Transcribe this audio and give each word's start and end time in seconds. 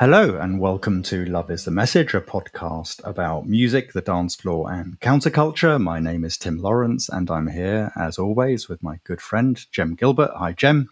Hello, 0.00 0.38
and 0.38 0.58
welcome 0.58 1.02
to 1.02 1.26
Love 1.26 1.50
is 1.50 1.66
the 1.66 1.70
Message, 1.70 2.14
a 2.14 2.22
podcast 2.22 3.06
about 3.06 3.46
music, 3.46 3.92
the 3.92 4.00
dance 4.00 4.34
floor, 4.34 4.72
and 4.72 4.98
counterculture. 5.00 5.78
My 5.78 6.00
name 6.00 6.24
is 6.24 6.38
Tim 6.38 6.56
Lawrence, 6.56 7.10
and 7.10 7.30
I'm 7.30 7.48
here, 7.48 7.92
as 8.00 8.18
always, 8.18 8.66
with 8.66 8.82
my 8.82 8.98
good 9.04 9.20
friend, 9.20 9.62
Jem 9.72 9.94
Gilbert. 9.94 10.30
Hi, 10.34 10.52
Jem. 10.52 10.88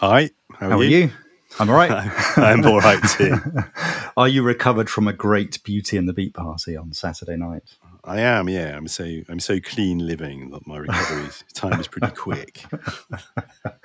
Hi, 0.00 0.28
how, 0.52 0.68
how 0.68 0.78
are, 0.80 0.84
you? 0.84 0.98
you? 0.98 1.10
I'm 1.58 1.70
all 1.70 1.76
right. 1.76 1.90
I'm 2.36 2.66
all 2.66 2.80
right 2.80 3.02
too. 3.02 3.38
are 4.18 4.28
you 4.28 4.42
recovered 4.42 4.90
from 4.90 5.08
a 5.08 5.14
great 5.14 5.64
Beauty 5.64 5.96
and 5.96 6.06
the 6.06 6.12
Beat 6.12 6.34
party 6.34 6.76
on 6.76 6.92
Saturday 6.92 7.38
night? 7.38 7.62
I 8.04 8.20
am, 8.20 8.48
yeah. 8.48 8.76
I'm 8.76 8.88
so 8.88 9.04
I'm 9.28 9.38
so 9.38 9.60
clean 9.60 10.04
living 10.04 10.50
that 10.50 10.66
my 10.66 10.78
recovery 10.78 11.28
time 11.54 11.78
is 11.80 11.86
pretty 11.86 12.12
quick. 12.14 12.64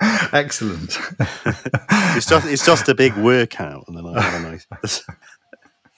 Excellent. 0.32 0.98
it's 1.20 2.26
just 2.26 2.46
it's 2.48 2.66
just 2.66 2.88
a 2.88 2.94
big 2.94 3.16
workout, 3.16 3.84
and 3.86 3.96
then 3.96 4.06
I 4.06 4.20
have 4.20 4.44
a 4.44 4.50
nice. 4.50 5.04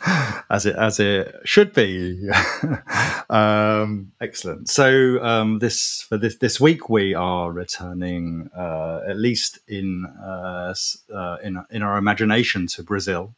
as 0.51 0.67
it 0.67 0.77
as 0.77 1.01
it 1.01 1.35
should 1.45 1.73
be. 1.73 2.29
um, 3.31 4.13
excellent. 4.21 4.69
So 4.69 5.23
um, 5.23 5.59
this 5.59 6.03
for 6.03 6.19
this 6.19 6.37
this 6.37 6.61
week 6.61 6.91
we 6.91 7.15
are 7.15 7.51
returning 7.51 8.51
uh, 8.55 9.01
at 9.09 9.17
least 9.17 9.61
in 9.67 10.05
uh, 10.05 10.75
uh, 11.15 11.37
in 11.43 11.65
in 11.71 11.83
our 11.83 11.97
imagination 11.97 12.67
to 12.69 12.83
Brazil, 12.83 13.35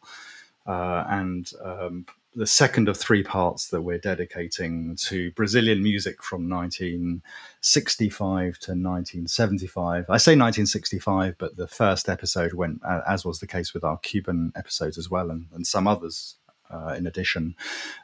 uh, 0.66 1.04
and 1.08 1.50
um, 1.64 2.06
the 2.34 2.46
second 2.46 2.88
of 2.88 2.96
three 2.96 3.22
parts 3.22 3.68
that 3.68 3.82
we're 3.82 3.98
dedicating 3.98 4.96
to 4.96 5.30
Brazilian 5.32 5.82
music 5.82 6.22
from 6.22 6.48
1965 6.48 8.58
to 8.58 8.70
1975. 8.70 10.06
I 10.08 10.16
say 10.16 10.32
1965, 10.32 11.36
but 11.38 11.56
the 11.56 11.66
first 11.66 12.08
episode 12.08 12.54
went, 12.54 12.80
as 13.06 13.24
was 13.24 13.40
the 13.40 13.46
case 13.46 13.74
with 13.74 13.84
our 13.84 13.98
Cuban 13.98 14.52
episodes 14.56 14.96
as 14.96 15.10
well, 15.10 15.30
and, 15.30 15.46
and 15.52 15.66
some 15.66 15.86
others. 15.86 16.36
Uh, 16.70 16.94
in 16.96 17.06
addition, 17.06 17.54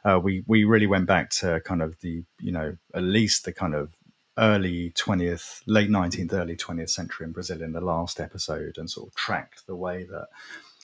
uh, 0.05 0.19
we 0.21 0.43
we 0.45 0.63
really 0.63 0.85
went 0.85 1.07
back 1.07 1.31
to 1.31 1.59
kind 1.61 1.81
of 1.81 1.99
the 2.01 2.23
you 2.39 2.51
know 2.51 2.77
at 2.93 3.01
least 3.01 3.45
the 3.45 3.51
kind 3.51 3.73
of 3.73 3.89
early 4.37 4.91
20th, 4.91 5.63
late 5.65 5.89
19th, 5.89 6.33
early 6.33 6.55
20th 6.55 6.91
century 6.91 7.25
in 7.25 7.31
Brazil 7.31 7.63
in 7.63 7.71
the 7.71 7.81
last 7.81 8.19
episode, 8.19 8.77
and 8.77 8.87
sort 8.87 9.07
of 9.07 9.15
tracked 9.15 9.65
the 9.65 9.75
way 9.75 10.03
that 10.03 10.27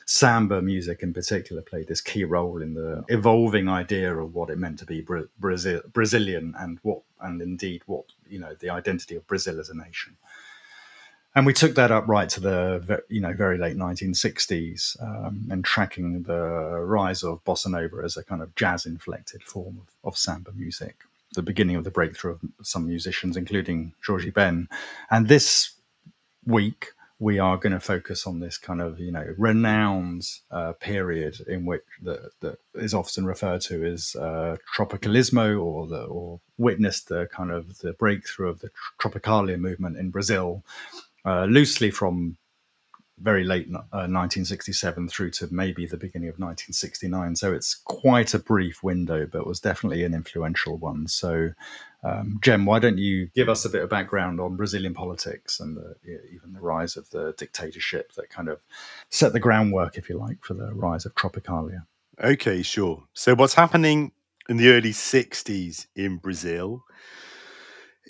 samba 0.05 0.61
music 0.61 1.01
in 1.01 1.13
particular 1.13 1.61
played 1.63 1.87
this 1.87 2.01
key 2.01 2.23
role 2.23 2.61
in 2.61 2.75
the 2.75 3.03
evolving 3.09 3.67
idea 3.67 4.15
of 4.15 4.35
what 4.35 4.51
it 4.51 4.57
meant 4.57 4.77
to 4.79 4.85
be 4.85 5.01
Bra- 5.01 5.23
Brazil, 5.39 5.81
Brazilian 5.91 6.53
and 6.59 6.79
what 6.83 7.01
and 7.21 7.41
indeed 7.41 7.81
what 7.87 8.05
you 8.29 8.39
know 8.39 8.53
the 8.59 8.69
identity 8.69 9.15
of 9.15 9.25
Brazil 9.27 9.59
as 9.59 9.69
a 9.69 9.75
nation. 9.75 10.15
And 11.33 11.45
we 11.45 11.51
took 11.51 11.75
that 11.75 11.91
up 11.91 12.07
right 12.07 12.29
to 12.29 12.39
the 12.39 13.03
you 13.09 13.19
know 13.19 13.33
very 13.33 13.57
late 13.57 13.77
1960s, 13.77 15.01
um, 15.01 15.47
and 15.49 15.65
tracking 15.65 16.23
the 16.23 16.39
rise 16.39 17.23
of 17.23 17.43
bossa 17.43 17.67
nova 17.67 18.03
as 18.03 18.15
a 18.15 18.23
kind 18.23 18.41
of 18.43 18.55
jazz 18.55 18.85
inflected 18.85 19.43
form 19.43 19.81
of, 19.81 20.11
of 20.11 20.17
samba 20.17 20.51
music, 20.53 20.97
the 21.33 21.41
beginning 21.41 21.75
of 21.75 21.83
the 21.83 21.91
breakthrough 21.91 22.33
of 22.33 22.41
some 22.61 22.85
musicians, 22.85 23.35
including 23.35 23.93
Jorge 24.05 24.29
Ben. 24.29 24.69
And 25.09 25.27
this 25.27 25.71
week 26.45 26.91
we 27.19 27.39
are 27.39 27.57
going 27.57 27.73
to 27.73 27.79
focus 27.79 28.27
on 28.27 28.39
this 28.39 28.57
kind 28.57 28.81
of 28.81 28.99
you 28.99 29.11
know 29.11 29.25
renowned 29.37 30.27
uh, 30.51 30.73
period 30.73 31.35
in 31.47 31.65
which 31.65 31.83
that, 32.01 32.31
that 32.41 32.57
is 32.73 32.93
often 32.93 33.25
referred 33.25 33.61
to 33.61 33.85
as 33.85 34.15
uh, 34.15 34.57
tropicalismo 34.75 35.61
or 35.61 35.87
the 35.87 36.03
or 36.03 36.39
witnessed 36.57 37.07
the 37.09 37.27
kind 37.27 37.51
of 37.51 37.79
the 37.79 37.93
breakthrough 37.93 38.49
of 38.49 38.59
the 38.59 38.69
tropicalia 39.01 39.57
movement 39.57 39.97
in 39.97 40.09
Brazil, 40.09 40.63
uh, 41.25 41.45
loosely 41.45 41.91
from 41.91 42.37
very 43.19 43.43
late 43.43 43.69
1967 43.69 45.03
uh, 45.03 45.07
through 45.09 45.31
to 45.31 45.47
maybe 45.51 45.85
the 45.85 45.97
beginning 45.97 46.29
of 46.29 46.35
1969. 46.35 47.35
So 47.35 47.53
it's 47.53 47.75
quite 47.75 48.33
a 48.33 48.39
brief 48.39 48.83
window, 48.83 49.25
but 49.25 49.47
was 49.47 49.59
definitely 49.59 50.03
an 50.03 50.13
influential 50.13 50.77
one. 50.77 51.07
So 51.07 51.51
um, 52.05 52.39
Jem, 52.41 52.65
why 52.65 52.79
don't 52.79 52.99
you 52.99 53.29
give 53.33 53.49
us 53.49 53.65
a 53.65 53.69
bit 53.69 53.81
of 53.81 53.89
background 53.89 54.39
on 54.39 54.55
Brazilian 54.55 54.93
politics 54.93 55.59
and 55.59 55.75
the, 55.75 55.95
even 56.31 56.53
the 56.53 56.61
rise 56.61 56.97
of 56.97 57.09
the 57.09 57.33
dictatorship 57.37 58.13
that 58.13 58.29
kind 58.29 58.47
of 58.47 58.59
set 59.09 59.33
the 59.33 59.39
groundwork, 59.39 59.97
if 59.97 60.07
you 60.07 60.17
like, 60.17 60.43
for 60.43 60.53
the 60.53 60.71
rise 60.73 61.05
of 61.05 61.15
Tropicalia? 61.15 61.85
Okay, 62.23 62.61
sure. 62.61 63.03
So, 63.13 63.33
what's 63.33 63.55
happening 63.55 64.11
in 64.47 64.57
the 64.57 64.69
early 64.69 64.91
60s 64.91 65.87
in 65.95 66.17
Brazil 66.17 66.83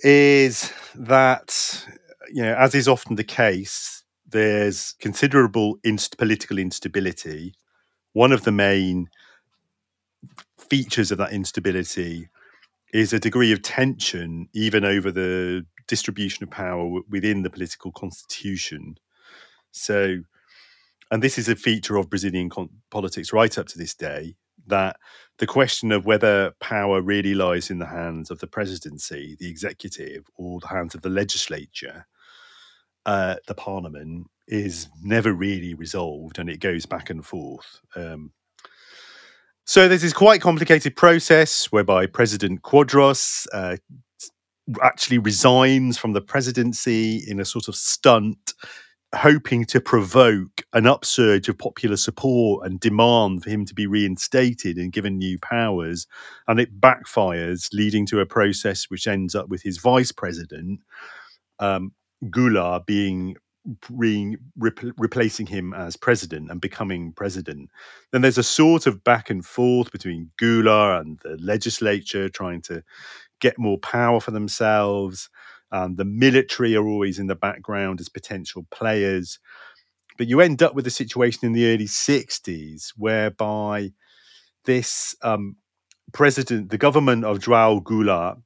is 0.04 0.74
that, 0.96 1.88
you 2.32 2.42
know, 2.42 2.54
as 2.54 2.76
is 2.76 2.90
often 2.90 3.16
the 3.16 3.24
case, 3.24 4.04
there's 4.28 4.94
considerable 5.00 5.78
inst- 5.84 6.18
political 6.18 6.58
instability. 6.58 7.54
One 8.14 8.32
of 8.32 8.44
the 8.44 8.52
main 8.52 9.10
features 10.58 11.12
of 11.12 11.18
that 11.20 11.32
instability 11.34 12.30
is 12.94 13.14
a 13.14 13.20
degree 13.20 13.52
of 13.52 13.62
tension 13.62 14.48
even 14.54 14.86
over 14.86 15.12
the 15.12 15.66
distribution 15.88 16.44
of 16.44 16.52
power 16.52 17.02
within 17.10 17.44
the 17.44 17.50
political 17.50 17.92
constitution. 17.92 18.98
So, 19.72 20.20
and 21.12 21.22
this 21.22 21.38
is 21.38 21.50
a 21.50 21.56
feature 21.56 21.98
of 21.98 22.10
Brazilian 22.10 22.50
con- 22.50 22.70
politics 22.90 23.34
right 23.34 23.58
up 23.58 23.68
to 23.68 23.78
this 23.78 23.94
day 23.94 24.36
that 24.68 24.98
the 25.38 25.46
question 25.46 25.92
of 25.92 26.06
whether 26.06 26.54
power 26.60 27.02
really 27.02 27.36
lies 27.36 27.70
in 27.70 27.80
the 27.80 27.86
hands 27.86 28.32
of 28.32 28.40
the 28.40 28.48
presidency, 28.48 29.36
the 29.40 29.50
executive, 29.50 30.28
or 30.36 30.60
the 30.60 30.70
hands 30.70 30.96
of 30.96 31.02
the 31.02 31.10
legislature, 31.10 32.08
uh, 33.06 33.36
the 33.48 33.56
parliament, 33.56 34.28
is 34.48 34.88
never 35.02 35.34
really 35.34 35.74
resolved 35.74 36.38
and 36.38 36.50
it 36.50 36.60
goes 36.60 36.86
back 36.86 37.10
and 37.10 37.26
forth. 37.26 37.80
Um, 37.96 38.32
so 39.66 39.88
there's 39.88 40.04
this 40.04 40.14
quite 40.14 40.42
complicated 40.42 40.96
process 40.96 41.72
whereby 41.72 42.06
President 42.06 42.62
Quadros 42.62 43.48
uh, 43.52 43.78
actually 44.82 45.18
resigns 45.18 45.98
from 45.98 46.14
the 46.14 46.22
presidency 46.22 47.24
in 47.28 47.40
a 47.40 47.46
sort 47.46 47.68
of 47.68 47.76
stunt, 47.76 48.54
hoping 49.16 49.66
to 49.66 49.82
provoke 49.82 50.62
an 50.74 50.86
upsurge 50.86 51.50
of 51.50 51.58
popular 51.58 51.98
support 51.98 52.66
and 52.66 52.80
demand 52.80 53.44
for 53.44 53.50
him 53.50 53.66
to 53.66 53.74
be 53.74 53.88
reinstated 53.88 54.78
and 54.78 54.94
given 54.94 55.18
new 55.18 55.40
powers. 55.40 56.06
And 56.48 56.60
it 56.60 56.80
backfires, 56.80 57.70
leading 57.74 58.06
to 58.08 58.20
a 58.20 58.26
process 58.28 58.86
which 58.90 59.08
ends 59.08 59.34
up 59.34 59.50
with 59.50 59.64
his 59.64 59.80
vice 59.80 60.12
president, 60.12 60.82
um, 61.60 61.92
Goulart, 62.30 62.86
being 62.86 63.36
re- 63.90 64.38
replacing 64.98 65.48
him 65.48 65.74
as 65.74 65.98
president 65.98 66.52
and 66.52 66.62
becoming 66.62 67.12
president. 67.14 67.70
Then 68.12 68.22
there's 68.22 68.38
a 68.38 68.44
sort 68.44 68.88
of 68.88 69.04
back 69.04 69.30
and 69.30 69.46
forth 69.46 69.92
between 69.92 70.32
Goulart 70.40 71.02
and 71.02 71.20
the 71.24 71.38
legislature 71.40 72.30
trying 72.30 72.62
to 72.64 72.84
get 73.40 73.58
more 73.58 73.78
power 73.80 74.20
for 74.20 74.32
themselves. 74.32 75.30
Um, 75.72 75.96
the 75.96 76.06
military 76.06 76.76
are 76.76 76.88
always 76.88 77.20
in 77.20 77.28
the 77.28 77.36
background 77.36 78.00
as 78.00 78.10
potential 78.10 78.66
players. 78.72 79.40
But 80.18 80.28
you 80.28 80.40
end 80.40 80.64
up 80.64 80.76
with 80.76 80.88
a 80.88 80.92
situation 80.92 81.46
in 81.46 81.54
the 81.54 81.74
early 81.74 81.86
60s 81.86 82.94
whereby 82.96 83.92
this 84.66 85.16
um, 85.22 85.58
president, 86.14 86.70
the 86.70 86.78
government 86.78 87.26
of 87.26 87.40
João 87.40 87.84
Goulart, 87.84 88.42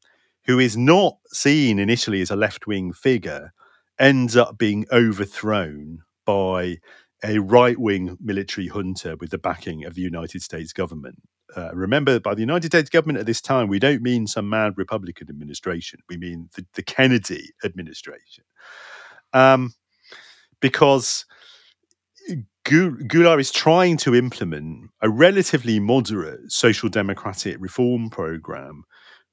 who 0.45 0.57
is 0.57 0.75
not 0.75 1.17
seen 1.27 1.77
initially 1.77 2.21
as 2.21 2.31
a 2.31 2.35
left 2.35 2.65
wing 2.65 2.91
figure, 2.91 3.53
ends 3.99 4.35
up 4.35 4.57
being 4.57 4.85
overthrown 4.91 5.99
by 6.25 6.77
a 7.23 7.39
right 7.39 7.77
wing 7.77 8.17
military 8.21 8.67
junta 8.67 9.17
with 9.19 9.31
the 9.31 9.37
backing 9.37 9.83
of 9.83 9.95
the 9.95 10.01
United 10.01 10.41
States 10.41 10.71
government. 10.71 11.17
Uh, 11.55 11.71
remember, 11.73 12.19
by 12.19 12.33
the 12.33 12.41
United 12.41 12.71
States 12.71 12.89
government 12.89 13.19
at 13.19 13.25
this 13.25 13.41
time, 13.41 13.67
we 13.67 13.79
don't 13.79 14.01
mean 14.01 14.27
some 14.27 14.49
mad 14.49 14.73
Republican 14.77 15.27
administration. 15.29 15.99
We 16.07 16.17
mean 16.17 16.49
the, 16.55 16.65
the 16.75 16.83
Kennedy 16.83 17.49
administration. 17.63 18.43
Um, 19.33 19.73
because 20.61 21.25
Goulart 22.65 23.39
is 23.39 23.51
trying 23.51 23.97
to 23.97 24.13
implement 24.13 24.91
a 25.01 25.09
relatively 25.09 25.79
moderate 25.79 26.51
social 26.51 26.89
democratic 26.89 27.57
reform 27.59 28.09
program 28.09 28.83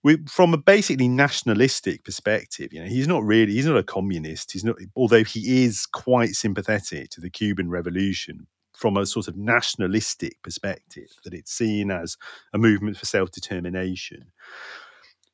we, 0.06 0.18
from 0.28 0.54
a 0.54 0.56
basically 0.56 1.08
nationalistic 1.08 2.04
perspective, 2.04 2.72
you 2.72 2.80
know, 2.80 2.88
he's 2.88 3.08
not 3.08 3.24
really 3.24 3.54
he's 3.54 3.66
not 3.66 3.76
a 3.76 3.82
communist. 3.82 4.52
He's 4.52 4.62
not, 4.62 4.76
although 4.94 5.24
he 5.24 5.64
is 5.64 5.84
quite 5.84 6.36
sympathetic 6.36 7.10
to 7.10 7.20
the 7.20 7.28
Cuban 7.28 7.70
Revolution 7.70 8.46
from 8.72 8.96
a 8.96 9.04
sort 9.04 9.26
of 9.26 9.36
nationalistic 9.36 10.40
perspective, 10.44 11.08
that 11.24 11.34
it's 11.34 11.50
seen 11.50 11.90
as 11.90 12.16
a 12.54 12.58
movement 12.58 12.96
for 12.96 13.04
self 13.04 13.32
determination. 13.32 14.26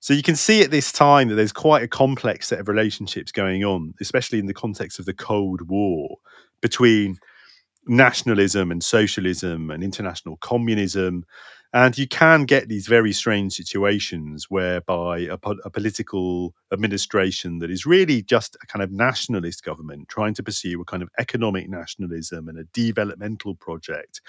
So 0.01 0.15
you 0.15 0.23
can 0.23 0.37
see 0.37 0.63
at 0.63 0.71
this 0.71 0.91
time 0.91 1.29
that 1.29 1.35
there's 1.35 1.53
quite 1.53 1.83
a 1.83 1.89
complex 1.89 2.49
set 2.49 2.59
of 2.59 2.67
relationships 2.67 3.31
going 3.31 3.65
on, 3.65 3.93
especially 4.01 4.39
in 4.39 4.47
the 4.47 4.55
context 4.55 4.99
of 4.99 5.05
the 5.05 5.13
Cold 5.13 5.69
War, 5.69 6.17
between 6.63 7.19
nationalism 7.87 8.71
and 8.71 8.83
socialism 8.83 9.71
and 9.71 9.85
international 9.85 10.39
communism 10.39 11.27
And 11.75 11.97
you 11.97 12.07
can 12.07 12.45
get 12.45 12.69
these 12.69 12.87
very 12.87 13.13
strange 13.13 13.55
situations 13.55 14.47
whereby 14.51 15.21
a, 15.21 15.39
a, 15.65 15.71
political 15.71 16.55
administration 16.71 17.61
that 17.61 17.71
is 17.71 17.87
really 17.87 18.23
just 18.23 18.57
a 18.63 18.67
kind 18.67 18.83
of 18.83 18.93
nationalist 18.93 19.65
government 19.65 20.09
trying 20.09 20.35
to 20.35 20.43
pursue 20.43 20.81
a 20.83 20.85
kind 20.85 21.03
of 21.03 21.09
economic 21.19 21.71
nationalism 21.71 22.49
and 22.49 22.59
a 22.59 22.65
developmental 22.75 23.55
project, 23.55 24.21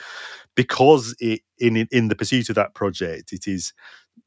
because 0.56 1.16
it, 1.20 1.42
in 1.60 1.76
in 1.92 2.08
the 2.08 2.16
pursuit 2.16 2.48
of 2.48 2.56
that 2.56 2.76
project, 2.76 3.34
it 3.34 3.46
is 3.46 3.74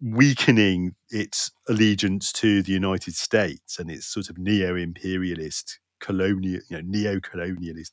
weakening 0.02 0.94
its 1.08 1.50
allegiance 1.68 2.32
to 2.32 2.62
the 2.62 2.72
United 2.72 3.14
States 3.14 3.78
and 3.78 3.90
its 3.90 4.06
sort 4.06 4.28
of 4.28 4.36
neo-imperialist 4.36 5.78
colonial, 6.00 6.60
you 6.68 6.76
know, 6.76 6.82
neo-colonialist 6.84 7.92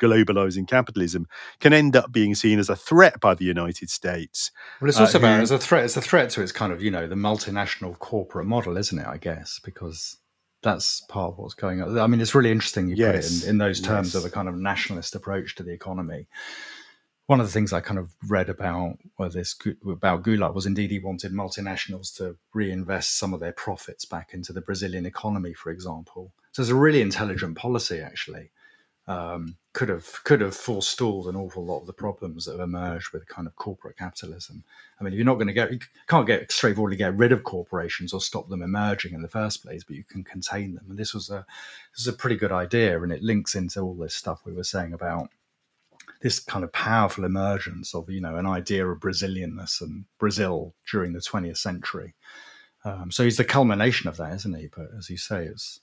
globalizing 0.00 0.66
capitalism 0.66 1.26
can 1.60 1.72
end 1.72 1.96
up 1.96 2.12
being 2.12 2.34
seen 2.34 2.58
as 2.58 2.68
a 2.68 2.76
threat 2.76 3.20
by 3.20 3.34
the 3.34 3.44
United 3.44 3.90
States. 3.90 4.50
Well, 4.80 4.88
it's 4.88 5.00
also 5.00 5.18
uh, 5.18 5.20
about 5.20 5.40
as 5.40 5.50
a 5.50 5.58
threat. 5.58 5.84
It's 5.84 5.96
a 5.96 6.02
threat 6.02 6.30
to 6.30 6.42
its 6.42 6.52
kind 6.52 6.72
of 6.72 6.82
you 6.82 6.90
know 6.90 7.06
the 7.06 7.14
multinational 7.14 7.98
corporate 7.98 8.46
model, 8.46 8.76
isn't 8.76 8.98
it? 8.98 9.06
I 9.06 9.18
guess 9.18 9.60
because 9.62 10.18
that's 10.62 11.02
part 11.02 11.32
of 11.32 11.38
what's 11.38 11.54
going 11.54 11.82
on. 11.82 11.98
I 11.98 12.06
mean, 12.06 12.20
it's 12.20 12.34
really 12.34 12.50
interesting 12.50 12.88
you 12.88 12.96
yes. 12.96 13.12
put 13.12 13.24
it 13.24 13.44
in, 13.44 13.50
in 13.50 13.58
those 13.58 13.80
terms 13.80 14.14
yes. 14.14 14.24
of 14.24 14.30
a 14.30 14.32
kind 14.32 14.48
of 14.48 14.56
nationalist 14.56 15.14
approach 15.14 15.54
to 15.56 15.62
the 15.62 15.72
economy. 15.72 16.26
One 17.26 17.40
of 17.40 17.46
the 17.46 17.52
things 17.52 17.72
I 17.72 17.80
kind 17.80 17.98
of 17.98 18.14
read 18.28 18.50
about 18.50 18.98
well, 19.18 19.30
this 19.30 19.56
about 19.86 20.22
Goulart 20.22 20.54
was 20.54 20.66
indeed 20.66 20.90
he 20.90 20.98
wanted 20.98 21.32
multinationals 21.32 22.14
to 22.16 22.36
reinvest 22.52 23.18
some 23.18 23.32
of 23.32 23.40
their 23.40 23.52
profits 23.52 24.04
back 24.04 24.34
into 24.34 24.52
the 24.52 24.60
Brazilian 24.60 25.06
economy, 25.06 25.54
for 25.54 25.70
example. 25.70 26.32
So 26.52 26.62
it's 26.62 26.70
a 26.70 26.74
really 26.74 27.00
intelligent 27.00 27.56
policy, 27.56 28.00
actually 28.00 28.50
um, 29.06 29.56
could 29.72 29.88
have 29.88 30.24
could 30.24 30.40
have 30.40 30.56
forestalled 30.56 31.26
an 31.26 31.36
awful 31.36 31.64
lot 31.64 31.80
of 31.80 31.86
the 31.86 31.92
problems 31.92 32.44
that 32.44 32.52
have 32.52 32.60
emerged 32.60 33.12
with 33.12 33.26
kind 33.28 33.46
of 33.46 33.54
corporate 33.56 33.98
capitalism. 33.98 34.64
I 34.98 35.04
mean, 35.04 35.12
you're 35.12 35.24
not 35.24 35.34
going 35.34 35.48
to 35.48 35.52
get 35.52 35.72
you 35.72 35.80
can't 36.08 36.26
get 36.26 36.50
straightforwardly 36.50 36.96
get 36.96 37.16
rid 37.16 37.32
of 37.32 37.44
corporations 37.44 38.12
or 38.12 38.20
stop 38.20 38.48
them 38.48 38.62
emerging 38.62 39.12
in 39.12 39.22
the 39.22 39.28
first 39.28 39.62
place, 39.62 39.84
but 39.84 39.96
you 39.96 40.04
can 40.04 40.24
contain 40.24 40.74
them. 40.74 40.86
And 40.88 40.98
this 40.98 41.12
was 41.12 41.28
a 41.28 41.44
this 41.94 42.06
was 42.06 42.14
a 42.14 42.16
pretty 42.16 42.36
good 42.36 42.52
idea, 42.52 43.02
and 43.02 43.12
it 43.12 43.22
links 43.22 43.54
into 43.54 43.80
all 43.80 43.94
this 43.94 44.14
stuff 44.14 44.42
we 44.46 44.52
were 44.52 44.64
saying 44.64 44.92
about 44.94 45.28
this 46.24 46.40
kind 46.40 46.64
of 46.64 46.72
powerful 46.72 47.22
emergence 47.24 47.94
of 47.94 48.08
you 48.08 48.20
know 48.20 48.36
an 48.36 48.46
idea 48.46 48.88
of 48.88 48.98
Brazilianness 48.98 49.82
and 49.82 50.06
Brazil 50.18 50.74
during 50.90 51.12
the 51.12 51.20
20th 51.20 51.58
century. 51.58 52.14
Um, 52.82 53.10
so 53.10 53.24
he's 53.24 53.36
the 53.36 53.44
culmination 53.44 54.08
of 54.08 54.16
that, 54.16 54.32
isn't 54.34 54.58
he? 54.58 54.68
But 54.74 54.88
as 54.98 55.10
you 55.10 55.18
say, 55.18 55.44
it's 55.44 55.80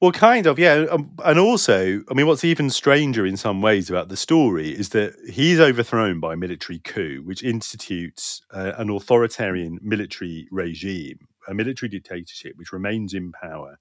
well, 0.00 0.12
kind 0.12 0.46
of, 0.46 0.58
yeah. 0.58 0.96
And 1.24 1.38
also, 1.38 2.02
I 2.10 2.14
mean, 2.14 2.26
what's 2.26 2.44
even 2.44 2.68
stranger 2.68 3.24
in 3.24 3.36
some 3.36 3.62
ways 3.62 3.88
about 3.88 4.08
the 4.08 4.16
story 4.16 4.70
is 4.70 4.90
that 4.90 5.14
he's 5.30 5.58
overthrown 5.58 6.20
by 6.20 6.34
a 6.34 6.36
military 6.36 6.80
coup, 6.80 7.22
which 7.24 7.42
institutes 7.42 8.42
uh, 8.52 8.72
an 8.76 8.90
authoritarian 8.90 9.78
military 9.82 10.48
regime, 10.50 11.18
a 11.48 11.54
military 11.54 11.88
dictatorship, 11.88 12.54
which 12.56 12.72
remains 12.72 13.14
in 13.14 13.32
power 13.32 13.78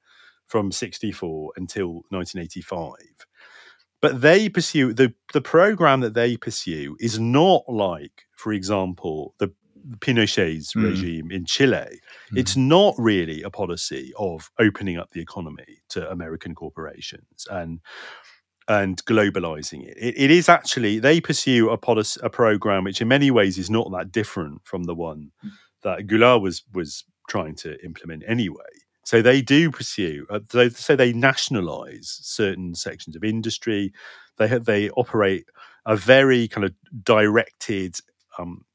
from 0.48 0.72
64 0.72 1.52
until 1.58 2.04
1985. 2.10 2.92
But 4.06 4.22
they 4.22 4.50
pursue 4.50 4.94
the, 4.94 5.16
the 5.34 5.42
program 5.42 6.02
that 6.02 6.14
they 6.14 6.38
pursue 6.38 6.96
is 7.00 7.18
not 7.18 7.64
like, 7.68 8.28
for 8.36 8.54
example, 8.54 9.34
the 9.40 9.52
Pinochet's 9.98 10.74
mm. 10.76 10.84
regime 10.84 11.32
in 11.32 11.46
Chile. 11.46 12.00
Mm. 12.32 12.38
It's 12.38 12.56
not 12.56 12.94
really 13.00 13.42
a 13.42 13.50
policy 13.50 14.14
of 14.20 14.52
opening 14.60 15.00
up 15.00 15.10
the 15.10 15.22
economy 15.22 15.80
to 15.90 16.08
American 16.12 16.54
corporations 16.54 17.48
and 17.50 17.80
and 18.68 19.04
globalizing 19.06 19.84
it. 19.88 19.98
it. 19.98 20.14
It 20.16 20.30
is 20.30 20.50
actually 20.50 21.00
they 21.00 21.20
pursue 21.20 21.72
a 21.72 21.78
policy, 21.80 22.20
a 22.22 22.30
program 22.30 22.84
which 22.84 23.02
in 23.02 23.08
many 23.08 23.32
ways 23.32 23.58
is 23.58 23.72
not 23.72 23.92
that 23.92 24.12
different 24.12 24.62
from 24.66 24.84
the 24.84 24.94
one 24.94 25.32
mm. 25.44 25.50
that 25.82 26.06
Goulart 26.06 26.44
was 26.44 26.62
was 26.76 27.06
trying 27.28 27.56
to 27.56 27.84
implement 27.84 28.22
anyway. 28.28 28.85
So 29.06 29.22
they 29.22 29.42
do 29.42 29.72
pursue. 29.72 30.26
Uh, 30.30 30.40
they, 30.52 30.70
so 30.70 30.96
they 30.96 31.14
nationalize 31.14 32.20
certain 32.22 32.76
sections 32.76 33.16
of 33.16 33.24
industry. 33.24 33.94
They 34.38 34.48
they 34.58 34.90
operate 34.90 35.46
a 35.86 35.96
very 35.96 36.48
kind 36.48 36.66
of 36.66 36.74
directed 37.04 37.96
um, 38.38 38.66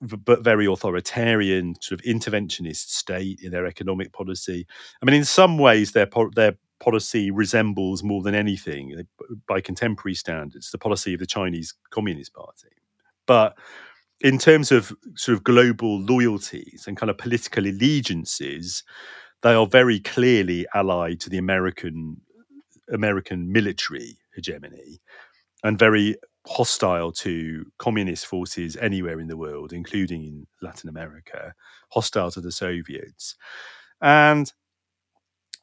but 0.00 0.42
very 0.42 0.66
authoritarian, 0.66 1.74
sort 1.80 2.00
of 2.00 2.06
interventionist 2.06 2.88
state 2.88 3.40
in 3.42 3.52
their 3.52 3.66
economic 3.66 4.12
policy. 4.12 4.66
I 5.00 5.06
mean, 5.06 5.14
in 5.14 5.24
some 5.24 5.58
ways, 5.58 5.92
their 5.92 6.08
their 6.34 6.56
policy 6.80 7.30
resembles 7.30 8.02
more 8.02 8.22
than 8.22 8.34
anything, 8.34 8.94
uh, 8.98 9.34
by 9.48 9.60
contemporary 9.60 10.14
standards, 10.14 10.70
the 10.70 10.78
policy 10.78 11.14
of 11.14 11.20
the 11.20 11.26
Chinese 11.26 11.74
Communist 11.90 12.34
Party. 12.34 12.68
But 13.26 13.56
in 14.20 14.38
terms 14.38 14.70
of 14.72 14.92
sort 15.14 15.36
of 15.36 15.44
global 15.44 16.00
loyalties 16.00 16.84
and 16.86 16.96
kind 16.96 17.10
of 17.10 17.18
political 17.18 17.66
allegiances, 17.66 18.82
they 19.44 19.52
are 19.52 19.66
very 19.66 20.00
clearly 20.00 20.66
allied 20.74 21.20
to 21.20 21.30
the 21.30 21.38
American 21.38 22.16
American 22.92 23.52
military 23.52 24.18
hegemony 24.34 25.00
and 25.62 25.78
very 25.78 26.16
hostile 26.46 27.12
to 27.12 27.64
communist 27.78 28.26
forces 28.26 28.76
anywhere 28.76 29.20
in 29.20 29.28
the 29.28 29.36
world, 29.36 29.72
including 29.72 30.24
in 30.24 30.46
Latin 30.62 30.88
America, 30.88 31.54
hostile 31.90 32.30
to 32.30 32.40
the 32.40 32.52
Soviets. 32.52 33.36
And 34.00 34.50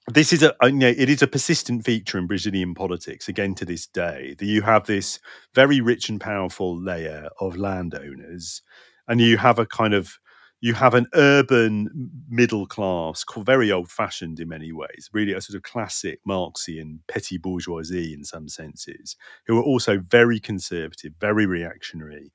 this 0.07 0.31
is 0.31 0.43
a 0.43 0.55
uh, 0.63 0.67
you 0.67 0.77
know, 0.77 0.87
it 0.87 1.09
is 1.09 1.23
a 1.23 1.27
persistent 1.27 1.83
feature 1.83 2.19
in 2.19 2.27
Brazilian 2.27 2.75
politics 2.75 3.27
again 3.27 3.55
to 3.55 3.65
this 3.65 3.87
day 3.87 4.35
that 4.37 4.45
you 4.45 4.61
have 4.61 4.85
this 4.85 5.19
very 5.55 5.81
rich 5.81 6.07
and 6.07 6.21
powerful 6.21 6.77
layer 6.79 7.29
of 7.39 7.57
landowners 7.57 8.61
and 9.07 9.19
you 9.19 9.37
have 9.37 9.57
a 9.57 9.65
kind 9.65 9.93
of 9.95 10.19
you 10.61 10.75
have 10.75 10.93
an 10.93 11.07
urban 11.15 11.89
middle 12.29 12.67
class, 12.67 13.25
very 13.39 13.71
old 13.71 13.89
fashioned 13.89 14.39
in 14.39 14.47
many 14.47 14.71
ways, 14.71 15.09
really 15.11 15.33
a 15.33 15.41
sort 15.41 15.55
of 15.55 15.63
classic 15.63 16.19
Marxian 16.23 16.99
petty 17.07 17.39
bourgeoisie 17.39 18.13
in 18.13 18.23
some 18.23 18.47
senses, 18.47 19.15
who 19.47 19.57
are 19.57 19.63
also 19.63 19.97
very 19.97 20.39
conservative, 20.39 21.13
very 21.19 21.47
reactionary. 21.47 22.31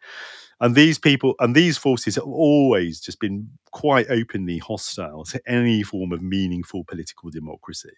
And 0.61 0.75
these 0.75 0.99
people 0.99 1.35
and 1.39 1.55
these 1.55 1.79
forces 1.79 2.17
have 2.17 2.25
always 2.25 3.01
just 3.01 3.21
been 3.21 3.49
quite 3.71 4.11
openly 4.11 4.59
hostile 4.59 5.25
to 5.27 5.41
any 5.47 5.85
form 5.85 6.11
of 6.13 6.21
meaningful 6.21 6.83
political 6.83 7.31
democracy. 7.31 7.93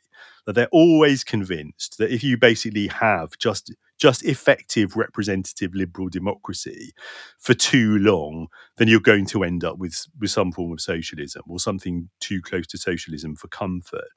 That 0.45 0.55
they're 0.55 0.69
always 0.73 1.25
convinced 1.25 1.97
that 1.99 2.11
if 2.11 2.23
you 2.23 2.37
basically 2.37 2.89
have 2.89 3.39
just 3.39 3.73
just 3.99 4.25
effective 4.25 4.97
representative 4.97 5.75
liberal 5.75 6.09
democracy 6.09 6.93
for 7.39 7.55
too 7.55 7.99
long, 7.99 8.47
then 8.77 8.89
you're 8.89 9.01
going 9.01 9.27
to 9.27 9.45
end 9.45 9.65
up 9.65 9.79
with, 9.79 10.07
with 10.21 10.31
some 10.31 10.53
form 10.53 10.73
of 10.73 10.81
socialism 10.81 11.43
or 11.49 11.59
something 11.59 12.09
too 12.21 12.41
close 12.41 12.67
to 12.69 12.79
socialism 12.79 13.35
for 13.35 13.49
comfort. 13.49 14.09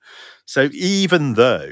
So 0.46 0.70
even 0.74 1.34
though 1.34 1.72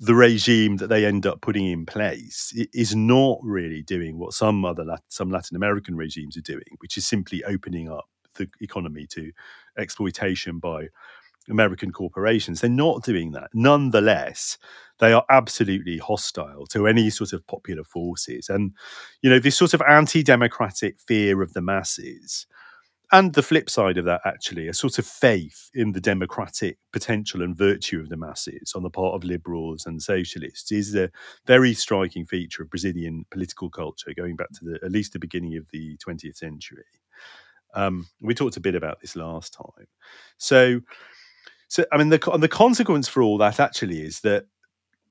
the 0.00 0.14
regime 0.14 0.78
that 0.78 0.88
they 0.88 1.06
end 1.06 1.24
up 1.24 1.40
putting 1.40 1.66
in 1.66 1.86
place 1.86 2.52
is 2.72 2.96
not 2.96 3.38
really 3.42 3.82
doing 3.82 4.18
what 4.18 4.32
some 4.32 4.64
other 4.64 4.84
some 5.08 5.30
Latin 5.30 5.56
American 5.56 5.96
regimes 5.96 6.36
are 6.36 6.42
doing, 6.42 6.64
which 6.78 6.96
is 6.96 7.06
simply 7.06 7.44
opening 7.44 7.90
up 7.90 8.06
the 8.34 8.48
economy 8.60 9.06
to 9.06 9.30
exploitation 9.78 10.58
by 10.58 10.88
American 11.50 11.92
corporations. 11.92 12.60
They're 12.60 12.70
not 12.70 13.02
doing 13.04 13.32
that. 13.32 13.50
Nonetheless, 13.52 14.58
they 14.98 15.12
are 15.12 15.24
absolutely 15.30 15.98
hostile 15.98 16.66
to 16.66 16.86
any 16.86 17.10
sort 17.10 17.32
of 17.32 17.46
popular 17.46 17.84
forces. 17.84 18.48
And, 18.48 18.72
you 19.22 19.30
know, 19.30 19.38
this 19.38 19.56
sort 19.56 19.74
of 19.74 19.82
anti 19.82 20.22
democratic 20.22 21.00
fear 21.00 21.42
of 21.42 21.52
the 21.52 21.62
masses. 21.62 22.46
And 23.12 23.34
the 23.34 23.42
flip 23.42 23.70
side 23.70 23.96
of 23.98 24.06
that, 24.06 24.22
actually, 24.24 24.66
a 24.66 24.74
sort 24.74 24.98
of 24.98 25.06
faith 25.06 25.70
in 25.74 25.92
the 25.92 26.00
democratic 26.00 26.78
potential 26.92 27.42
and 27.42 27.56
virtue 27.56 28.00
of 28.00 28.08
the 28.08 28.16
masses 28.16 28.72
on 28.74 28.82
the 28.82 28.90
part 28.90 29.14
of 29.14 29.22
liberals 29.22 29.86
and 29.86 30.02
socialists 30.02 30.72
is 30.72 30.94
a 30.94 31.10
very 31.46 31.74
striking 31.74 32.26
feature 32.26 32.62
of 32.62 32.70
Brazilian 32.70 33.24
political 33.30 33.70
culture 33.70 34.12
going 34.16 34.36
back 34.36 34.50
to 34.54 34.64
the, 34.64 34.80
at 34.82 34.90
least 34.90 35.12
the 35.12 35.18
beginning 35.18 35.56
of 35.56 35.66
the 35.70 35.96
20th 35.98 36.36
century. 36.36 36.82
Um, 37.74 38.06
we 38.20 38.34
talked 38.34 38.56
a 38.56 38.60
bit 38.60 38.74
about 38.74 39.00
this 39.00 39.16
last 39.16 39.52
time. 39.52 39.86
So, 40.38 40.80
so, 41.74 41.84
I 41.90 41.98
mean, 41.98 42.10
the 42.10 42.18
the 42.38 42.46
consequence 42.46 43.08
for 43.08 43.20
all 43.20 43.36
that 43.38 43.58
actually 43.58 44.00
is 44.00 44.20
that 44.20 44.46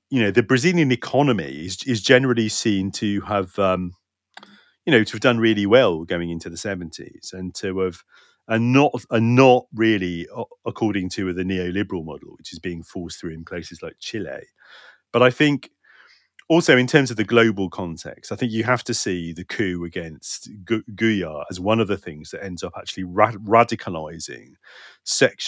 you 0.08 0.22
know 0.22 0.30
the 0.30 0.42
Brazilian 0.42 0.90
economy 0.92 1.66
is 1.66 1.82
is 1.82 2.00
generally 2.00 2.48
seen 2.48 2.90
to 2.92 3.20
have 3.20 3.58
um, 3.58 3.92
you 4.86 4.90
know 4.90 5.04
to 5.04 5.12
have 5.12 5.20
done 5.20 5.36
really 5.36 5.66
well 5.66 6.04
going 6.04 6.30
into 6.30 6.48
the 6.48 6.56
seventies 6.56 7.34
and 7.34 7.54
to 7.56 7.80
have 7.80 8.02
and 8.48 8.72
not 8.72 8.94
and 9.10 9.36
not 9.36 9.66
really 9.74 10.26
according 10.64 11.10
to 11.10 11.34
the 11.34 11.42
neoliberal 11.42 12.02
model, 12.02 12.32
which 12.38 12.54
is 12.54 12.58
being 12.58 12.82
forced 12.82 13.20
through 13.20 13.34
in 13.34 13.44
places 13.44 13.82
like 13.82 13.96
Chile. 13.98 14.46
But 15.12 15.22
I 15.22 15.28
think 15.28 15.68
also, 16.48 16.76
in 16.76 16.86
terms 16.86 17.10
of 17.10 17.16
the 17.16 17.24
global 17.24 17.70
context, 17.70 18.30
I 18.30 18.36
think 18.36 18.52
you 18.52 18.64
have 18.64 18.84
to 18.84 18.94
see 18.94 19.32
the 19.32 19.44
coup 19.44 19.84
against 19.84 20.50
Gu- 20.64 20.84
Goulart 20.94 21.44
as 21.50 21.58
one 21.58 21.80
of 21.80 21.88
the 21.88 21.96
things 21.96 22.30
that 22.30 22.44
ends 22.44 22.62
up 22.62 22.74
actually 22.76 23.04
ra- 23.04 23.32
radicalizing 23.32 24.52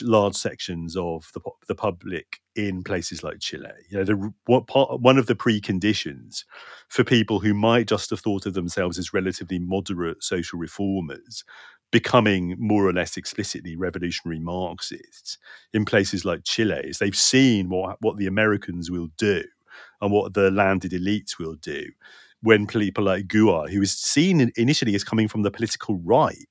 large 0.02 0.34
sections 0.34 0.96
of 0.96 1.30
the, 1.34 1.40
the 1.68 1.74
public 1.74 2.40
in 2.54 2.82
places 2.82 3.22
like 3.22 3.40
Chile. 3.40 3.70
You 3.90 3.98
know, 3.98 4.04
the, 4.04 4.32
what 4.46 4.68
part, 4.68 5.00
one 5.00 5.18
of 5.18 5.26
the 5.26 5.34
preconditions 5.34 6.44
for 6.88 7.04
people 7.04 7.40
who 7.40 7.52
might 7.52 7.88
just 7.88 8.08
have 8.10 8.20
thought 8.20 8.46
of 8.46 8.54
themselves 8.54 8.98
as 8.98 9.12
relatively 9.12 9.58
moderate 9.58 10.22
social 10.24 10.58
reformers 10.58 11.44
becoming 11.92 12.56
more 12.58 12.86
or 12.86 12.92
less 12.92 13.16
explicitly 13.16 13.76
revolutionary 13.76 14.40
Marxists 14.40 15.38
in 15.72 15.84
places 15.84 16.24
like 16.24 16.42
Chile 16.44 16.80
is 16.84 16.98
they've 16.98 17.14
seen 17.14 17.68
what 17.68 17.96
what 18.00 18.16
the 18.16 18.26
Americans 18.26 18.90
will 18.90 19.08
do 19.16 19.44
and 20.00 20.12
what 20.12 20.34
the 20.34 20.50
landed 20.50 20.92
elites 20.92 21.38
will 21.38 21.54
do 21.54 21.84
when 22.42 22.66
people 22.66 23.04
like 23.04 23.26
Goulart, 23.26 23.70
who 23.70 23.82
is 23.82 23.92
seen 23.92 24.52
initially 24.56 24.94
as 24.94 25.04
coming 25.04 25.28
from 25.28 25.42
the 25.42 25.50
political 25.50 25.96
right, 25.96 26.46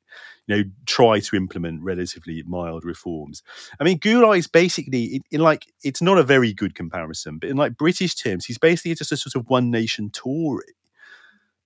you 0.48 0.56
know, 0.56 0.64
try 0.86 1.20
to 1.20 1.36
implement 1.36 1.82
relatively 1.82 2.44
mild 2.46 2.84
reforms. 2.84 3.42
I 3.80 3.84
mean, 3.84 4.00
Goulart 4.00 4.38
is 4.38 4.48
basically 4.48 5.06
in, 5.06 5.22
in, 5.32 5.42
like 5.42 5.66
it's 5.84 6.02
not 6.02 6.18
a 6.18 6.24
very 6.24 6.54
good 6.54 6.76
comparison, 6.76 7.40
but 7.40 7.50
in 7.50 7.58
like 7.58 7.78
British 7.78 8.16
terms, 8.16 8.46
he's 8.46 8.58
basically 8.58 8.96
just 8.96 9.12
a 9.12 9.18
sort 9.18 9.36
of 9.36 9.50
one 9.50 9.72
nation 9.72 10.10
Tory. 10.12 10.76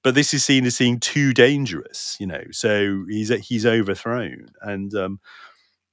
But 0.02 0.16
this 0.16 0.34
is 0.34 0.46
seen 0.46 0.66
as 0.66 0.78
being 0.78 1.00
too 1.00 1.34
dangerous, 1.34 2.16
you 2.22 2.28
know. 2.28 2.44
So 2.52 3.04
he's 3.10 3.30
he's 3.30 3.66
overthrown, 3.66 4.48
and 4.62 4.94
um, 4.96 5.20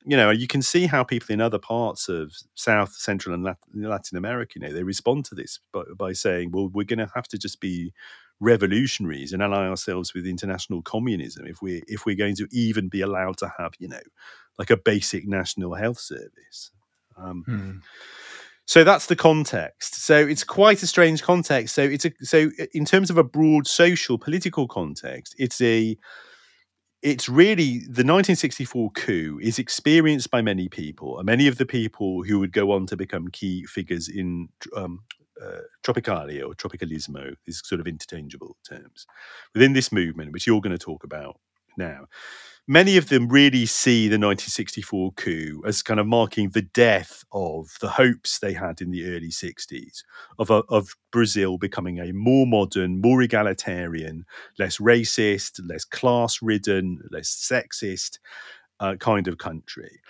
you 0.07 0.17
know, 0.17 0.31
you 0.31 0.47
can 0.47 0.63
see 0.63 0.87
how 0.87 1.03
people 1.03 1.33
in 1.33 1.41
other 1.41 1.59
parts 1.59 2.09
of 2.09 2.33
South, 2.55 2.93
Central, 2.93 3.35
and 3.35 3.57
Latin 3.75 4.17
America, 4.17 4.53
you 4.55 4.67
know, 4.67 4.73
they 4.73 4.85
respond 4.85 5.25
to 5.27 5.35
this 5.35 5.59
by, 5.73 5.83
by 5.99 6.13
saying, 6.13 6.53
"Well, 6.53 6.69
we're 6.69 6.85
going 6.85 7.01
to 7.01 7.11
have 7.15 7.27
to 7.29 7.39
just 7.39 7.61
be 7.61 7.93
revolutionaries 8.39 9.33
and 9.33 9.43
ally 9.43 9.67
ourselves 9.67 10.15
with 10.15 10.27
international 10.27 10.83
communism 10.83 11.47
if 11.47 11.61
we 11.61 11.83
if 11.89 12.07
we're 12.07 12.15
going 12.15 12.37
to 12.37 12.47
even 12.53 12.89
be 12.89 13.01
allowed 13.01 13.37
to 13.39 13.53
have, 13.59 13.73
you 13.81 13.89
know, 13.89 14.01
like 14.59 14.71
a 14.71 14.77
basic 14.77 15.27
national 15.27 15.75
health 15.75 15.99
service." 15.99 16.71
Um, 17.19 17.43
hmm. 17.45 17.71
So 18.67 18.85
that's 18.85 19.07
the 19.07 19.17
context. 19.17 19.95
So 20.05 20.17
it's 20.17 20.45
quite 20.45 20.83
a 20.83 20.87
strange 20.87 21.23
context. 21.23 21.75
So 21.75 21.83
it's 21.83 22.05
a 22.05 22.13
so 22.23 22.51
in 22.73 22.85
terms 22.85 23.11
of 23.11 23.19
a 23.19 23.25
broad 23.25 23.67
social 23.67 24.19
political 24.19 24.69
context, 24.69 25.35
it's 25.37 25.61
a 25.61 25.97
it's 27.03 27.29
really 27.29 27.79
the 27.79 28.05
1964 28.05 28.91
coup 28.93 29.39
is 29.43 29.59
experienced 29.59 30.31
by 30.31 30.43
many 30.43 30.69
people, 30.69 31.19
and 31.19 31.27
many 31.27 31.47
of 31.47 31.59
the 31.59 31.67
people 31.67 32.23
who 32.23 32.39
would 32.39 32.53
go 32.53 32.73
on 32.73 32.87
to 32.87 32.97
become 32.97 33.29
key 33.29 33.65
figures 33.65 34.09
in 34.09 34.49
um, 34.75 35.01
uh, 35.43 35.61
Tropicalia 35.85 36.47
or 36.47 36.55
Tropicalismo, 36.55 37.35
these 37.45 37.61
sort 37.65 37.81
of 37.81 37.87
interchangeable 37.87 38.57
terms, 38.69 39.07
within 39.55 39.73
this 39.73 39.93
movement, 39.93 40.33
which 40.33 40.47
you're 40.47 40.61
going 40.61 40.77
to 40.77 40.79
talk 40.79 41.05
about 41.05 41.39
now 41.77 42.07
many 42.69 42.97
of 42.97 43.09
them 43.09 43.29
really 43.29 43.67
see 43.67 44.09
the 44.09 44.19
1964 44.19 45.13
coup 45.13 45.63
as 45.67 45.83
kind 45.83 46.01
of 46.01 46.07
marking 46.07 46.51
the 46.51 46.63
death 46.63 47.25
of 47.33 47.77
the 47.81 47.89
hopes 47.89 48.39
they 48.39 48.53
had 48.53 48.81
in 48.81 48.91
the 48.91 49.07
early 49.15 49.29
60s 49.29 50.03
of, 50.39 50.51
a, 50.51 50.63
of 50.69 50.97
Brazil 51.13 51.59
becoming 51.59 51.99
a 51.99 52.13
more 52.13 52.47
modern, 52.47 53.01
more 53.01 53.23
egalitarian, 53.23 54.25
less 54.59 54.79
racist, 54.79 55.61
less 55.69 55.85
class 55.85 56.41
ridden, 56.43 57.01
less 57.11 57.29
sexist 57.29 58.19
uh, 58.81 58.97
kind 58.97 59.29
of 59.29 59.39
country 59.39 60.01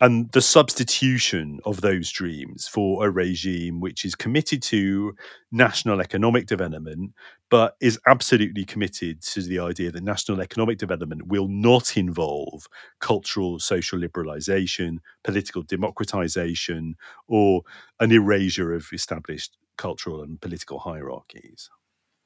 and 0.00 0.30
the 0.32 0.42
substitution 0.42 1.60
of 1.64 1.80
those 1.80 2.10
dreams 2.10 2.66
for 2.66 3.06
a 3.06 3.10
regime 3.10 3.80
which 3.80 4.04
is 4.04 4.14
committed 4.14 4.60
to 4.62 5.14
national 5.52 6.00
economic 6.00 6.46
development, 6.46 7.12
but 7.48 7.76
is 7.80 7.98
absolutely 8.08 8.64
committed 8.64 9.22
to 9.22 9.40
the 9.42 9.60
idea 9.60 9.92
that 9.92 10.02
national 10.02 10.40
economic 10.40 10.78
development 10.78 11.28
will 11.28 11.46
not 11.46 11.96
involve 11.96 12.66
cultural 13.00 13.60
social 13.60 13.98
liberalization, 13.98 14.98
political 15.22 15.62
democratization, 15.62 16.96
or 17.28 17.62
an 18.00 18.10
erasure 18.10 18.72
of 18.72 18.88
established 18.92 19.56
cultural 19.76 20.22
and 20.22 20.40
political 20.40 20.80
hierarchies. 20.80 21.70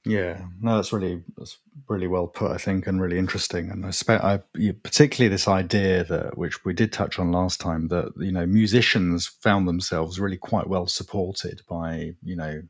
Yeah, 0.04 0.46
no, 0.60 0.76
that's 0.76 0.92
really 0.92 1.22
that's 1.36 1.58
really 1.88 2.06
well 2.06 2.26
put, 2.28 2.52
I 2.52 2.56
think, 2.56 2.86
and 2.86 3.00
really 3.00 3.18
interesting. 3.18 3.70
And 3.70 3.84
I, 3.84 3.90
spe- 3.90 4.10
I 4.10 4.40
particularly 4.82 5.28
this 5.28 5.48
idea 5.48 6.04
that, 6.04 6.38
which 6.38 6.64
we 6.64 6.72
did 6.72 6.92
touch 6.92 7.18
on 7.18 7.32
last 7.32 7.60
time, 7.60 7.88
that 7.88 8.12
you 8.16 8.32
know 8.32 8.46
musicians 8.46 9.26
found 9.26 9.68
themselves 9.68 10.18
really 10.18 10.38
quite 10.38 10.68
well 10.68 10.86
supported 10.86 11.60
by 11.68 12.14
you 12.22 12.36
know 12.36 12.62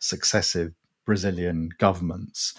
successive 0.00 0.74
Brazilian 1.06 1.70
governments 1.78 2.54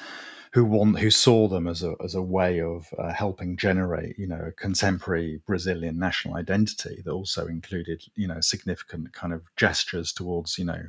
who 0.54 0.64
want 0.64 1.00
who 1.00 1.10
saw 1.10 1.48
them 1.48 1.68
as 1.68 1.82
a 1.82 1.96
as 2.04 2.14
a 2.14 2.22
way 2.22 2.62
of 2.62 2.88
uh, 3.00 3.12
helping 3.12 3.58
generate 3.58 4.18
you 4.20 4.28
know 4.28 4.40
a 4.48 4.52
contemporary 4.52 5.42
Brazilian 5.48 5.98
national 5.98 6.36
identity 6.36 7.02
that 7.04 7.12
also 7.12 7.48
included 7.48 8.04
you 8.16 8.28
know 8.28 8.40
significant 8.40 9.12
kind 9.14 9.34
of 9.34 9.42
gestures 9.58 10.14
towards 10.14 10.60
you 10.60 10.66
know 10.66 10.84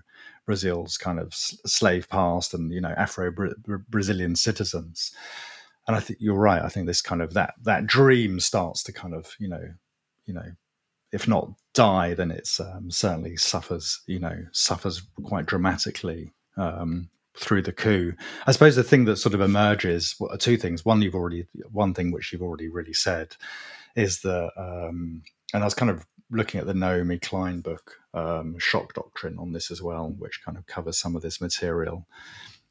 Brazil's 0.44 0.98
kind 0.98 1.18
of 1.18 1.32
slave 1.32 2.08
past 2.10 2.52
and 2.52 2.72
you 2.72 2.80
know 2.80 2.94
Afro 2.96 3.32
Brazilian 3.88 4.36
citizens. 4.36 5.12
And 5.86 5.96
I 5.96 6.00
think 6.00 6.18
you're 6.20 6.34
right. 6.34 6.62
I 6.62 6.68
think 6.68 6.86
this 6.86 7.02
kind 7.02 7.22
of 7.22 7.32
that 7.34 7.54
that 7.62 7.86
dream 7.86 8.40
starts 8.40 8.82
to 8.84 8.92
kind 8.92 9.14
of 9.14 9.34
you 9.38 9.48
know 9.48 9.64
you 10.26 10.34
know 10.34 10.52
if 11.10 11.26
not 11.28 11.48
die, 11.74 12.12
then 12.12 12.30
it's 12.30 12.60
um, 12.60 12.90
certainly 12.90 13.36
suffers 13.36 14.02
you 14.06 14.18
know 14.18 14.44
suffers 14.52 15.02
quite 15.22 15.46
dramatically 15.46 16.34
um, 16.58 17.08
through 17.36 17.62
the 17.62 17.72
coup. 17.72 18.12
I 18.46 18.52
suppose 18.52 18.76
the 18.76 18.84
thing 18.84 19.04
that 19.06 19.16
sort 19.16 19.34
of 19.34 19.40
emerges 19.40 20.14
are 20.30 20.36
two 20.36 20.56
things. 20.56 20.84
One, 20.84 21.02
you've 21.02 21.14
already 21.14 21.46
one 21.70 21.94
thing 21.94 22.12
which 22.12 22.32
you've 22.32 22.42
already 22.42 22.68
really 22.68 22.92
said 22.92 23.36
is 23.96 24.20
that, 24.20 24.50
um, 24.56 25.22
and 25.52 25.62
I 25.62 25.66
was 25.66 25.74
kind 25.74 25.90
of 25.90 26.06
looking 26.30 26.60
at 26.60 26.66
the 26.66 26.74
Naomi 26.74 27.18
Klein 27.18 27.60
book, 27.60 27.98
um, 28.12 28.58
Shock 28.58 28.94
Doctrine, 28.94 29.38
on 29.38 29.52
this 29.52 29.70
as 29.70 29.82
well, 29.82 30.14
which 30.18 30.42
kind 30.44 30.56
of 30.56 30.66
covers 30.66 30.98
some 30.98 31.16
of 31.16 31.22
this 31.22 31.40
material. 31.40 32.06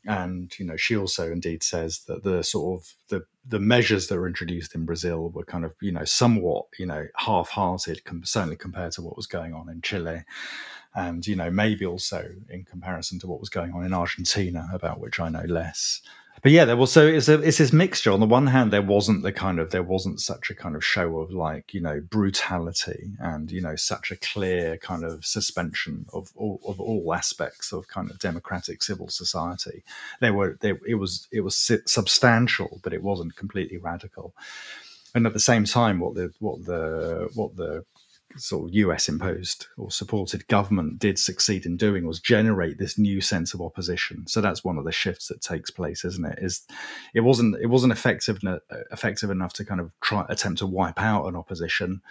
And 0.05 0.51
you 0.59 0.65
know, 0.65 0.75
she 0.75 0.97
also 0.97 1.31
indeed 1.31 1.63
says 1.63 2.01
that 2.07 2.23
the 2.23 2.43
sort 2.43 2.81
of 2.81 2.93
the 3.07 3.25
the 3.47 3.59
measures 3.59 4.07
that 4.07 4.17
were 4.17 4.27
introduced 4.27 4.75
in 4.75 4.85
Brazil 4.85 5.29
were 5.29 5.45
kind 5.45 5.63
of 5.63 5.73
you 5.81 5.93
know 5.93 6.03
somewhat 6.03 6.65
you 6.77 6.85
know 6.85 7.07
half-hearted, 7.15 8.01
certainly 8.23 8.57
compared 8.57 8.91
to 8.93 9.01
what 9.01 9.15
was 9.15 9.27
going 9.27 9.53
on 9.53 9.69
in 9.69 9.81
Chile 9.81 10.23
and 10.95 11.25
you 11.25 11.35
know 11.35 11.49
maybe 11.49 11.85
also 11.85 12.29
in 12.49 12.63
comparison 12.63 13.19
to 13.19 13.27
what 13.27 13.39
was 13.39 13.49
going 13.49 13.73
on 13.73 13.85
in 13.85 13.93
Argentina, 13.93 14.67
about 14.73 14.99
which 14.99 15.19
I 15.19 15.29
know 15.29 15.45
less. 15.45 16.01
But 16.43 16.51
yeah, 16.51 16.65
there 16.65 16.75
was 16.75 16.91
so 16.91 17.07
it's 17.07 17.29
a 17.29 17.39
it's 17.41 17.59
this 17.59 17.71
mixture. 17.71 18.11
On 18.11 18.19
the 18.19 18.25
one 18.25 18.47
hand, 18.47 18.71
there 18.71 18.81
wasn't 18.81 19.23
the 19.23 19.31
kind 19.31 19.59
of 19.59 19.69
there 19.71 19.81
wasn't 19.81 20.19
such 20.19 20.49
a 20.49 20.55
kind 20.55 20.75
of 20.75 20.83
show 20.83 21.19
of 21.19 21.31
like 21.31 21.73
you 21.73 21.79
know 21.79 22.01
brutality 22.01 23.11
and 23.19 23.49
you 23.49 23.61
know 23.61 23.77
such 23.77 24.11
a 24.11 24.17
clear 24.17 24.77
kind 24.77 25.05
of 25.05 25.25
suspension 25.25 26.05
of 26.11 26.31
all 26.35 26.59
of 26.67 26.81
all 26.81 27.13
aspects 27.13 27.71
of 27.71 27.87
kind 27.87 28.11
of 28.11 28.19
democratic 28.19 28.83
civil 28.83 29.07
society. 29.07 29.83
There 30.19 30.33
were 30.33 30.57
there 30.59 30.77
it 30.85 30.95
was 30.95 31.29
it 31.31 31.41
was 31.41 31.55
substantial, 31.85 32.81
but 32.83 32.93
it 32.93 33.03
wasn't 33.03 33.37
completely 33.37 33.77
radical. 33.77 34.33
And 35.15 35.25
at 35.25 35.33
the 35.33 35.39
same 35.39 35.63
time, 35.63 35.99
what 35.99 36.15
the 36.15 36.33
what 36.39 36.65
the 36.65 37.29
what 37.35 37.55
the 37.55 37.85
sort 38.37 38.69
of 38.69 38.75
US 38.75 39.09
imposed 39.09 39.67
or 39.77 39.91
supported 39.91 40.47
government 40.47 40.99
did 40.99 41.19
succeed 41.19 41.65
in 41.65 41.77
doing 41.77 42.05
was 42.05 42.19
generate 42.19 42.77
this 42.77 42.97
new 42.97 43.21
sense 43.21 43.53
of 43.53 43.61
opposition. 43.61 44.25
So 44.27 44.41
that's 44.41 44.63
one 44.63 44.77
of 44.77 44.85
the 44.85 44.91
shifts 44.91 45.27
that 45.27 45.41
takes 45.41 45.69
place, 45.69 46.03
isn't 46.05 46.25
it? 46.25 46.39
Is 46.41 46.65
it 47.13 47.21
wasn't 47.21 47.55
it 47.61 47.67
wasn't 47.67 47.93
effective 47.93 48.39
effective 48.91 49.29
enough 49.29 49.53
to 49.53 49.65
kind 49.65 49.79
of 49.79 49.91
try 50.01 50.25
attempt 50.29 50.59
to 50.59 50.67
wipe 50.67 50.99
out 50.99 51.27
an 51.27 51.35
opposition, 51.35 52.01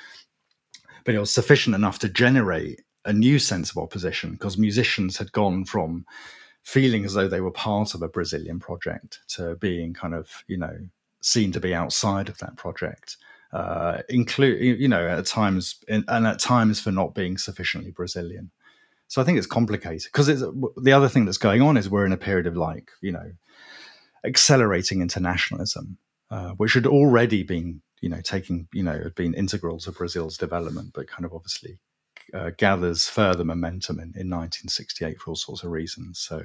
but 1.05 1.15
it 1.15 1.19
was 1.19 1.31
sufficient 1.31 1.75
enough 1.75 1.99
to 2.01 2.09
generate 2.09 2.83
a 3.05 3.13
new 3.13 3.39
sense 3.39 3.71
of 3.71 3.79
opposition 3.79 4.33
because 4.33 4.57
musicians 4.57 5.17
had 5.17 5.33
gone 5.33 5.65
from 5.65 6.07
feeling 6.63 7.05
as 7.05 7.15
though 7.15 7.27
they 7.27 7.41
were 7.41 7.51
part 7.51 7.95
of 7.95 8.03
a 8.03 8.09
Brazilian 8.09 8.61
project 8.61 9.21
to 9.27 9.57
being 9.57 9.93
kind 9.93 10.15
of 10.15 10.45
you 10.47 10.57
know 10.57 10.77
seen 11.21 11.53
to 11.53 11.61
be 11.61 11.75
outside 11.75 12.29
of 12.29 12.39
that 12.39 12.57
project 12.57 13.17
uh, 13.53 13.99
include 14.09 14.81
you 14.81 14.89
know 14.89 15.07
at 15.07 15.27
times 15.27 15.77
and 15.89 16.05
at 16.09 16.39
times 16.39 16.81
for 16.81 16.91
not 16.91 17.15
being 17.15 17.37
sufficiently 17.39 17.91
Brazilian. 17.91 18.51
So 19.09 19.21
I 19.21 19.25
think 19.25 19.37
it's 19.37 19.47
complicated 19.47 20.11
because 20.11 20.29
it's 20.29 20.43
the 20.77 20.93
other 20.93 21.09
thing 21.09 21.27
that's 21.27 21.39
going 21.39 21.61
on 21.61 21.77
is 21.77 21.91
we're 21.91 22.07
in 22.07 22.13
a 22.13 22.17
period 22.17 22.47
of 22.47 22.57
like 22.57 22.91
you 23.03 23.13
know 23.13 23.33
accelerating 24.25 25.03
internationalism, 25.03 25.99
uh, 26.31 26.51
which 26.53 26.73
had 26.73 26.87
already 26.87 27.43
been 27.43 27.83
you 28.01 28.09
know 28.09 28.21
taking 28.23 28.69
you 28.73 28.83
know 28.83 28.99
had 28.99 29.15
been 29.15 29.35
integral 29.35 29.79
to 29.81 29.93
Brazil's 29.93 30.39
development, 30.39 30.93
but 30.95 31.09
kind 31.09 31.27
of 31.27 31.35
obviously 31.35 31.79
uh, 32.33 32.51
gathers 32.57 33.09
further 33.09 33.45
momentum 33.45 33.97
in, 33.99 34.15
in 34.17 34.31
1968 34.31 35.21
for 35.21 35.31
all 35.31 35.37
sorts 35.37 35.63
of 35.63 35.71
reasons. 35.71 36.19
So, 36.19 36.43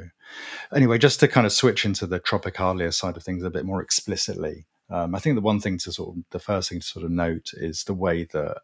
anyway, 0.76 0.98
just 0.98 1.20
to 1.22 1.28
kind 1.28 1.46
of 1.46 1.54
switch 1.54 1.86
into 1.86 2.06
the 2.06 2.20
Tropicalia 2.20 2.94
side 2.94 3.16
of 3.16 3.24
things 3.24 3.44
a 3.44 3.50
bit 3.50 3.66
more 3.66 3.82
explicitly, 3.82 4.66
um, 4.90 5.16
I 5.16 5.20
think 5.20 5.36
the 5.36 5.42
one 5.42 5.60
thing 5.60 5.78
to 5.80 5.92
sort 5.92 6.16
of 6.16 6.24
the 6.32 6.40
first 6.40 6.70
thing 6.70 6.80
to 6.80 6.86
sort 6.86 7.06
of 7.06 7.12
note 7.12 7.52
is 7.54 7.84
the 7.84 7.94
way 7.94 8.24
that 8.32 8.58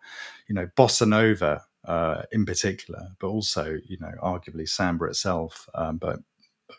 you 0.48 0.56
know 0.56 0.68
bossa 0.78 1.08
nova 1.08 1.64
uh, 1.86 2.24
in 2.32 2.46
particular, 2.46 3.10
but 3.20 3.28
also 3.28 3.78
you 3.86 3.98
know 4.00 4.12
arguably 4.22 4.68
samba 4.68 5.06
itself, 5.06 5.70
um, 5.76 5.98
but 5.98 6.20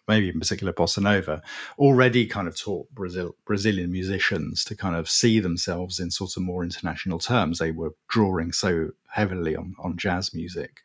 maybe 0.09 0.29
in 0.29 0.39
particular 0.39 0.73
bossa 0.73 1.03
nova, 1.03 1.43
already 1.79 2.27
kind 2.27 2.49
of 2.49 2.59
taught 2.59 2.93
Brazil, 2.95 3.37
Brazilian 3.45 3.93
musicians 3.93 4.65
to 4.65 4.77
kind 4.77 4.97
of 4.97 5.09
see 5.09 5.41
themselves 5.41 6.01
in 6.01 6.11
sort 6.11 6.37
of 6.37 6.43
more 6.43 6.65
international 6.65 7.19
terms. 7.19 7.59
They 7.59 7.71
were 7.71 7.95
drawing 8.09 8.53
so 8.53 8.91
heavily 9.09 9.57
on, 9.57 9.75
on 9.79 9.97
jazz 9.97 10.35
music. 10.35 10.81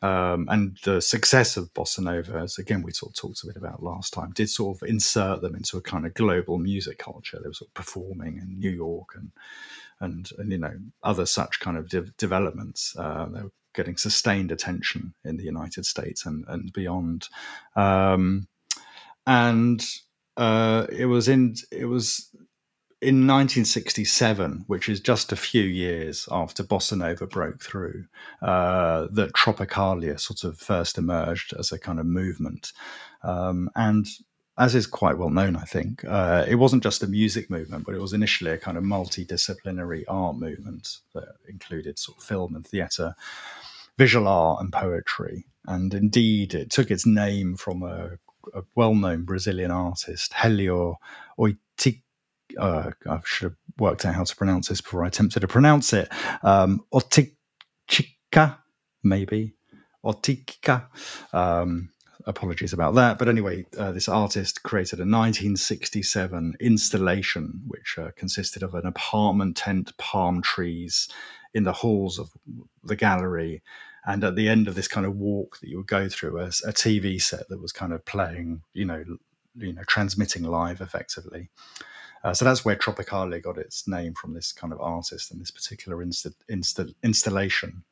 Um, 0.00 0.46
and 0.48 0.78
the 0.84 1.00
success 1.00 1.56
of 1.56 1.74
bossa 1.74 2.00
nova, 2.00 2.38
as 2.38 2.58
again 2.58 2.82
we 2.82 2.92
sort 2.92 3.12
of 3.12 3.16
talked 3.16 3.42
a 3.42 3.46
bit 3.46 3.56
about 3.56 3.82
last 3.82 4.12
time, 4.12 4.30
did 4.32 4.48
sort 4.48 4.76
of 4.76 4.88
insert 4.88 5.40
them 5.40 5.56
into 5.56 5.76
a 5.76 5.82
kind 5.82 6.06
of 6.06 6.14
global 6.14 6.58
music 6.58 6.98
culture. 6.98 7.38
They 7.40 7.48
were 7.48 7.54
sort 7.54 7.70
of 7.70 7.74
performing 7.74 8.38
in 8.38 8.58
New 8.58 8.70
York 8.70 9.08
and 9.16 9.32
and, 10.00 10.30
and 10.38 10.52
you 10.52 10.58
know 10.58 10.74
other 11.02 11.26
such 11.26 11.58
kind 11.60 11.76
of 11.76 11.88
de- 11.88 12.12
developments. 12.16 12.94
Uh, 12.96 13.26
they 13.26 13.42
were 13.42 13.52
getting 13.74 13.96
sustained 13.96 14.52
attention 14.52 15.14
in 15.24 15.36
the 15.36 15.44
United 15.44 15.84
States 15.84 16.26
and 16.26 16.44
and 16.46 16.72
beyond. 16.72 17.28
Um, 17.74 18.46
and 19.26 19.84
uh, 20.36 20.86
it 20.90 21.06
was 21.06 21.28
in 21.28 21.56
it 21.72 21.86
was 21.86 22.30
in 23.00 23.26
1967, 23.26 24.64
which 24.66 24.88
is 24.88 25.00
just 25.00 25.30
a 25.30 25.36
few 25.36 25.62
years 25.62 26.28
after 26.32 26.64
bossa 26.64 26.98
nova 26.98 27.26
broke 27.26 27.62
through, 27.62 28.04
uh, 28.42 29.06
that 29.12 29.34
Tropicalia 29.34 30.18
sort 30.18 30.42
of 30.42 30.58
first 30.58 30.98
emerged 30.98 31.54
as 31.56 31.70
a 31.70 31.78
kind 31.78 32.00
of 32.00 32.06
movement. 32.06 32.72
Um, 33.22 33.70
and 33.76 34.06
as 34.58 34.74
is 34.74 34.88
quite 34.88 35.16
well 35.16 35.30
known, 35.30 35.54
I 35.54 35.62
think, 35.62 36.04
uh, 36.04 36.44
it 36.48 36.56
wasn't 36.56 36.82
just 36.82 37.04
a 37.04 37.06
music 37.06 37.48
movement, 37.48 37.86
but 37.86 37.94
it 37.94 38.00
was 38.00 38.12
initially 38.12 38.50
a 38.50 38.58
kind 38.58 38.76
of 38.76 38.82
multidisciplinary 38.82 40.02
art 40.08 40.36
movement 40.36 40.98
that 41.14 41.28
included 41.48 42.00
sort 42.00 42.18
of 42.18 42.24
film 42.24 42.56
and 42.56 42.66
theatre, 42.66 43.14
visual 43.96 44.26
art, 44.26 44.60
and 44.60 44.72
poetry. 44.72 45.46
And 45.66 45.94
indeed, 45.94 46.54
it 46.54 46.70
took 46.70 46.90
its 46.90 47.06
name 47.06 47.54
from 47.54 47.84
a, 47.84 48.18
a 48.52 48.64
well 48.74 48.96
known 48.96 49.22
Brazilian 49.22 49.70
artist, 49.70 50.34
Helio. 50.34 50.98
Uh, 52.58 52.90
I 53.08 53.20
should 53.24 53.44
have 53.44 53.56
worked 53.78 54.04
out 54.04 54.14
how 54.14 54.24
to 54.24 54.36
pronounce 54.36 54.68
this 54.68 54.80
before 54.80 55.04
I 55.04 55.08
attempted 55.08 55.40
to 55.40 55.48
pronounce 55.48 55.92
it. 55.92 56.08
Um, 56.42 56.84
Oiticica, 56.92 58.58
maybe. 59.02 59.54
Oiticica. 60.04 60.86
Um, 61.32 61.90
apologies 62.26 62.72
about 62.72 62.94
that. 62.94 63.18
But 63.18 63.28
anyway, 63.28 63.66
uh, 63.76 63.92
this 63.92 64.08
artist 64.08 64.62
created 64.62 64.98
a 64.98 65.02
1967 65.02 66.56
installation 66.60 67.62
which 67.66 67.96
uh, 67.98 68.10
consisted 68.16 68.62
of 68.62 68.74
an 68.74 68.86
apartment 68.86 69.56
tent, 69.56 69.96
palm 69.96 70.42
trees 70.42 71.08
in 71.54 71.64
the 71.64 71.72
halls 71.72 72.18
of 72.18 72.30
the 72.84 72.96
gallery. 72.96 73.62
And 74.06 74.22
at 74.24 74.36
the 74.36 74.48
end 74.48 74.68
of 74.68 74.74
this 74.74 74.88
kind 74.88 75.06
of 75.06 75.16
walk 75.16 75.58
that 75.60 75.68
you 75.68 75.78
would 75.78 75.86
go 75.86 76.08
through, 76.08 76.38
a, 76.38 76.46
a 76.46 76.72
TV 76.72 77.20
set 77.20 77.48
that 77.48 77.60
was 77.60 77.72
kind 77.72 77.92
of 77.92 78.04
playing, 78.04 78.62
you 78.72 78.84
know, 78.84 79.04
you 79.56 79.72
know, 79.72 79.82
transmitting 79.86 80.44
live 80.44 80.80
effectively. 80.80 81.50
Uh, 82.24 82.34
so 82.34 82.44
that's 82.44 82.64
where 82.64 82.76
Tropicalia 82.76 83.42
got 83.42 83.58
its 83.58 83.86
name 83.86 84.14
from 84.14 84.34
this 84.34 84.52
kind 84.52 84.72
of 84.72 84.80
artist 84.80 85.30
and 85.30 85.40
this 85.40 85.50
particular 85.50 86.04
insta- 86.04 86.34
insta- 86.50 86.94
installation. 87.02 87.84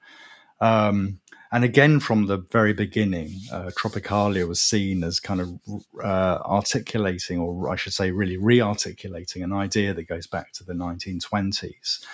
Um, 0.60 1.20
and 1.52 1.64
again, 1.64 2.00
from 2.00 2.26
the 2.26 2.38
very 2.50 2.72
beginning, 2.72 3.30
uh, 3.52 3.70
Tropicalia 3.78 4.48
was 4.48 4.60
seen 4.60 5.04
as 5.04 5.20
kind 5.20 5.40
of 5.40 5.60
uh, 6.02 6.38
articulating, 6.44 7.38
or 7.38 7.70
I 7.70 7.76
should 7.76 7.92
say, 7.92 8.10
really 8.10 8.36
re 8.36 8.60
articulating 8.60 9.42
an 9.42 9.52
idea 9.52 9.94
that 9.94 10.04
goes 10.04 10.26
back 10.26 10.52
to 10.54 10.64
the 10.64 10.72
1920s, 10.72 12.04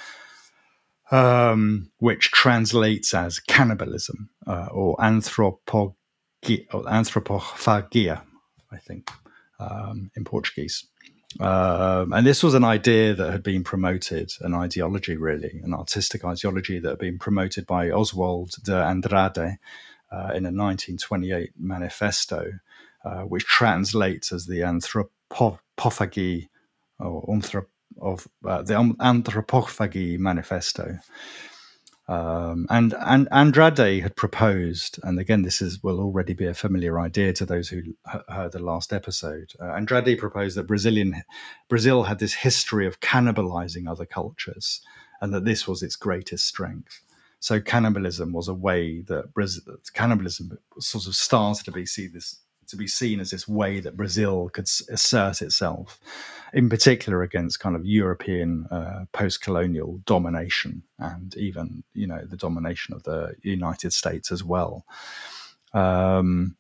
um, 1.11 1.91
which 1.99 2.31
translates 2.31 3.15
as 3.15 3.39
cannibalism 3.39 4.29
uh, 4.47 4.69
or, 4.71 4.97
anthropogi- 4.97 5.95
anthropophagia, 6.45 8.23
I 8.71 8.77
think, 8.77 9.11
um, 9.59 10.11
in 10.17 10.25
Portuguese. 10.25 10.87
Um, 11.41 12.13
and 12.13 12.27
this 12.27 12.43
was 12.43 12.55
an 12.55 12.65
idea 12.65 13.15
that 13.15 13.33
had 13.33 13.43
been 13.43 13.65
promoted, 13.65 14.33
an 14.41 14.55
ideology 14.55 15.17
really, 15.17 15.61
an 15.65 15.75
artistic 15.75 16.25
ideology 16.25 16.79
that 16.79 16.89
had 16.89 16.99
been 16.99 17.19
promoted 17.19 17.67
by 17.67 17.91
Oswald 17.91 18.55
de 18.63 18.75
Andrade 18.75 19.59
uh, 20.11 20.33
in 20.35 20.45
a 20.45 20.53
1928 20.53 21.51
manifesto, 21.59 22.53
uh, 23.05 23.23
which 23.23 23.45
translates 23.45 24.33
as 24.33 24.47
the 24.47 24.61
anthropophagy 24.61 26.49
or 26.99 27.27
anthrop- 27.27 27.67
of 28.01 28.29
uh, 28.45 28.63
the 28.63 28.75
anthropophagy 28.75 30.19
manifesto. 30.19 30.99
Um, 32.13 32.67
and, 32.69 32.95
and 33.07 33.27
Andrade 33.33 34.03
had 34.03 34.17
proposed, 34.17 35.01
and 35.03 35.19
again, 35.19 35.43
this 35.43 35.63
is 35.63 35.83
will 35.83 35.99
already 35.99 36.35
be 36.35 36.45
a 36.47 36.53
familiar 36.53 37.01
idea 37.01 37.33
to 37.33 37.47
those 37.47 37.71
who 37.71 37.81
heard 38.29 38.53
the 38.53 38.59
last 38.59 38.93
episode. 38.93 39.55
Uh, 39.59 39.73
Andrade 39.73 40.19
proposed 40.19 40.59
that 40.59 40.67
Brazilian 40.67 41.23
Brazil 41.71 42.03
had 42.03 42.19
this 42.19 42.35
history 42.35 42.87
of 42.87 43.01
cannibalizing 43.01 43.89
other 43.89 44.05
cultures, 44.05 44.83
and 45.23 45.33
that 45.33 45.47
this 45.47 45.67
was 45.67 45.83
its 45.83 45.97
greatest 45.97 46.47
strength. 46.47 47.01
So 47.41 47.61
cannibalism 47.61 48.35
was 48.35 48.47
a 48.47 48.55
way 48.55 49.01
that 49.09 49.33
Brazil, 49.33 49.63
cannibalism 49.95 50.59
sort 50.81 51.07
of 51.07 51.15
started 51.15 51.65
to 51.65 51.73
be 51.73 51.87
seen 51.87 52.11
this 52.13 52.41
to 52.73 52.77
be 52.77 52.89
seen 52.89 53.21
as 53.21 53.31
this 53.31 53.47
way 53.47 53.81
that 53.81 53.97
Brazil 53.97 54.49
could 54.49 54.69
assert 54.91 55.43
itself, 55.43 56.01
in 56.53 56.69
particular 56.69 57.23
against 57.23 57.61
kind 57.61 57.77
of 57.77 57.87
European 57.87 58.67
uh, 58.71 59.05
post-colonial 59.13 60.01
domination 60.07 60.83
and 60.99 61.37
even 61.37 61.85
you 61.93 62.07
know 62.07 62.25
the 62.25 62.37
domination 62.37 62.95
of 62.95 63.03
the 63.05 63.35
United 63.43 63.93
States 63.93 64.33
as 64.33 64.43
well. 64.43 64.85
Um, 65.75 66.57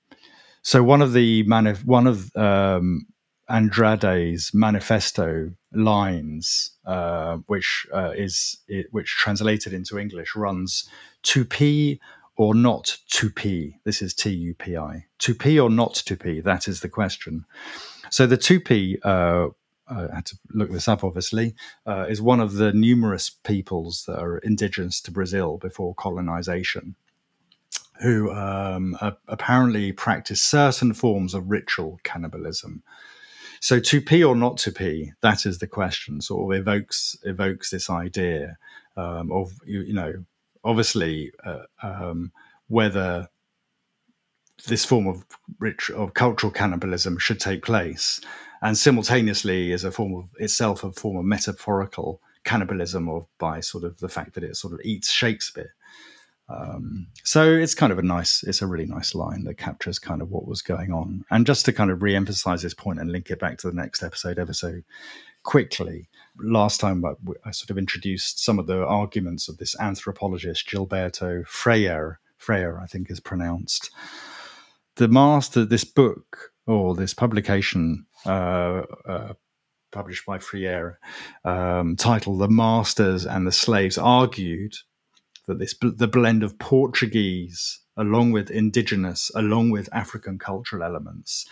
so 0.63 0.83
one 0.83 1.03
of 1.03 1.15
the 1.15 1.45
manif- 1.45 1.85
one 1.85 2.07
of 2.07 2.35
um, 2.37 3.07
Andrade's 3.49 4.53
manifesto 4.55 5.51
lines, 5.73 6.73
uh, 6.87 7.39
which 7.47 7.87
uh, 7.93 8.13
is 8.15 8.59
it, 8.69 8.87
which 8.91 9.09
translated 9.17 9.73
into 9.73 9.99
English 9.99 10.37
runs 10.37 10.89
"Tupi 11.23 11.99
or 12.37 12.55
not 12.55 12.99
Tupi? 13.11 13.75
This 13.85 14.03
is 14.03 14.15
T 14.15 14.31
U 14.31 14.55
P 14.55 14.77
I. 14.77 15.07
Tupi 15.19 15.63
or 15.63 15.71
not 15.71 15.95
Tupi? 15.95 16.43
That 16.43 16.69
is 16.69 16.81
the 16.81 16.89
question. 16.89 17.45
So 18.11 18.27
the 18.27 18.39
Tupi, 18.39 18.99
uh, 19.05 19.49
I 19.89 20.15
had 20.15 20.27
to 20.27 20.39
look 20.53 20.71
this 20.71 20.89
up 20.89 21.05
obviously, 21.05 21.55
uh, 21.87 22.07
is 22.09 22.23
one 22.23 22.41
of 22.41 22.55
the 22.55 22.73
numerous 22.73 23.31
peoples 23.31 24.05
that 24.07 24.19
are 24.19 24.39
indigenous 24.39 25.01
to 25.03 25.11
Brazil 25.11 25.59
before 25.59 25.95
colonization. 25.95 26.97
Who 28.01 28.33
um, 28.33 28.97
apparently 29.29 29.93
practice 29.93 30.43
certain 30.43 30.93
forms 30.93 31.35
of 31.35 31.51
ritual 31.51 32.01
cannibalism. 32.03 32.83
So 33.61 33.79
Tupi 33.79 34.27
or 34.27 34.35
not 34.35 34.57
Tupi? 34.57 35.13
That 35.21 35.47
is 35.47 35.59
the 35.59 35.69
question. 35.69 36.21
Sort 36.21 36.53
of 36.53 36.61
evokes 36.61 37.17
evokes 37.23 37.71
this 37.71 37.89
idea 37.89 38.57
um, 38.97 39.31
of 39.31 39.53
you, 39.65 39.83
you 39.83 39.93
know 39.93 40.25
obviously 40.65 41.33
uh, 41.45 41.65
um, 41.83 42.33
whether 42.69 43.29
this 44.67 44.85
form 44.85 45.07
of 45.07 45.25
rich 45.59 45.91
of 45.91 46.15
cultural 46.15 46.53
cannibalism 46.53 47.19
should 47.19 47.41
take 47.41 47.65
place, 47.65 48.21
and 48.61 48.79
simultaneously 48.79 49.73
is 49.73 49.85
a 49.85 49.91
form 49.91 50.15
of 50.15 50.29
itself 50.39 50.85
a 50.85 50.93
form 50.93 51.17
of 51.17 51.25
metaphorical 51.25 52.21
cannibalism 52.45 53.09
of 53.09 53.27
by 53.39 53.61
sort 53.61 53.85
of 53.85 53.99
the 53.99 54.09
fact 54.09 54.35
that 54.35 54.45
it 54.45 54.57
sort 54.57 54.73
of 54.73 54.81
eats 54.85 55.11
Shakespeare. 55.11 55.75
Um, 56.49 57.07
so 57.23 57.49
it's 57.51 57.75
kind 57.75 57.93
of 57.93 57.99
a 57.99 58.03
nice, 58.03 58.43
it's 58.43 58.63
a 58.63 58.67
really 58.67 58.85
nice 58.87 59.15
line 59.15 59.45
that 59.45 59.59
captures 59.59 59.99
kind 59.99 60.21
of 60.21 60.31
what 60.31 60.47
was 60.47 60.61
going 60.61 60.93
on. 60.93 61.25
And 61.31 61.47
just 61.47 61.65
to 61.65 61.73
kind 61.73 61.91
of 61.91 62.03
re-emphasize 62.03 62.63
this 62.63 62.75
point 62.75 63.01
and 63.01 63.11
link 63.11 63.31
it 63.31 63.39
back 63.39 63.59
to 63.59 63.71
the 63.71 63.77
next 63.77 64.03
episode 64.03 64.39
ever 64.39 64.53
so 64.53 64.83
quickly, 65.45 66.09
last 66.39 66.81
time 66.81 67.05
I, 67.45 67.51
sort 67.51 67.71
of 67.71 67.79
introduced 67.79 68.45
some 68.45 68.59
of 68.59 68.67
the 68.67 68.85
arguments 68.85 69.49
of 69.49 69.59
this 69.59 69.79
anthropologist 69.79 70.69
Gilberto 70.69 71.47
Freyre. 71.47 72.19
Freyre, 72.39 72.81
I 72.81 72.87
think, 72.87 73.11
is 73.11 73.21
pronounced. 73.21 73.91
The 74.97 75.09
master, 75.09 75.65
this 75.65 75.85
book 75.85 76.53
or 76.67 76.95
this 76.95 77.15
publication 77.15 78.07
uh, 78.27 78.83
uh, 79.07 79.33
published 79.91 80.27
by 80.27 80.39
Freyre, 80.39 80.99
um, 81.45 81.97
titled 81.97 82.41
"The 82.41 82.49
Masters 82.49 83.27
and 83.27 83.47
the 83.47 83.53
Slaves," 83.53 83.99
argued 83.99 84.75
this 85.55 85.75
the 85.81 86.09
blend 86.09 86.43
of 86.43 86.59
Portuguese 86.59 87.81
along 87.97 88.33
with 88.33 88.51
indigenous, 88.51 89.31
along 89.35 89.71
with 89.71 89.89
African 89.93 90.39
cultural 90.39 90.83
elements, 90.83 91.47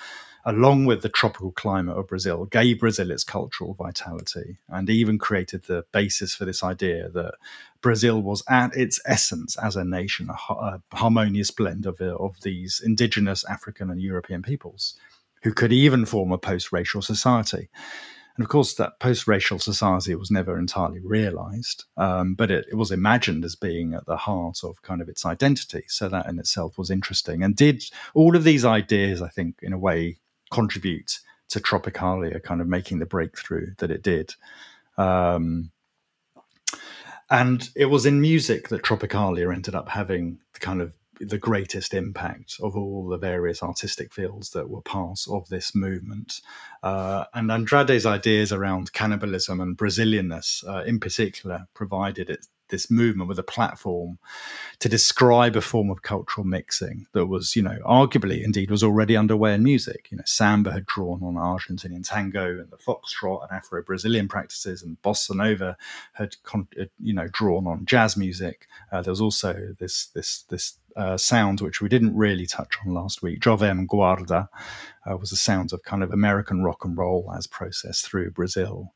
along 0.45 0.87
with 0.87 1.03
the 1.03 1.09
tropical 1.09 1.53
climate 1.53 1.97
of 1.97 2.09
Brazil, 2.09 2.47
gave 2.47 2.81
Brazil 2.81 3.11
its 3.11 3.25
cultural 3.25 3.75
vitality 3.75 4.57
and 4.69 4.89
even 4.89 5.19
created 5.19 5.65
the 5.65 5.85
basis 5.93 6.35
for 6.35 6.47
this 6.47 6.63
idea 6.63 7.11
that 7.11 7.35
Brazil 7.83 8.23
was 8.23 8.43
at 8.49 8.75
its 8.75 9.01
essence 9.05 9.57
as 9.59 9.77
a 9.77 9.85
nation, 9.85 10.31
a, 10.31 10.53
a 10.53 10.83
harmonious 10.93 11.51
blend 11.51 11.85
of, 11.85 12.01
of 12.01 12.41
these 12.43 12.81
indigenous 12.85 13.45
African 13.45 13.91
and 13.91 14.01
European 14.01 14.43
peoples 14.43 14.95
who 15.43 15.53
could 15.53 15.73
even 15.73 16.07
form 16.07 16.33
a 16.33 16.39
post 16.39 16.73
racial 16.73 17.03
society. 17.03 17.69
And 18.41 18.47
of 18.47 18.49
course, 18.49 18.73
that 18.77 18.99
post 19.01 19.29
racial 19.29 19.59
society 19.59 20.15
was 20.15 20.31
never 20.31 20.59
entirely 20.59 21.01
realized, 21.01 21.85
um, 21.99 22.33
but 22.33 22.51
it, 22.51 22.65
it, 22.71 22.75
was 22.75 22.91
imagined 22.91 23.45
as 23.45 23.55
being 23.55 23.93
at 23.93 24.07
the 24.07 24.17
heart 24.17 24.61
of 24.65 24.81
kind 24.81 25.03
of 25.03 25.11
its 25.11 25.27
identity. 25.27 25.83
So 25.89 26.09
that 26.09 26.25
in 26.25 26.39
itself 26.39 26.79
was 26.79 26.91
interesting. 26.91 27.43
And 27.43 27.55
did 27.55 27.85
all 28.15 28.35
of 28.35 28.45
these 28.45 28.65
ideas, 28.65 29.21
I 29.21 29.29
think, 29.29 29.59
in 29.61 29.75
a 29.75 29.79
way, 29.79 30.17
contribute 30.51 31.19
to 31.51 31.61
Tropicalia 31.61 32.43
kind 32.43 32.63
of 32.63 32.67
making 32.67 33.01
the 33.01 33.05
breakthrough 33.05 33.75
that 33.77 33.91
it 33.91 34.03
did. 34.03 34.33
Um, 34.97 35.71
and 37.29 37.69
it 37.77 37.91
was 37.91 38.07
in 38.07 38.23
music 38.23 38.71
that 38.71 38.83
Tropicalia 38.83 39.55
ended 39.55 39.75
up 39.75 39.91
having 39.91 40.39
the 40.55 40.61
kind 40.61 40.81
of 40.81 40.95
the 41.21 41.39
greatest 41.39 41.95
impact 41.95 42.57
of 42.63 42.77
all 42.77 43.09
the 43.09 43.19
various 43.19 43.63
artistic 43.63 44.13
fields 44.13 44.51
that 44.51 44.71
were 44.71 44.81
part 44.83 45.21
of 45.31 45.49
this 45.49 45.75
movement. 45.75 46.41
Uh, 46.83 47.25
and 47.35 47.51
Andrade's 47.51 48.07
ideas 48.07 48.53
around 48.53 48.93
cannibalism 48.93 49.61
and 49.61 49.77
Brazilianness, 49.77 50.67
uh, 50.67 50.83
in 50.85 50.99
particular, 50.99 51.67
provided 51.75 52.31
it 52.31 52.47
this 52.71 52.91
movement 52.91 53.29
with 53.29 53.39
a 53.39 53.43
platform 53.43 54.19
to 54.79 54.89
describe 54.89 55.57
a 55.57 55.61
form 55.61 55.91
of 55.91 56.03
cultural 56.03 56.47
mixing 56.47 57.07
that 57.13 57.27
was, 57.27 57.55
you 57.55 57.63
know, 57.63 57.79
arguably 57.85 58.43
indeed 58.43 58.71
was 58.71 58.83
already 58.83 59.17
underway 59.17 59.55
in 59.55 59.63
music. 59.63 60.09
You 60.11 60.17
know, 60.17 60.25
samba 60.25 60.73
had 60.73 60.87
drawn 60.87 61.23
on 61.23 61.35
Argentinian 61.35 62.09
tango 62.09 62.59
and 62.59 62.71
the 62.71 62.79
foxtrot 62.79 63.43
and 63.43 63.53
Afro-Brazilian 63.53 64.29
practices, 64.29 64.83
and 64.83 65.01
bossa 65.03 65.35
nova 65.35 65.77
had, 66.15 66.37
you 66.99 67.13
know, 67.13 67.29
drawn 67.33 67.67
on 67.67 67.85
jazz 67.85 68.17
music. 68.17 68.67
Uh, 68.91 69.03
there 69.03 69.13
was 69.13 69.21
also 69.21 69.75
this 69.79 70.07
this 70.07 70.45
this 70.49 70.79
uh, 70.97 71.17
sound 71.17 71.61
which 71.61 71.81
we 71.81 71.89
didn't 71.89 72.17
really 72.17 72.47
touch 72.47 72.77
on 72.85 72.95
last 72.95 73.23
week. 73.23 73.41
Jovem 73.41 73.87
Guarda 73.87 74.49
uh, 75.09 75.17
was 75.17 75.33
a 75.33 75.37
sound 75.37 75.73
of 75.73 75.83
kind 75.83 76.03
of 76.03 76.13
American 76.13 76.63
rock 76.63 76.85
and 76.85 76.97
roll 76.97 77.33
as 77.37 77.47
processed 77.47 78.07
through 78.07 78.31
Brazil. 78.31 78.93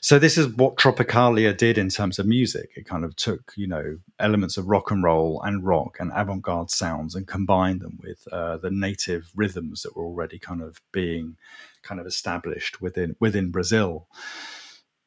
So 0.00 0.18
this 0.18 0.38
is 0.38 0.46
what 0.46 0.76
Tropicalia 0.76 1.56
did 1.56 1.76
in 1.76 1.88
terms 1.88 2.18
of 2.18 2.26
music. 2.26 2.70
It 2.76 2.86
kind 2.86 3.04
of 3.04 3.16
took, 3.16 3.52
you 3.56 3.66
know, 3.66 3.98
elements 4.20 4.56
of 4.56 4.68
rock 4.68 4.90
and 4.90 5.02
roll 5.02 5.42
and 5.42 5.64
rock 5.64 5.96
and 5.98 6.12
avant-garde 6.14 6.70
sounds 6.70 7.14
and 7.14 7.26
combined 7.26 7.80
them 7.80 7.98
with 8.00 8.26
uh, 8.30 8.58
the 8.58 8.70
native 8.70 9.30
rhythms 9.34 9.82
that 9.82 9.96
were 9.96 10.04
already 10.04 10.38
kind 10.38 10.62
of 10.62 10.80
being 10.92 11.36
kind 11.82 12.00
of 12.00 12.06
established 12.06 12.80
within 12.80 13.16
within 13.18 13.50
Brazil. 13.50 14.06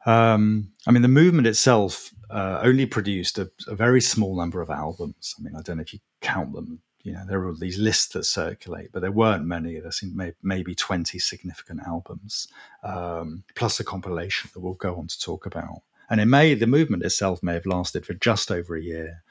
Um, 0.05 0.73
I 0.87 0.91
mean, 0.91 1.03
the 1.03 1.07
movement 1.07 1.47
itself 1.47 2.11
uh, 2.31 2.61
only 2.63 2.85
produced 2.85 3.37
a, 3.37 3.51
a, 3.67 3.75
very 3.75 4.01
small 4.01 4.35
number 4.35 4.61
of 4.61 4.69
albums. 4.69 5.35
I 5.37 5.43
mean, 5.43 5.55
I 5.55 5.61
don't 5.61 5.77
know 5.77 5.81
if 5.81 5.93
you 5.93 5.99
count 6.21 6.53
them 6.53 6.81
you 7.03 7.13
know, 7.13 7.23
there 7.27 7.45
are 7.47 7.53
these 7.53 7.79
lists 7.79 8.13
that 8.13 8.25
circulate, 8.25 8.91
but 8.91 9.01
there 9.01 9.11
weren't 9.11 9.45
many. 9.45 9.79
There 9.79 9.91
seemed 9.91 10.15
may, 10.15 10.33
maybe 10.43 10.75
20 10.75 11.17
significant 11.19 11.81
albums, 11.85 12.47
um, 12.83 13.43
plus 13.55 13.79
a 13.79 13.83
compilation 13.83 14.49
that 14.53 14.59
we'll 14.59 14.73
go 14.75 14.95
on 14.95 15.07
to 15.07 15.19
talk 15.19 15.45
about. 15.45 15.81
And 16.09 16.21
it 16.21 16.25
may, 16.25 16.53
the 16.53 16.67
movement 16.67 17.03
itself 17.03 17.41
may 17.41 17.53
have 17.53 17.65
lasted 17.65 18.05
for 18.05 18.13
just 18.13 18.51
over 18.51 18.75
a 18.75 18.81
year. 18.81 19.23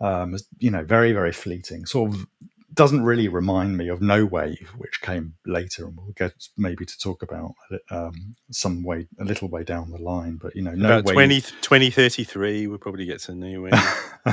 Um, 0.00 0.36
you 0.58 0.70
know, 0.70 0.82
very, 0.82 1.12
very 1.12 1.32
fleeting, 1.32 1.84
sort 1.84 2.12
of 2.12 2.26
doesn't 2.80 3.04
really 3.04 3.28
remind 3.28 3.76
me 3.76 3.88
of 3.88 4.00
No 4.00 4.24
Wave, 4.24 4.72
which 4.78 5.02
came 5.02 5.34
later, 5.44 5.84
and 5.84 5.98
we'll 5.98 6.14
get 6.16 6.32
maybe 6.56 6.86
to 6.86 6.98
talk 6.98 7.22
about 7.22 7.52
um, 7.90 8.34
some 8.50 8.82
way 8.82 9.06
a 9.18 9.24
little 9.24 9.48
way 9.48 9.64
down 9.64 9.90
the 9.90 9.98
line. 9.98 10.36
But 10.40 10.56
you 10.56 10.62
know, 10.62 10.70
No 10.70 11.00
about 11.00 11.04
Wave 11.04 11.14
20, 11.14 11.40
2033, 11.60 12.68
we'll 12.68 12.78
probably 12.78 13.04
get 13.04 13.20
to 13.20 13.34
No 13.34 13.60
Wave. 13.60 13.72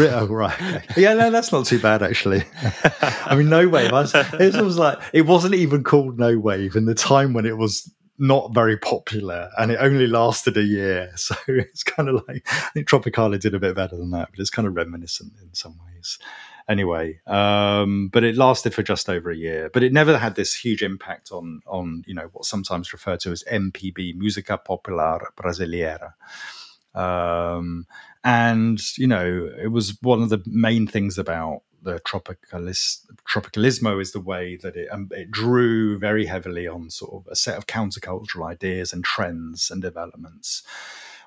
oh, 0.00 0.26
right, 0.28 0.82
yeah, 0.96 1.14
no, 1.14 1.30
that's 1.30 1.52
not 1.52 1.66
too 1.66 1.78
bad 1.78 2.02
actually. 2.02 2.42
I 3.00 3.36
mean, 3.36 3.48
No 3.48 3.68
Wave, 3.68 3.92
I 3.92 4.00
was, 4.00 4.12
it 4.12 4.60
was 4.60 4.76
like 4.76 4.98
it 5.12 5.22
wasn't 5.22 5.54
even 5.54 5.84
called 5.84 6.18
No 6.18 6.36
Wave 6.36 6.74
in 6.74 6.86
the 6.86 6.96
time 6.96 7.32
when 7.32 7.46
it 7.46 7.58
was 7.58 7.88
not 8.18 8.52
very 8.54 8.76
popular 8.76 9.50
and 9.58 9.70
it 9.70 9.76
only 9.78 10.08
lasted 10.08 10.56
a 10.56 10.62
year. 10.62 11.12
So 11.16 11.36
it's 11.48 11.82
kind 11.82 12.08
of 12.08 12.24
like, 12.26 12.42
I 12.48 12.70
think 12.72 12.88
Tropicalia 12.88 13.38
did 13.38 13.54
a 13.54 13.60
bit 13.60 13.76
better 13.76 13.96
than 13.96 14.10
that, 14.10 14.30
but 14.30 14.40
it's 14.40 14.50
kind 14.50 14.66
of 14.66 14.74
reminiscent 14.74 15.32
in 15.42 15.54
some 15.54 15.78
ways. 15.86 16.18
Anyway, 16.68 17.20
um, 17.28 18.08
but 18.12 18.24
it 18.24 18.36
lasted 18.36 18.74
for 18.74 18.82
just 18.82 19.08
over 19.08 19.30
a 19.30 19.36
year, 19.36 19.70
but 19.72 19.84
it 19.84 19.92
never 19.92 20.18
had 20.18 20.34
this 20.34 20.52
huge 20.52 20.82
impact 20.82 21.30
on, 21.30 21.60
on, 21.66 22.02
you 22.06 22.14
know, 22.14 22.28
what's 22.32 22.48
sometimes 22.48 22.92
referred 22.92 23.20
to 23.20 23.30
as 23.30 23.44
MPB, 23.44 24.16
Música 24.16 24.62
Popular 24.62 25.20
Brasileira. 25.36 26.14
Um, 26.92 27.86
and, 28.24 28.80
you 28.98 29.06
know, 29.06 29.48
it 29.62 29.68
was 29.68 29.96
one 30.02 30.22
of 30.22 30.28
the 30.28 30.42
main 30.46 30.88
things 30.88 31.18
about 31.18 31.62
the 31.82 32.00
tropicalis, 32.00 33.06
tropicalismo 33.30 34.00
is 34.02 34.10
the 34.10 34.20
way 34.20 34.56
that 34.56 34.74
it, 34.74 34.88
um, 34.90 35.08
it 35.12 35.30
drew 35.30 35.98
very 35.98 36.26
heavily 36.26 36.66
on 36.66 36.90
sort 36.90 37.12
of 37.14 37.30
a 37.30 37.36
set 37.36 37.56
of 37.56 37.68
countercultural 37.68 38.44
ideas 38.50 38.92
and 38.92 39.04
trends 39.04 39.70
and 39.70 39.82
developments, 39.82 40.64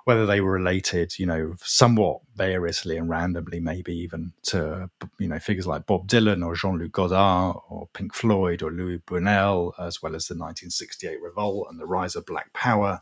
whether 0.06 0.26
they 0.26 0.42
were 0.42 0.52
related, 0.52 1.18
you 1.20 1.26
know, 1.26 1.56
somewhat 1.60 2.22
variously 2.36 2.98
and 2.98 3.10
randomly, 3.10 3.60
maybe 3.60 3.96
even 3.96 4.34
to, 4.44 4.90
you 5.20 5.28
know, 5.28 5.40
figures 5.40 5.68
like 5.68 5.86
Bob 5.86 6.08
Dylan 6.08 6.46
or 6.46 6.56
Jean-Luc 6.56 6.92
Godard 6.92 7.58
or 7.70 7.88
Pink 7.94 8.14
Floyd 8.14 8.64
or 8.64 8.72
Louis 8.72 9.00
Buñuel, 9.00 9.74
as 9.80 10.02
well 10.02 10.16
as 10.16 10.28
the 10.28 10.34
1968 10.34 11.22
revolt 11.22 11.68
and 11.70 11.80
the 11.80 11.86
rise 11.86 12.16
of 12.16 12.26
Black 12.26 12.52
Power. 12.54 13.02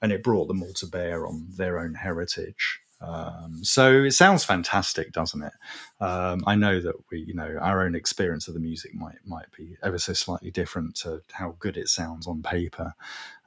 And 0.00 0.12
it 0.12 0.22
brought 0.22 0.46
them 0.46 0.62
all 0.62 0.72
to 0.74 0.86
bear 0.86 1.26
on 1.26 1.46
their 1.56 1.80
own 1.80 1.94
heritage. 1.94 2.80
Um, 3.00 3.60
so 3.62 4.02
it 4.02 4.10
sounds 4.12 4.44
fantastic, 4.44 5.12
doesn't 5.12 5.42
it? 5.42 5.52
Um, 6.00 6.42
I 6.46 6.56
know 6.56 6.80
that 6.80 6.94
we, 7.10 7.20
you 7.20 7.34
know, 7.34 7.56
our 7.60 7.84
own 7.84 7.94
experience 7.94 8.48
of 8.48 8.54
the 8.54 8.60
music 8.60 8.92
might 8.94 9.18
might 9.24 9.46
be 9.56 9.76
ever 9.82 9.98
so 9.98 10.12
slightly 10.12 10.50
different 10.50 10.96
to 10.96 11.22
how 11.32 11.56
good 11.60 11.76
it 11.76 11.88
sounds 11.88 12.26
on 12.26 12.42
paper, 12.42 12.94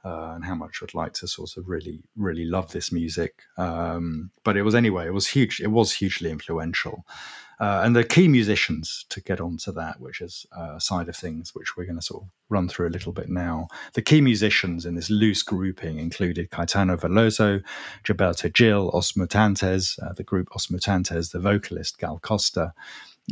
uh, 0.04 0.32
and 0.34 0.44
how 0.44 0.54
much 0.54 0.80
I'd 0.82 0.94
like 0.94 1.12
to 1.14 1.28
sort 1.28 1.56
of 1.56 1.68
really, 1.68 2.02
really 2.16 2.44
love 2.44 2.72
this 2.72 2.90
music. 2.92 3.42
Um, 3.56 4.30
but 4.44 4.56
it 4.56 4.62
was 4.62 4.74
anyway, 4.74 5.06
it 5.06 5.14
was 5.14 5.28
huge. 5.28 5.60
It 5.60 5.68
was 5.68 5.92
hugely 5.92 6.30
influential. 6.30 7.04
Uh, 7.60 7.82
and 7.84 7.94
the 7.94 8.02
key 8.02 8.26
musicians 8.26 9.04
to 9.08 9.20
get 9.20 9.40
onto 9.40 9.70
that, 9.70 10.00
which 10.00 10.20
is 10.20 10.44
a 10.50 10.80
side 10.80 11.08
of 11.08 11.14
things, 11.14 11.54
which 11.54 11.76
we're 11.76 11.84
going 11.84 11.98
to 11.98 12.02
sort 12.04 12.24
of 12.24 12.28
run 12.48 12.68
through 12.68 12.88
a 12.88 12.90
little 12.90 13.12
bit 13.12 13.28
now. 13.28 13.68
The 13.92 14.02
key 14.02 14.20
musicians 14.20 14.84
in 14.84 14.96
this 14.96 15.08
loose 15.10 15.44
grouping 15.44 16.00
included 16.00 16.50
Caetano 16.50 16.98
Veloso, 16.98 17.62
Gilberto 18.02 18.52
Gil, 18.52 18.90
Os 18.92 19.12
Mutantes, 19.12 19.96
uh, 20.02 20.12
the 20.12 20.24
group 20.24 20.48
Os 20.56 20.66
Mutantes, 20.66 21.30
the 21.30 21.38
vocalist 21.38 21.98
Gal 21.98 22.18
Costa, 22.20 22.72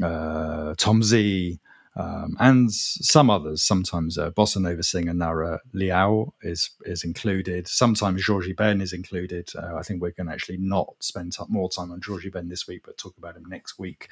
uh, 0.01 0.75
Tom 0.79 1.01
Zé, 1.01 1.59
um, 1.97 2.37
and 2.39 2.73
some 2.73 3.31
others. 3.31 3.63
Sometimes 3.63 4.17
bossa 4.17 4.61
nova 4.61 4.83
singer 4.83 5.15
Nara 5.15 5.61
Leao 5.75 6.31
is 6.43 6.71
is 6.85 7.05
included. 7.05 7.67
Sometimes 7.67 8.25
Jorge 8.25 8.53
Ben 8.53 8.81
is 8.81 8.93
included. 8.93 9.51
Uh, 9.57 9.75
I 9.77 9.83
think 9.83 10.01
we're 10.01 10.13
going 10.13 10.29
to 10.29 10.33
actually 10.33 10.59
not 10.59 10.95
spend 11.01 11.33
t- 11.33 11.45
more 11.49 11.69
time 11.69 11.91
on 11.91 12.01
Jorge 12.05 12.31
Ben 12.31 12.49
this 12.49 12.69
week, 12.69 12.83
but 12.85 12.99
talk 12.99 13.17
about 13.19 13.37
him 13.37 13.45
next 13.49 13.79
week. 13.79 14.09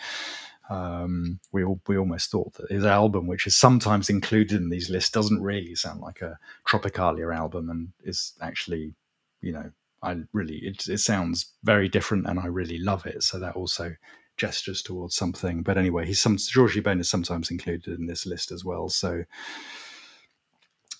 Um, 0.70 1.40
we 1.52 1.64
all, 1.64 1.80
we 1.86 1.96
almost 1.96 2.30
thought 2.30 2.52
that 2.54 2.70
his 2.70 2.84
album, 2.84 3.26
which 3.26 3.46
is 3.46 3.56
sometimes 3.56 4.10
included 4.10 4.60
in 4.60 4.68
these 4.68 4.90
lists, 4.90 5.10
doesn't 5.10 5.42
really 5.42 5.74
sound 5.74 6.00
like 6.00 6.20
a 6.20 6.38
Tropicalia 6.68 7.34
album, 7.34 7.70
and 7.70 7.88
is 8.04 8.34
actually, 8.42 8.94
you 9.40 9.52
know, 9.52 9.70
I 10.02 10.16
really 10.32 10.56
it, 10.56 10.88
it 10.88 10.98
sounds 10.98 11.54
very 11.64 11.88
different, 11.88 12.26
and 12.26 12.38
I 12.38 12.46
really 12.46 12.78
love 12.78 13.06
it. 13.06 13.22
So 13.22 13.38
that 13.38 13.56
also 13.56 13.94
gestures 14.38 14.82
towards 14.82 15.14
something. 15.14 15.62
But 15.62 15.76
anyway, 15.76 16.06
he's 16.06 16.20
some 16.20 16.38
Jorge 16.54 16.80
Ben 16.80 17.00
is 17.00 17.10
sometimes 17.10 17.50
included 17.50 17.98
in 17.98 18.06
this 18.06 18.24
list 18.24 18.52
as 18.52 18.64
well. 18.64 18.88
So 18.88 19.24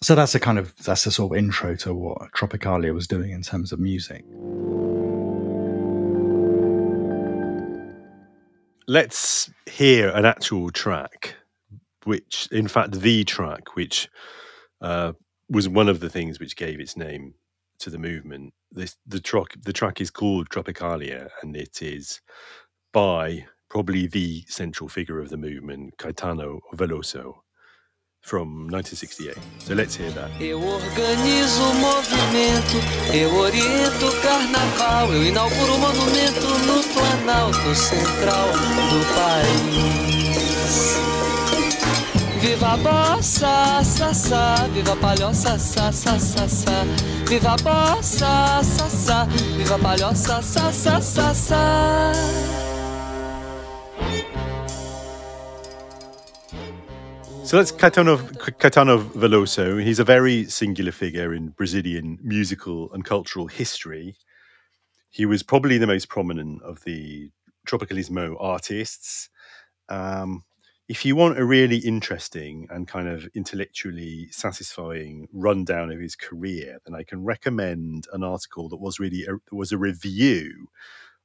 so 0.03 0.14
that's 0.14 0.35
a 0.35 0.40
kind 0.40 0.59
of 0.59 0.77
that's 0.77 1.07
a 1.07 1.11
sort 1.11 1.33
of 1.33 1.38
intro 1.38 1.74
to 1.77 1.94
what 1.94 2.33
Tropicalia 2.33 2.94
was 2.94 3.07
doing 3.07 3.31
in 3.31 3.42
terms 3.42 3.72
of 3.72 3.81
music. 3.81 4.24
Let's 8.87 9.51
hear 9.66 10.09
an 10.11 10.24
actual 10.24 10.70
track, 10.70 11.35
which 12.05 12.48
in 12.53 12.68
fact 12.68 13.01
the 13.01 13.24
track, 13.24 13.74
which 13.74 14.09
uh, 14.81 15.12
was 15.51 15.68
one 15.68 15.88
of 15.88 16.01
the 16.01 16.09
things 16.09 16.38
which 16.38 16.57
gave 16.57 16.81
its 16.81 16.96
name 16.96 17.35
to 17.81 17.90
the 17.90 17.98
movement. 17.98 18.55
This 18.70 18.96
the 19.07 19.20
track 19.20 19.55
the 19.62 19.72
track 19.72 20.01
is 20.01 20.11
called 20.11 20.48
Tropicalia, 20.48 21.29
and 21.42 21.57
it 21.57 21.83
is 21.83 22.20
by 22.92 23.46
probably 23.68 24.07
the 24.07 24.44
central 24.46 24.88
figure 24.88 25.20
of 25.20 25.29
the 25.29 25.37
movement, 25.37 25.96
Caetano 25.98 26.61
Veloso, 26.74 27.42
from 28.22 28.68
1968. 28.68 29.37
So 29.59 29.74
let's 29.74 29.94
hear 29.94 30.11
that. 30.11 30.31
Viva 42.40 42.74
a 42.74 42.79
bossa, 42.79 43.83
sa, 43.83 44.12
sa, 44.12 44.68
viva 44.68 44.92
a 44.92 44.96
palhoça, 44.96 45.59
So 57.48 57.56
that's 57.56 57.72
Caetano, 57.72 58.18
Caetano 58.58 59.02
Veloso. 59.12 59.82
He's 59.82 59.98
a 59.98 60.04
very 60.04 60.44
singular 60.50 60.92
figure 60.92 61.32
in 61.32 61.48
Brazilian 61.48 62.18
musical 62.22 62.92
and 62.92 63.02
cultural 63.06 63.46
history. 63.46 64.16
He 65.08 65.24
was 65.24 65.42
probably 65.42 65.78
the 65.78 65.87
most 65.87 66.11
prominent 66.11 66.61
of 66.61 66.84
the 66.84 67.30
Tropicalismo 67.66 68.37
artists. 68.38 69.30
Um, 69.88 70.44
if 70.90 71.06
you 71.06 71.16
want 71.16 71.38
a 71.38 71.44
really 71.46 71.78
interesting 71.78 72.68
and 72.68 72.87
kind 72.87 73.08
of 73.08 73.26
intellectually 73.34 74.28
satisfying 74.30 75.26
rundown 75.32 75.90
of 75.90 76.00
his 76.00 76.16
career, 76.16 76.80
then 76.84 76.94
I 76.94 77.02
can 77.02 77.24
recommend 77.24 78.08
an 78.12 78.22
article 78.22 78.68
that 78.68 78.76
was 78.76 79.00
really 79.00 79.24
a, 79.24 79.56
was 79.56 79.72
a 79.72 79.78
review 79.78 80.68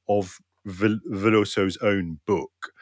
of 0.08 0.38
Veloso's 0.66 1.76
own 1.82 2.18
book, 2.24 2.72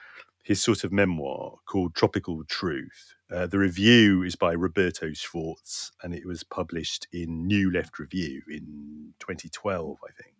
his 0.44 0.62
sort 0.62 0.84
of 0.84 0.92
memoir 0.92 1.56
called 1.66 1.96
Tropical 1.96 2.44
Truth. 2.44 3.16
Uh, 3.32 3.46
the 3.46 3.58
review 3.58 4.22
is 4.22 4.36
by 4.36 4.52
Roberto 4.52 5.12
Schwarz, 5.12 5.90
and 6.02 6.14
it 6.14 6.26
was 6.26 6.42
published 6.42 7.06
in 7.12 7.46
New 7.46 7.72
Left 7.72 7.98
Review 7.98 8.42
in 8.48 9.14
2012, 9.20 9.96
I 10.04 10.22
think. 10.22 10.34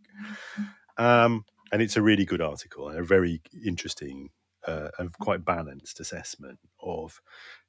Um, 0.99 1.45
and 1.73 1.81
it's 1.81 1.97
a 1.97 2.03
really 2.03 2.27
good 2.27 2.43
article 2.43 2.89
and 2.89 2.99
a 2.99 3.03
very 3.03 3.41
interesting 3.65 4.29
uh, 4.67 4.89
and 4.99 5.13
quite 5.15 5.45
balanced 5.45 6.01
assessment 6.01 6.59
of 6.83 7.21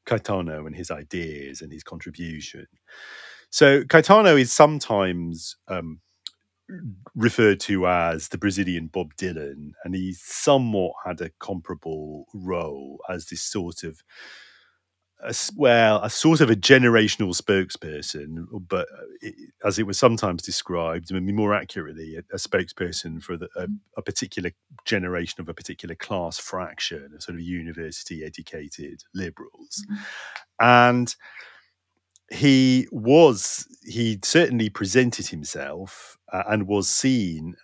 Caetano 0.06 0.68
and 0.68 0.76
his 0.76 0.92
ideas 0.92 1.62
and 1.62 1.72
his 1.72 1.84
contribution. 1.84 2.68
So 3.50 3.84
Caetano 3.84 4.40
is 4.40 4.52
sometimes 4.52 5.56
um, 5.68 6.02
referred 7.16 7.60
to 7.62 7.88
as 7.88 8.28
the 8.28 8.38
Brazilian 8.38 8.88
Bob 8.88 9.14
Dylan, 9.16 9.72
and 9.84 9.96
he 9.96 10.14
somewhat 10.14 10.94
had 11.06 11.22
a 11.22 11.32
comparable 11.40 12.26
role 12.34 13.00
as 13.10 13.28
this 13.28 13.42
sort 13.42 13.84
of 13.84 14.02
a, 15.24 15.34
well, 15.56 16.02
a 16.04 16.10
sort 16.10 16.42
of 16.42 16.50
a 16.50 16.56
generational 16.56 17.36
spokesperson, 17.40 18.46
but 18.68 18.88
uh, 18.92 19.06
it, 19.22 19.36
as 19.64 19.80
it 19.80 19.88
was 19.88 19.98
sometimes 19.98 20.42
described, 20.42 21.14
I 21.14 21.20
mean, 21.20 21.36
more 21.36 21.54
accurately, 21.54 22.18
a, 22.18 22.20
a 22.34 22.38
spokesperson 22.38 23.22
for 23.22 23.38
the, 23.38 23.48
a, 23.56 23.68
a, 23.98 24.02
particular 24.02 24.52
generation 24.86 25.42
of 25.42 25.50
a 25.50 25.54
particular 25.54 25.96
class 25.96 26.40
fraction 26.40 27.12
of 27.16 27.24
sort 27.24 27.36
of 27.36 27.42
university 27.42 28.24
educated 28.24 29.04
liberals. 29.14 29.86
Mm-hmm. 29.90 30.04
And 30.60 31.16
he 32.32 32.88
was, 32.92 33.68
he 33.84 34.20
certainly 34.24 34.70
presented 34.70 35.28
himself 35.28 36.18
uh, 36.32 36.44
and 36.48 36.68
was 36.68 36.90
seen, 36.90 37.56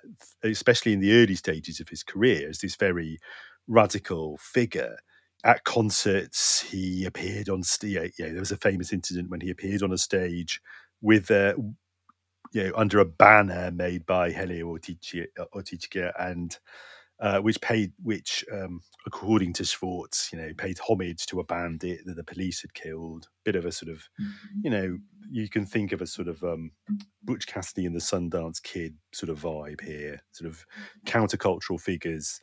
especially 0.44 0.94
in 0.94 1.00
the 1.00 1.14
early 1.14 1.36
stages 1.36 1.80
of 1.80 1.90
his 1.90 2.04
career, 2.04 2.50
as 2.50 2.60
this 2.60 2.76
very 2.76 3.20
radical 3.68 4.38
figure 4.38 4.98
at 5.44 5.64
concerts, 5.64 6.62
he 6.62 7.06
appeared 7.06 7.50
on 7.50 7.64
stage. 7.64 8.14
Yeah, 8.20 8.30
there 8.30 8.40
was 8.40 8.52
a 8.52 8.58
famous 8.58 8.92
incident 8.92 9.30
when 9.30 9.42
he 9.42 9.50
appeared 9.50 9.84
on 9.84 9.92
a 9.92 9.98
stage 9.98 10.62
with, 11.02 11.32
uh, 11.32 11.54
you 12.52 12.64
know, 12.64 12.72
under 12.76 13.00
a 13.00 13.06
banner 13.06 13.72
made 13.72 14.06
by 14.06 14.32
Helio 14.32 14.78
Ortega 15.54 16.14
and 16.20 16.58
uh, 17.22 17.40
which 17.40 17.60
paid, 17.60 17.92
which, 18.02 18.46
um, 18.52 18.82
according 19.06 19.52
to 19.52 19.66
Schwarz, 19.66 20.30
you 20.32 20.40
know, 20.40 20.52
paid 20.58 20.80
homage 20.80 21.26
to 21.28 21.42
a 21.42 21.44
bandit 21.44 22.00
that 22.06 22.16
the 22.16 22.24
police 22.24 22.62
had 22.62 22.74
killed. 22.74 23.28
Bit 23.44 23.58
of 23.58 23.66
a 23.66 23.72
sort 23.72 23.92
of, 23.92 23.98
mm-hmm. 24.22 24.60
you 24.64 24.70
know, 24.70 24.98
you 25.30 25.50
can 25.50 25.66
think 25.66 25.92
of 25.92 26.02
a 26.02 26.08
sort 26.08 26.30
of 26.30 26.42
um, 26.44 26.72
Butch 27.24 27.46
Cassidy 27.46 27.86
and 27.86 27.96
the 27.96 28.00
Sundance 28.00 28.64
Kid 28.64 28.96
sort 29.14 29.30
of 29.30 29.42
vibe 29.42 29.82
here, 29.82 30.22
sort 30.32 30.50
of 30.50 30.66
countercultural 31.06 31.80
figures 31.80 32.42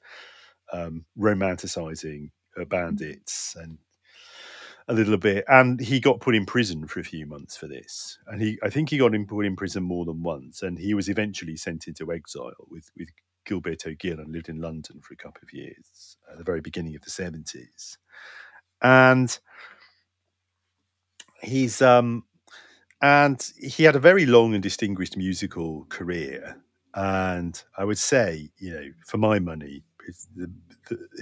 um, 0.73 1.05
romanticizing 1.19 2.31
bandits 2.65 3.57
and 3.59 3.79
a 4.89 4.95
little 4.95 5.17
bit 5.17 5.45
and 5.49 5.81
he 5.81 5.99
got 5.99 6.21
put 6.21 6.35
in 6.35 6.47
prison 6.47 6.87
for 6.87 7.01
a 7.01 7.05
few 7.05 7.27
months 7.27 7.57
for 7.57 7.67
this. 7.67 8.19
And 8.29 8.41
he 8.41 8.59
i 8.63 8.71
think 8.71 8.91
he 8.91 8.99
got 8.99 9.13
put 9.29 9.45
in 9.47 9.57
prison 9.57 9.83
more 9.83 10.05
than 10.05 10.23
once 10.23 10.63
and 10.63 10.79
he 10.79 10.95
was 10.95 11.09
eventually 11.09 11.57
sent 11.57 11.89
into 11.89 12.13
exile 12.13 12.53
with 12.71 12.91
with 12.97 13.09
gilberto 13.49 13.97
gil 13.99 14.19
and 14.19 14.33
lived 14.33 14.49
in 14.49 14.61
london 14.61 15.01
for 15.01 15.15
a 15.15 15.17
couple 15.17 15.41
of 15.43 15.53
years 15.53 16.17
at 16.31 16.37
the 16.39 16.45
very 16.45 16.61
beginning 16.61 16.97
of 16.97 17.03
the 17.03 17.11
70s 17.11 17.97
and 18.83 19.39
he's 21.43 21.81
um 21.83 22.25
and 23.03 23.53
he 23.59 23.85
had 23.85 23.97
a 23.97 24.01
very 24.01 24.27
long 24.27 24.55
and 24.55 24.63
distinguished 24.63 25.17
musical 25.17 25.85
career. 25.89 26.57
And 26.95 27.63
i 27.77 27.85
would 27.85 27.99
say 27.99 28.51
you 28.59 28.73
know 28.73 28.91
for 29.07 29.19
my 29.19 29.39
money 29.39 29.83
the, 30.37 30.51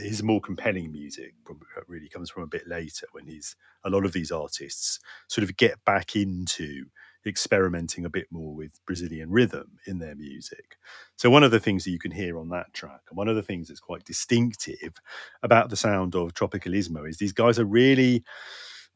his 0.00 0.22
more 0.22 0.40
compelling 0.40 0.92
music 0.92 1.34
uh, 1.48 1.80
really 1.86 2.08
comes 2.08 2.30
from 2.30 2.42
a 2.42 2.48
bit 2.48 2.66
later 2.66 3.06
when 3.12 3.26
he's 3.26 3.56
a 3.84 3.90
lot 3.90 4.04
of 4.04 4.12
these 4.12 4.30
artists 4.30 5.00
sort 5.28 5.42
of 5.42 5.56
get 5.56 5.84
back 5.84 6.16
into 6.16 6.84
experimenting 7.26 8.04
a 8.04 8.10
bit 8.10 8.26
more 8.30 8.54
with 8.54 8.78
Brazilian 8.86 9.30
rhythm 9.30 9.78
in 9.86 9.98
their 9.98 10.14
music. 10.14 10.76
So 11.16 11.30
one 11.30 11.42
of 11.42 11.50
the 11.50 11.60
things 11.60 11.84
that 11.84 11.90
you 11.90 11.98
can 11.98 12.10
hear 12.10 12.38
on 12.38 12.50
that 12.50 12.72
track, 12.74 13.00
and 13.08 13.16
one 13.16 13.28
of 13.28 13.36
the 13.36 13.42
things 13.42 13.68
that's 13.68 13.80
quite 13.80 14.04
distinctive 14.04 14.94
about 15.42 15.70
the 15.70 15.76
sound 15.76 16.14
of 16.14 16.34
Tropicalismo 16.34 17.08
is 17.08 17.16
these 17.16 17.32
guys 17.32 17.58
are 17.58 17.64
really 17.64 18.24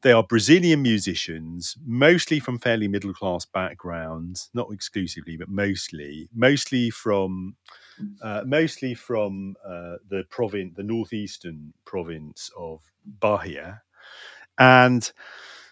they 0.01 0.13
are 0.13 0.23
Brazilian 0.23 0.81
musicians, 0.81 1.75
mostly 1.85 2.39
from 2.39 2.57
fairly 2.57 2.87
middle 2.87 3.13
class 3.13 3.45
backgrounds, 3.45 4.49
not 4.53 4.71
exclusively, 4.71 5.35
but 5.35 5.49
mostly, 5.49 6.29
mostly 6.33 6.89
from 6.89 7.57
uh, 8.21 8.43
mostly 8.45 8.93
from 8.93 9.55
uh, 9.65 9.95
the 10.09 10.23
province, 10.29 10.73
the 10.75 10.83
northeastern 10.83 11.73
province 11.85 12.49
of 12.57 12.81
Bahia, 13.05 13.81
and 14.57 15.11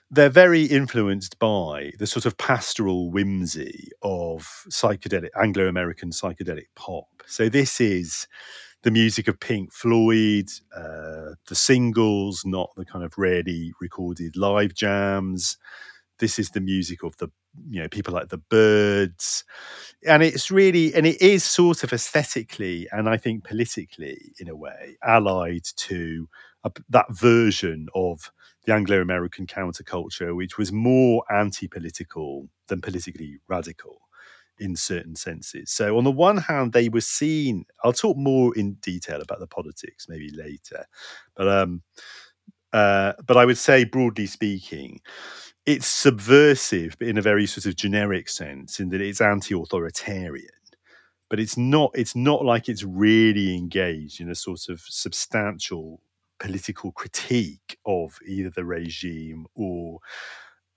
they're 0.09 0.29
very 0.29 0.63
influenced 0.63 1.37
by 1.39 1.91
the 1.99 2.07
sort 2.07 2.25
of 2.25 2.37
pastoral 2.37 3.11
whimsy 3.11 3.89
of 4.01 4.65
psychedelic 4.69 5.29
Anglo-American 5.35 6.11
psychedelic 6.11 6.67
pop. 6.75 7.07
So 7.25 7.49
this 7.49 7.81
is 7.81 8.27
the 8.83 8.91
music 8.91 9.27
of 9.27 9.39
Pink 9.39 9.73
Floyd, 9.73 10.49
uh, 10.73 11.35
the 11.47 11.55
singles, 11.55 12.43
not 12.45 12.69
the 12.77 12.85
kind 12.85 13.03
of 13.03 13.17
rarely 13.17 13.73
recorded 13.81 14.37
live 14.37 14.73
jams. 14.73 15.57
This 16.19 16.39
is 16.39 16.51
the 16.51 16.61
music 16.61 17.03
of 17.03 17.17
the 17.17 17.29
you 17.69 17.81
know 17.81 17.87
people 17.89 18.13
like 18.13 18.29
the 18.29 18.37
Byrds 18.37 19.43
and 20.05 20.21
it's 20.23 20.51
really 20.51 20.93
and 20.93 21.05
it 21.05 21.21
is 21.21 21.43
sort 21.43 21.83
of 21.83 21.93
aesthetically 21.93 22.87
and 22.91 23.09
I 23.09 23.17
think 23.17 23.43
politically 23.43 24.33
in 24.39 24.47
a 24.47 24.55
way 24.55 24.97
allied 25.03 25.65
to 25.77 26.27
a, 26.63 26.71
that 26.89 27.07
version 27.11 27.87
of 27.95 28.31
the 28.65 28.73
Anglo-American 28.73 29.47
counterculture, 29.47 30.35
which 30.35 30.57
was 30.57 30.71
more 30.71 31.23
anti-political 31.31 32.49
than 32.67 32.81
politically 32.81 33.39
radical 33.47 34.01
in 34.59 34.75
certain 34.75 35.15
senses. 35.15 35.71
So 35.71 35.97
on 35.97 36.03
the 36.03 36.11
one 36.11 36.37
hand, 36.37 36.73
they 36.73 36.89
were 36.89 37.01
seen. 37.01 37.65
I'll 37.83 37.93
talk 37.93 38.17
more 38.17 38.57
in 38.57 38.73
detail 38.75 39.21
about 39.21 39.39
the 39.39 39.47
politics 39.47 40.07
maybe 40.09 40.31
later, 40.31 40.85
but 41.35 41.47
um, 41.47 41.83
uh, 42.73 43.13
but 43.25 43.37
I 43.37 43.45
would 43.45 43.57
say 43.57 43.85
broadly 43.85 44.25
speaking, 44.25 44.99
it's 45.67 45.85
subversive, 45.85 46.95
but 46.97 47.09
in 47.09 47.17
a 47.17 47.21
very 47.21 47.45
sort 47.45 47.65
of 47.65 47.75
generic 47.75 48.29
sense, 48.29 48.79
in 48.79 48.89
that 48.89 49.01
it's 49.01 49.19
anti-authoritarian. 49.19 50.47
But 51.29 51.41
it's 51.41 51.57
not. 51.57 51.91
It's 51.93 52.15
not 52.15 52.45
like 52.45 52.69
it's 52.69 52.83
really 52.83 53.53
engaged 53.55 54.21
in 54.21 54.31
a 54.31 54.35
sort 54.35 54.69
of 54.69 54.79
substantial 54.79 56.01
political 56.39 56.93
critique 56.93 57.77
of 57.85 58.17
either 58.25 58.49
the 58.49 58.63
regime 58.63 59.45
or 59.53 59.99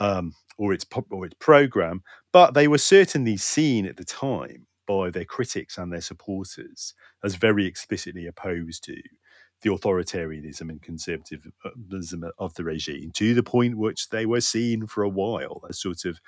um, 0.00 0.34
or 0.58 0.72
its 0.72 0.84
or 1.10 1.24
its 1.24 1.36
program. 1.38 2.02
But 2.32 2.54
they 2.54 2.66
were 2.66 2.78
certainly 2.78 3.36
seen 3.36 3.86
at 3.86 3.96
the 3.96 4.04
time 4.04 4.66
by 4.88 5.10
their 5.10 5.24
critics 5.24 5.78
and 5.78 5.92
their 5.92 6.00
supporters 6.00 6.94
as 7.22 7.36
very 7.36 7.64
explicitly 7.64 8.26
opposed 8.26 8.82
to 8.84 9.00
the 9.62 9.70
authoritarianism 9.70 10.68
and 10.68 10.82
conservatism 10.82 11.52
of 12.38 12.54
the 12.54 12.64
regime 12.64 13.10
to 13.14 13.34
the 13.34 13.42
point 13.42 13.76
which 13.76 14.08
they 14.08 14.26
were 14.26 14.40
seen 14.40 14.86
for 14.86 15.02
a 15.02 15.08
while 15.08 15.62
as 15.68 15.80
sort 15.80 16.04
of 16.04 16.20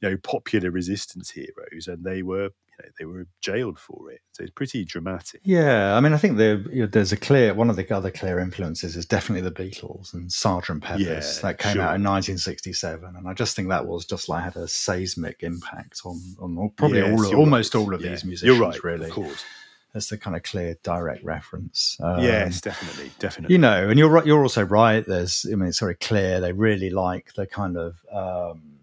you 0.00 0.08
know 0.08 0.16
popular 0.22 0.70
resistance 0.70 1.30
heroes 1.30 1.86
and 1.86 2.04
they 2.04 2.22
were 2.22 2.44
you 2.44 2.84
know, 2.84 2.90
they 2.98 3.04
were 3.04 3.26
jailed 3.40 3.78
for 3.78 4.10
it 4.10 4.20
so 4.32 4.42
it's 4.42 4.52
pretty 4.52 4.84
dramatic 4.84 5.40
yeah 5.44 5.94
i 5.96 6.00
mean 6.00 6.12
i 6.12 6.16
think 6.16 6.38
there, 6.38 6.58
you 6.72 6.82
know, 6.82 6.86
there's 6.86 7.12
a 7.12 7.16
clear 7.16 7.52
one 7.52 7.68
of 7.68 7.76
the 7.76 7.94
other 7.94 8.10
clear 8.10 8.38
influences 8.38 8.96
is 8.96 9.04
definitely 9.04 9.46
the 9.48 9.54
beatles 9.54 10.14
and 10.14 10.32
sergeant 10.32 10.82
pepper's 10.82 11.04
yeah, 11.04 11.42
that 11.42 11.58
came 11.58 11.74
sure. 11.74 11.82
out 11.82 11.96
in 11.96 12.02
1967 12.02 13.16
and 13.16 13.28
i 13.28 13.34
just 13.34 13.54
think 13.54 13.68
that 13.68 13.86
was 13.86 14.06
just 14.06 14.28
like 14.28 14.44
had 14.44 14.56
a 14.56 14.66
seismic 14.66 15.42
impact 15.42 16.00
on 16.04 16.20
on 16.40 16.70
probably 16.76 17.00
yes, 17.00 17.10
all 17.10 17.36
almost 17.36 17.74
right. 17.74 17.80
all 17.80 17.94
of 17.94 18.00
yeah. 18.00 18.10
these 18.10 18.24
musicians 18.24 18.56
you're 18.56 18.66
right 18.66 18.82
really 18.82 19.06
of 19.06 19.12
course 19.12 19.44
that's 19.92 20.10
the 20.10 20.18
kind 20.18 20.36
of 20.36 20.42
clear 20.42 20.76
direct 20.82 21.24
reference. 21.24 21.96
Um, 22.00 22.22
yes, 22.22 22.60
definitely, 22.60 23.10
definitely. 23.18 23.54
You 23.54 23.58
know, 23.58 23.88
and 23.88 23.98
you're 23.98 24.10
right. 24.10 24.26
You're 24.26 24.42
also 24.42 24.64
right. 24.64 25.04
There's, 25.04 25.46
I 25.50 25.54
mean, 25.54 25.68
it's 25.68 25.80
very 25.80 25.94
clear 25.94 26.40
they 26.40 26.52
really 26.52 26.90
like 26.90 27.32
the 27.34 27.46
kind 27.46 27.76
of 27.76 27.96
um, 28.12 28.78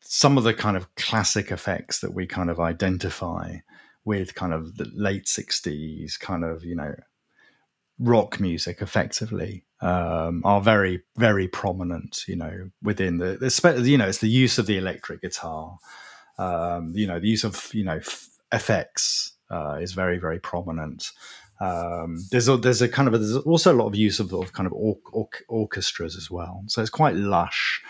some 0.00 0.36
of 0.36 0.44
the 0.44 0.54
kind 0.54 0.76
of 0.76 0.94
classic 0.96 1.50
effects 1.50 2.00
that 2.00 2.12
we 2.12 2.26
kind 2.26 2.50
of 2.50 2.60
identify 2.60 3.56
with 4.04 4.34
kind 4.34 4.52
of 4.52 4.76
the 4.76 4.90
late 4.94 5.24
'60s 5.24 6.18
kind 6.18 6.44
of 6.44 6.64
you 6.64 6.74
know 6.74 6.94
rock 7.98 8.38
music 8.38 8.80
effectively 8.80 9.64
um, 9.80 10.42
are 10.44 10.60
very 10.60 11.02
very 11.16 11.48
prominent 11.48 12.24
you 12.28 12.36
know 12.36 12.70
within 12.82 13.18
the, 13.18 13.36
the 13.36 13.82
you 13.84 13.98
know 13.98 14.06
it's 14.06 14.18
the 14.18 14.28
use 14.28 14.58
of 14.58 14.66
the 14.66 14.78
electric 14.78 15.22
guitar 15.22 15.78
um, 16.38 16.92
you 16.94 17.06
know 17.06 17.18
the 17.18 17.28
use 17.28 17.44
of 17.44 17.72
you 17.74 17.84
know 17.84 17.96
f- 17.96 18.28
effects 18.52 19.32
uh, 19.50 19.78
is 19.80 19.92
very 19.92 20.18
very 20.18 20.38
prominent. 20.38 21.10
Um, 21.60 22.18
there's 22.30 22.48
a 22.48 22.56
there's 22.56 22.82
a 22.82 22.88
kind 22.88 23.08
of 23.08 23.14
a, 23.14 23.18
there's 23.18 23.36
also 23.36 23.72
a 23.72 23.76
lot 23.76 23.86
of 23.86 23.96
use 23.96 24.20
of, 24.20 24.32
of 24.32 24.52
kind 24.52 24.66
of 24.66 24.72
or, 24.72 24.96
or, 25.12 25.28
orchestras 25.48 26.16
as 26.16 26.30
well. 26.30 26.62
So 26.66 26.80
it's 26.80 26.90
quite 26.90 27.14
lush. 27.14 27.82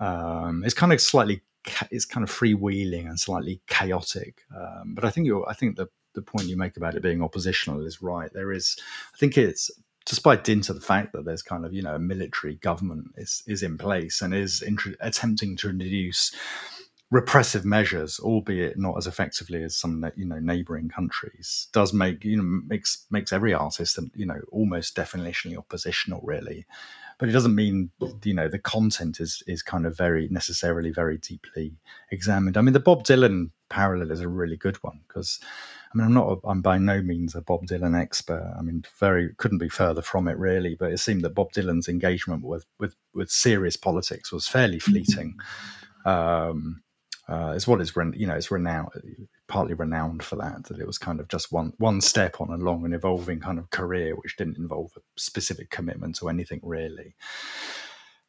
Um, 0.00 0.64
it's 0.64 0.74
kind 0.74 0.92
of 0.92 1.00
slightly 1.00 1.42
it's 1.90 2.04
kind 2.04 2.24
of 2.24 2.30
freewheeling 2.30 3.08
and 3.08 3.18
slightly 3.18 3.60
chaotic. 3.68 4.42
Um, 4.56 4.94
but 4.94 5.04
I 5.04 5.10
think 5.10 5.26
you're 5.26 5.48
I 5.48 5.54
think 5.54 5.76
the 5.76 5.88
the 6.14 6.22
point 6.22 6.48
you 6.48 6.56
make 6.56 6.76
about 6.76 6.94
it 6.94 7.02
being 7.02 7.22
oppositional 7.22 7.86
is 7.86 8.02
right. 8.02 8.30
There 8.32 8.52
is, 8.52 8.76
I 9.14 9.18
think 9.18 9.38
it's 9.38 9.70
despite 10.04 10.44
dint 10.44 10.68
of 10.68 10.74
the 10.74 10.86
fact 10.86 11.12
that 11.12 11.24
there's 11.24 11.42
kind 11.42 11.64
of 11.64 11.72
you 11.72 11.82
know 11.82 11.94
a 11.94 11.98
military 11.98 12.56
government 12.56 13.08
is 13.16 13.42
is 13.46 13.62
in 13.62 13.78
place 13.78 14.20
and 14.20 14.34
is 14.34 14.62
attempting 15.00 15.56
to 15.56 15.70
introduce 15.70 16.34
repressive 17.12 17.66
measures, 17.66 18.18
albeit 18.20 18.78
not 18.78 18.96
as 18.96 19.06
effectively 19.06 19.62
as 19.62 19.76
some 19.76 20.10
you 20.16 20.24
know 20.24 20.38
neighboring 20.38 20.88
countries, 20.88 21.68
does 21.72 21.92
make 21.92 22.24
you 22.24 22.38
know 22.38 22.62
makes 22.66 23.06
makes 23.10 23.32
every 23.32 23.52
artist 23.52 23.98
you 24.16 24.26
know 24.26 24.40
almost 24.50 24.96
definitionally 24.96 25.56
oppositional, 25.56 26.20
really. 26.24 26.66
But 27.18 27.28
it 27.28 27.32
doesn't 27.32 27.54
mean 27.54 27.90
you 28.24 28.34
know 28.34 28.48
the 28.48 28.58
content 28.58 29.20
is 29.20 29.42
is 29.46 29.62
kind 29.62 29.86
of 29.86 29.96
very 29.96 30.26
necessarily 30.30 30.90
very 30.90 31.18
deeply 31.18 31.76
examined. 32.10 32.56
I 32.56 32.62
mean, 32.62 32.72
the 32.72 32.80
Bob 32.80 33.04
Dylan 33.04 33.50
parallel 33.68 34.10
is 34.10 34.20
a 34.20 34.28
really 34.28 34.56
good 34.56 34.82
one 34.82 35.00
because 35.06 35.38
I 35.94 35.98
mean, 35.98 36.06
I'm 36.06 36.14
not, 36.14 36.32
a, 36.32 36.48
I'm 36.48 36.62
by 36.62 36.78
no 36.78 37.02
means 37.02 37.34
a 37.34 37.42
Bob 37.42 37.66
Dylan 37.66 38.00
expert. 38.00 38.54
I 38.58 38.62
mean, 38.62 38.84
very 38.98 39.34
couldn't 39.36 39.58
be 39.58 39.68
further 39.68 40.00
from 40.00 40.28
it 40.28 40.38
really. 40.38 40.74
But 40.74 40.92
it 40.92 40.98
seemed 40.98 41.22
that 41.22 41.34
Bob 41.34 41.52
Dylan's 41.52 41.88
engagement 41.88 42.42
with 42.42 42.64
with 42.78 42.96
with 43.12 43.30
serious 43.30 43.76
politics 43.76 44.32
was 44.32 44.48
fairly 44.48 44.78
fleeting. 44.78 45.36
Um, 46.04 46.81
uh, 47.32 47.52
it's 47.56 47.66
what 47.66 47.80
is 47.80 47.94
you 48.14 48.26
know 48.26 48.34
it's 48.34 48.50
renowned, 48.50 48.90
partly 49.48 49.72
renowned 49.72 50.22
for 50.22 50.36
that. 50.36 50.64
That 50.64 50.78
it 50.78 50.86
was 50.86 50.98
kind 50.98 51.18
of 51.18 51.28
just 51.28 51.50
one 51.50 51.72
one 51.78 52.02
step 52.02 52.40
on 52.42 52.50
a 52.50 52.56
long 52.56 52.84
and 52.84 52.94
evolving 52.94 53.40
kind 53.40 53.58
of 53.58 53.70
career, 53.70 54.14
which 54.14 54.36
didn't 54.36 54.58
involve 54.58 54.92
a 54.98 55.00
specific 55.16 55.70
commitment 55.70 56.16
to 56.16 56.28
anything 56.28 56.60
really. 56.62 57.14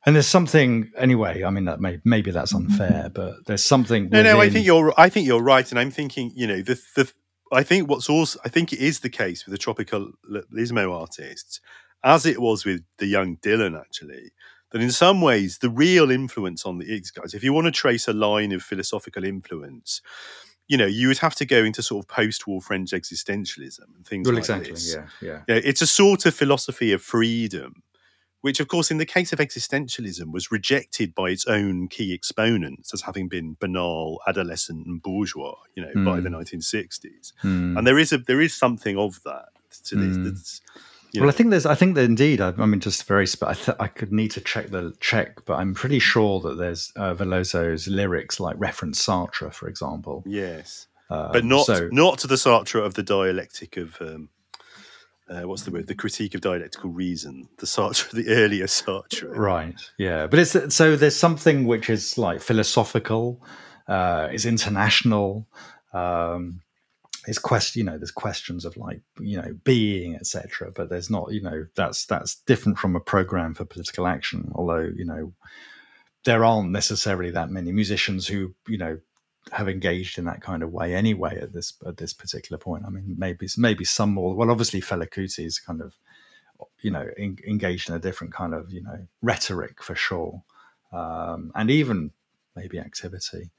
And 0.05 0.15
there's 0.15 0.27
something 0.27 0.91
anyway. 0.97 1.43
I 1.43 1.49
mean, 1.49 1.65
that 1.65 1.81
may, 1.81 1.99
maybe 2.05 2.31
that's 2.31 2.53
unfair, 2.53 3.09
but 3.13 3.45
there's 3.45 3.63
something. 3.63 4.09
No, 4.09 4.23
no. 4.23 4.39
I 4.39 4.49
think 4.49 4.65
you're. 4.65 4.93
I 4.97 5.09
think 5.09 5.27
you're 5.27 5.43
right, 5.43 5.69
and 5.69 5.79
I'm 5.79 5.91
thinking. 5.91 6.31
You 6.33 6.47
know, 6.47 6.61
the 6.61 6.81
the 6.95 7.11
I 7.51 7.63
think 7.63 7.89
what's 7.89 8.09
also 8.09 8.39
I 8.45 8.49
think 8.49 8.71
it 8.71 8.79
is 8.79 9.01
the 9.01 9.09
case 9.09 9.45
with 9.45 9.51
the 9.51 9.57
tropical 9.57 10.11
tropicalismo 10.29 10.93
artists, 10.97 11.59
as 12.05 12.25
it 12.25 12.41
was 12.41 12.63
with 12.63 12.83
the 12.99 13.07
young 13.07 13.35
Dylan 13.37 13.77
actually, 13.77 14.31
that 14.73 14.81
in 14.81 14.91
some 14.91 15.21
ways 15.21 15.59
the 15.59 15.69
real 15.69 16.11
influence 16.11 16.65
on 16.65 16.79
the 16.79 16.93
X 16.93 17.11
guys, 17.11 17.33
if 17.33 17.43
you 17.43 17.53
want 17.53 17.65
to 17.65 17.71
trace 17.71 18.07
a 18.07 18.13
line 18.13 18.51
of 18.51 18.61
philosophical 18.61 19.23
influence, 19.23 20.01
you 20.67 20.77
know, 20.77 20.85
you 20.85 21.07
would 21.07 21.19
have 21.19 21.35
to 21.35 21.45
go 21.45 21.63
into 21.63 21.81
sort 21.81 22.03
of 22.03 22.09
post-war 22.09 22.61
French 22.61 22.91
existentialism 22.91 23.85
and 23.95 24.05
things 24.05 24.27
well, 24.27 24.35
like 24.35 24.41
exactly, 24.41 24.71
this. 24.71 24.93
Yeah, 24.93 25.05
yeah. 25.21 25.41
yeah. 25.47 25.61
It's 25.63 25.81
a 25.81 25.87
sort 25.87 26.25
of 26.25 26.35
philosophy 26.35 26.91
of 26.91 27.01
freedom 27.01 27.83
which, 28.43 28.59
of 28.59 28.67
course, 28.67 28.91
in 28.91 28.97
the 28.97 29.05
case 29.05 29.31
of 29.31 29.39
existentialism, 29.39 30.33
was 30.33 30.51
rejected 30.51 31.15
by 31.15 31.29
its 31.29 31.45
own 31.45 31.87
key 31.87 32.11
exponents 32.13 32.93
as 32.93 33.01
having 33.01 33.29
been 33.29 33.55
banal, 33.57 34.19
adolescent, 34.27 34.85
and 34.85 35.01
bourgeois. 35.01 35.55
You 35.75 35.83
know, 35.85 35.93
mm. 35.95 36.05
by 36.05 36.19
the 36.19 36.27
1960s, 36.27 37.31
mm. 37.41 37.77
and 37.77 37.87
there 37.87 37.97
is 37.97 38.11
a 38.11 38.17
there 38.17 38.41
is 38.41 38.53
something 38.53 38.97
of 38.97 39.23
that 39.23 39.47
to 39.85 39.95
mm. 39.95 40.59
Well, 41.21 41.27
know. 41.27 41.29
I 41.29 41.35
think 41.35 41.49
there's. 41.51 41.65
I 41.65 41.75
think 41.75 41.95
that 41.95 42.03
indeed. 42.03 42.41
I, 42.41 42.53
I 42.57 42.65
mean, 42.65 42.79
just 42.79 43.03
very. 43.05 43.27
I, 43.41 43.53
th- 43.53 43.77
I 43.79 43.87
could 43.87 44.11
need 44.11 44.31
to 44.31 44.41
check 44.41 44.69
the 44.69 44.95
check, 44.99 45.45
but 45.45 45.55
I'm 45.55 45.73
pretty 45.73 45.99
sure 45.99 46.39
that 46.41 46.57
there's 46.57 46.91
uh, 46.95 47.13
Veloso's 47.13 47.87
lyrics 47.87 48.39
like 48.39 48.55
reference 48.57 49.05
Sartre, 49.05 49.53
for 49.53 49.67
example. 49.67 50.23
Yes, 50.25 50.87
um, 51.09 51.29
but 51.31 51.45
not 51.45 51.65
so, 51.65 51.89
not 51.91 52.19
to 52.19 52.27
the 52.27 52.35
Sartre 52.35 52.83
of 52.83 52.95
the 52.95 53.03
dialectic 53.03 53.77
of 53.77 54.01
um, 54.01 54.29
uh, 55.29 55.41
what's 55.43 55.63
the 55.63 55.71
word? 55.71 55.87
The 55.87 55.95
critique 55.95 56.35
of 56.35 56.41
dialectical 56.41 56.89
reason, 56.89 57.47
the 57.57 57.65
Sartre, 57.65 58.11
the 58.11 58.29
earlier 58.29 58.65
Sartre. 58.65 59.35
Right. 59.35 59.79
Yeah, 59.97 60.27
but 60.27 60.39
it's 60.39 60.75
so 60.75 60.95
there's 60.95 61.15
something 61.15 61.65
which 61.65 61.89
is 61.89 62.17
like 62.17 62.41
philosophical, 62.41 63.41
uh, 63.87 64.29
is 64.31 64.45
international. 64.45 65.47
Um, 65.93 66.61
it's 67.27 67.39
question, 67.39 67.79
you 67.79 67.85
know, 67.85 67.97
there's 67.97 68.11
questions 68.11 68.65
of 68.65 68.75
like, 68.77 69.01
you 69.19 69.37
know, 69.37 69.55
being, 69.63 70.15
etc. 70.15 70.71
But 70.71 70.89
there's 70.89 71.09
not, 71.09 71.31
you 71.31 71.41
know, 71.41 71.65
that's 71.75 72.05
that's 72.05 72.35
different 72.35 72.77
from 72.77 72.95
a 72.95 72.99
program 72.99 73.53
for 73.53 73.65
political 73.65 74.07
action. 74.07 74.51
Although, 74.55 74.91
you 74.95 75.05
know, 75.05 75.33
there 76.25 76.43
aren't 76.43 76.71
necessarily 76.71 77.31
that 77.31 77.49
many 77.49 77.71
musicians 77.71 78.27
who, 78.27 78.53
you 78.67 78.77
know, 78.77 78.99
have 79.51 79.67
engaged 79.67 80.17
in 80.17 80.25
that 80.25 80.41
kind 80.41 80.63
of 80.63 80.71
way 80.71 80.95
anyway 80.95 81.37
at 81.39 81.53
this 81.53 81.73
at 81.85 81.97
this 81.97 82.13
particular 82.13 82.57
point. 82.57 82.83
I 82.85 82.89
mean, 82.89 83.15
maybe 83.17 83.47
maybe 83.57 83.85
some 83.85 84.13
more. 84.13 84.35
Well, 84.35 84.51
obviously, 84.51 84.81
Fela 84.81 85.07
Kuti 85.07 85.45
is 85.45 85.59
kind 85.59 85.81
of 85.81 85.93
you 86.81 86.91
know 86.91 87.07
in, 87.17 87.37
engaged 87.47 87.89
in 87.89 87.95
a 87.95 87.99
different 87.99 88.33
kind 88.33 88.53
of 88.53 88.71
you 88.71 88.81
know 88.81 89.07
rhetoric 89.21 89.83
for 89.83 89.95
sure, 89.95 90.43
um, 90.91 91.51
and 91.55 91.69
even 91.69 92.11
maybe 92.55 92.79
activity. 92.79 93.51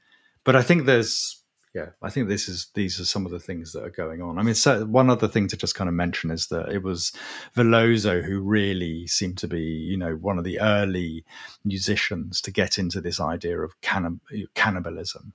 But 0.45 0.57
I 0.57 0.63
think 0.63 0.85
there's 0.85 1.43
yeah, 1.75 1.89
I 2.01 2.09
think 2.09 2.29
this 2.29 2.49
is 2.49 2.69
these 2.75 3.01
are 3.01 3.05
some 3.05 3.27
of 3.27 3.33
the 3.33 3.41
things 3.41 3.73
that 3.73 3.83
are 3.83 3.91
going 3.91 4.23
on. 4.23 4.39
I 4.39 4.43
mean, 4.43 4.55
so 4.55 4.85
one 4.87 5.11
other 5.11 5.27
thing 5.27 5.49
to 5.49 5.57
just 5.57 5.75
kind 5.75 5.89
of 5.89 5.95
mention 5.95 6.31
is 6.31 6.47
that 6.47 6.69
it 6.69 6.85
was 6.85 7.11
Veloso 7.57 8.23
who 8.23 8.39
really 8.39 9.09
seemed 9.09 9.39
to 9.39 9.49
be, 9.49 9.61
you 9.61 9.97
know, 9.97 10.15
one 10.15 10.39
of 10.39 10.45
the 10.45 10.61
early 10.61 11.25
musicians 11.65 12.41
to 12.43 12.53
get 12.53 12.79
into 12.79 13.01
this 13.01 13.21
idea 13.21 13.59
of 13.59 13.73
cannib- 13.81 14.21
cannibalism. 14.55 15.33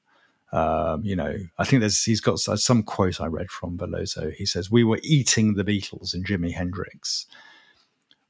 Um, 0.53 1.03
you 1.03 1.13
know, 1.13 1.35
I 1.57 1.65
think 1.65 1.81
there's 1.81 2.05
he's 2.05 2.21
got 2.21 2.39
some 2.39 2.83
quote 2.83 3.19
I 3.19 3.25
read 3.25 3.51
from 3.51 3.77
Veloso. 3.77 4.33
He 4.33 4.45
says, 4.45 4.71
"We 4.71 4.85
were 4.85 5.01
eating 5.03 5.55
the 5.55 5.65
Beatles 5.65 6.13
and 6.13 6.25
Jimi 6.25 6.53
Hendrix. 6.53 7.25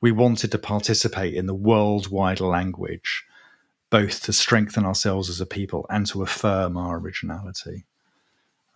We 0.02 0.12
wanted 0.12 0.52
to 0.52 0.58
participate 0.58 1.36
in 1.36 1.46
the 1.46 1.54
worldwide 1.54 2.40
language, 2.40 3.24
both 3.92 4.24
to 4.24 4.34
strengthen 4.34 4.84
ourselves 4.84 5.30
as 5.30 5.40
a 5.40 5.46
people 5.46 5.86
and 5.92 6.08
to 6.08 6.24
affirm 6.24 6.76
our 6.76 6.98
originality." 6.98 7.86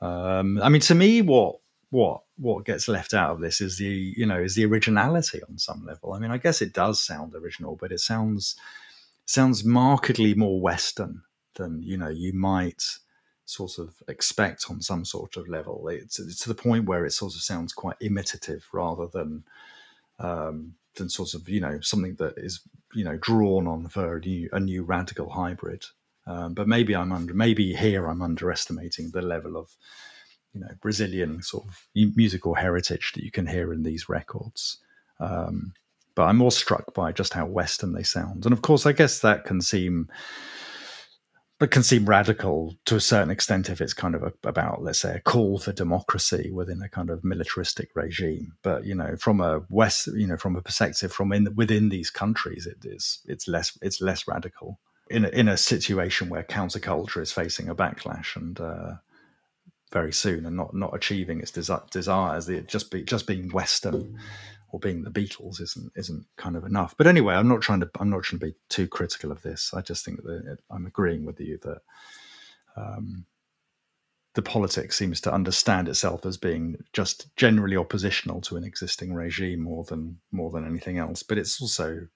Um, 0.03 0.61
I 0.61 0.67
mean, 0.67 0.81
to 0.81 0.95
me, 0.95 1.21
what 1.21 1.59
what 1.89 2.23
what 2.37 2.65
gets 2.65 2.87
left 2.87 3.13
out 3.13 3.31
of 3.31 3.39
this 3.39 3.61
is 3.61 3.77
the 3.77 4.13
you 4.17 4.25
know 4.25 4.39
is 4.39 4.55
the 4.55 4.65
originality 4.65 5.41
on 5.47 5.57
some 5.57 5.85
level. 5.85 6.13
I 6.13 6.19
mean, 6.19 6.31
I 6.31 6.37
guess 6.37 6.61
it 6.61 6.73
does 6.73 6.99
sound 6.99 7.33
original, 7.35 7.77
but 7.77 7.91
it 7.91 7.99
sounds 7.99 8.55
sounds 9.25 9.63
markedly 9.63 10.33
more 10.33 10.59
Western 10.59 11.21
than 11.55 11.81
you 11.81 11.97
know 11.97 12.09
you 12.09 12.33
might 12.33 12.83
sort 13.45 13.77
of 13.77 13.93
expect 14.07 14.65
on 14.69 14.81
some 14.81 15.05
sort 15.05 15.37
of 15.37 15.47
level. 15.47 15.87
It's, 15.89 16.19
it's, 16.19 16.39
to 16.39 16.49
the 16.49 16.55
point 16.55 16.85
where 16.85 17.05
it 17.05 17.11
sort 17.11 17.35
of 17.35 17.41
sounds 17.41 17.73
quite 17.73 17.97
imitative 18.01 18.65
rather 18.73 19.07
than 19.07 19.43
um, 20.19 20.75
than 20.95 21.09
sort 21.09 21.33
of 21.33 21.47
you 21.47 21.61
know 21.61 21.79
something 21.79 22.15
that 22.15 22.37
is 22.37 22.59
you 22.93 23.05
know 23.05 23.17
drawn 23.21 23.67
on 23.67 23.87
for 23.87 24.17
a 24.17 24.19
new, 24.19 24.49
a 24.51 24.59
new 24.59 24.83
radical 24.83 25.29
hybrid. 25.29 25.85
Um, 26.25 26.53
but 26.53 26.67
maybe 26.67 26.95
I'm 26.95 27.11
under 27.11 27.33
maybe 27.33 27.73
here 27.73 28.07
I'm 28.07 28.21
underestimating 28.21 29.11
the 29.11 29.21
level 29.21 29.57
of 29.57 29.75
you 30.53 30.61
know 30.61 30.69
Brazilian 30.81 31.41
sort 31.41 31.65
of 31.65 31.87
musical 31.93 32.53
heritage 32.53 33.11
that 33.13 33.23
you 33.23 33.31
can 33.31 33.47
hear 33.47 33.73
in 33.73 33.83
these 33.83 34.07
records. 34.07 34.77
Um, 35.19 35.73
but 36.15 36.23
I'm 36.23 36.37
more 36.37 36.51
struck 36.51 36.93
by 36.93 37.11
just 37.11 37.33
how 37.33 37.45
Western 37.45 37.93
they 37.93 38.03
sound, 38.03 38.45
and 38.45 38.53
of 38.53 38.61
course, 38.61 38.85
I 38.85 38.91
guess 38.91 39.19
that 39.19 39.45
can 39.45 39.61
seem 39.61 40.09
but 41.59 41.71
can 41.71 41.83
seem 41.83 42.05
radical 42.05 42.75
to 42.83 42.95
a 42.95 42.99
certain 42.99 43.29
extent 43.29 43.69
if 43.69 43.79
it's 43.79 43.93
kind 43.93 44.15
of 44.15 44.23
a, 44.23 44.33
about, 44.43 44.83
let's 44.83 44.99
say, 44.99 45.15
a 45.15 45.21
call 45.21 45.57
for 45.59 45.71
democracy 45.71 46.51
within 46.51 46.81
a 46.81 46.89
kind 46.89 47.09
of 47.09 47.23
militaristic 47.23 47.89
regime. 47.95 48.53
But 48.63 48.85
you 48.85 48.93
know, 48.95 49.15
from 49.17 49.39
a 49.39 49.61
west, 49.69 50.07
you 50.07 50.27
know, 50.27 50.35
from 50.35 50.55
a 50.55 50.61
perspective 50.61 51.13
from 51.13 51.31
in, 51.31 51.53
within 51.55 51.89
these 51.89 52.09
countries, 52.09 52.67
it 52.67 52.85
is 52.85 53.19
it's 53.27 53.47
less 53.47 53.77
it's 53.81 54.01
less 54.01 54.27
radical 54.27 54.79
in 55.13 55.25
a, 55.25 55.29
in 55.29 55.47
a 55.47 55.57
situation 55.57 56.29
where 56.29 56.43
counterculture 56.43 57.21
is 57.21 57.31
facing 57.31 57.69
a 57.69 57.75
backlash 57.75 58.35
and. 58.35 58.59
Uh, 58.59 58.93
very 59.93 60.11
soon, 60.11 60.47
and 60.47 60.57
not 60.57 60.73
not 60.73 60.95
achieving 60.95 61.39
its 61.39 61.51
desi- 61.51 61.89
desires, 61.91 62.49
it 62.49 62.67
just 62.67 62.89
be 62.89 63.03
just 63.03 63.27
being 63.27 63.49
Western 63.51 64.17
or 64.71 64.79
being 64.79 65.03
the 65.03 65.11
Beatles 65.11 65.61
isn't 65.61 65.91
isn't 65.95 66.25
kind 66.35 66.57
of 66.57 66.65
enough. 66.65 66.95
But 66.97 67.07
anyway, 67.07 67.35
I'm 67.35 67.47
not 67.47 67.61
trying 67.61 67.79
to 67.81 67.89
I'm 67.99 68.09
not 68.09 68.23
trying 68.23 68.39
to 68.39 68.47
be 68.47 68.55
too 68.69 68.87
critical 68.87 69.31
of 69.31 69.43
this. 69.43 69.71
I 69.73 69.81
just 69.81 70.03
think 70.03 70.23
that 70.23 70.57
I'm 70.69 70.87
agreeing 70.87 71.25
with 71.25 71.39
you 71.39 71.59
that 71.61 71.81
um, 72.75 73.25
the 74.33 74.41
politics 74.41 74.97
seems 74.97 75.21
to 75.21 75.33
understand 75.33 75.87
itself 75.87 76.25
as 76.25 76.37
being 76.37 76.77
just 76.91 77.33
generally 77.35 77.77
oppositional 77.77 78.41
to 78.41 78.57
an 78.57 78.63
existing 78.63 79.13
regime 79.13 79.61
more 79.61 79.83
than 79.83 80.17
more 80.31 80.49
than 80.49 80.65
anything 80.65 80.97
else. 80.97 81.21
But 81.21 81.37
it's 81.37 81.61
also, 81.61 82.07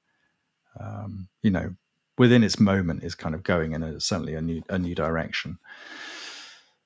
um, 0.80 1.30
you 1.44 1.52
know, 1.52 1.76
within 2.18 2.44
its 2.44 2.60
moment 2.60 3.04
is 3.04 3.16
kind 3.16 3.36
of 3.36 3.44
going 3.44 3.74
in 3.74 3.84
a 3.84 4.00
certainly 4.00 4.34
a 4.36 4.42
new 4.42 4.62
a 4.70 4.78
new 4.78 4.96
direction. 4.96 5.60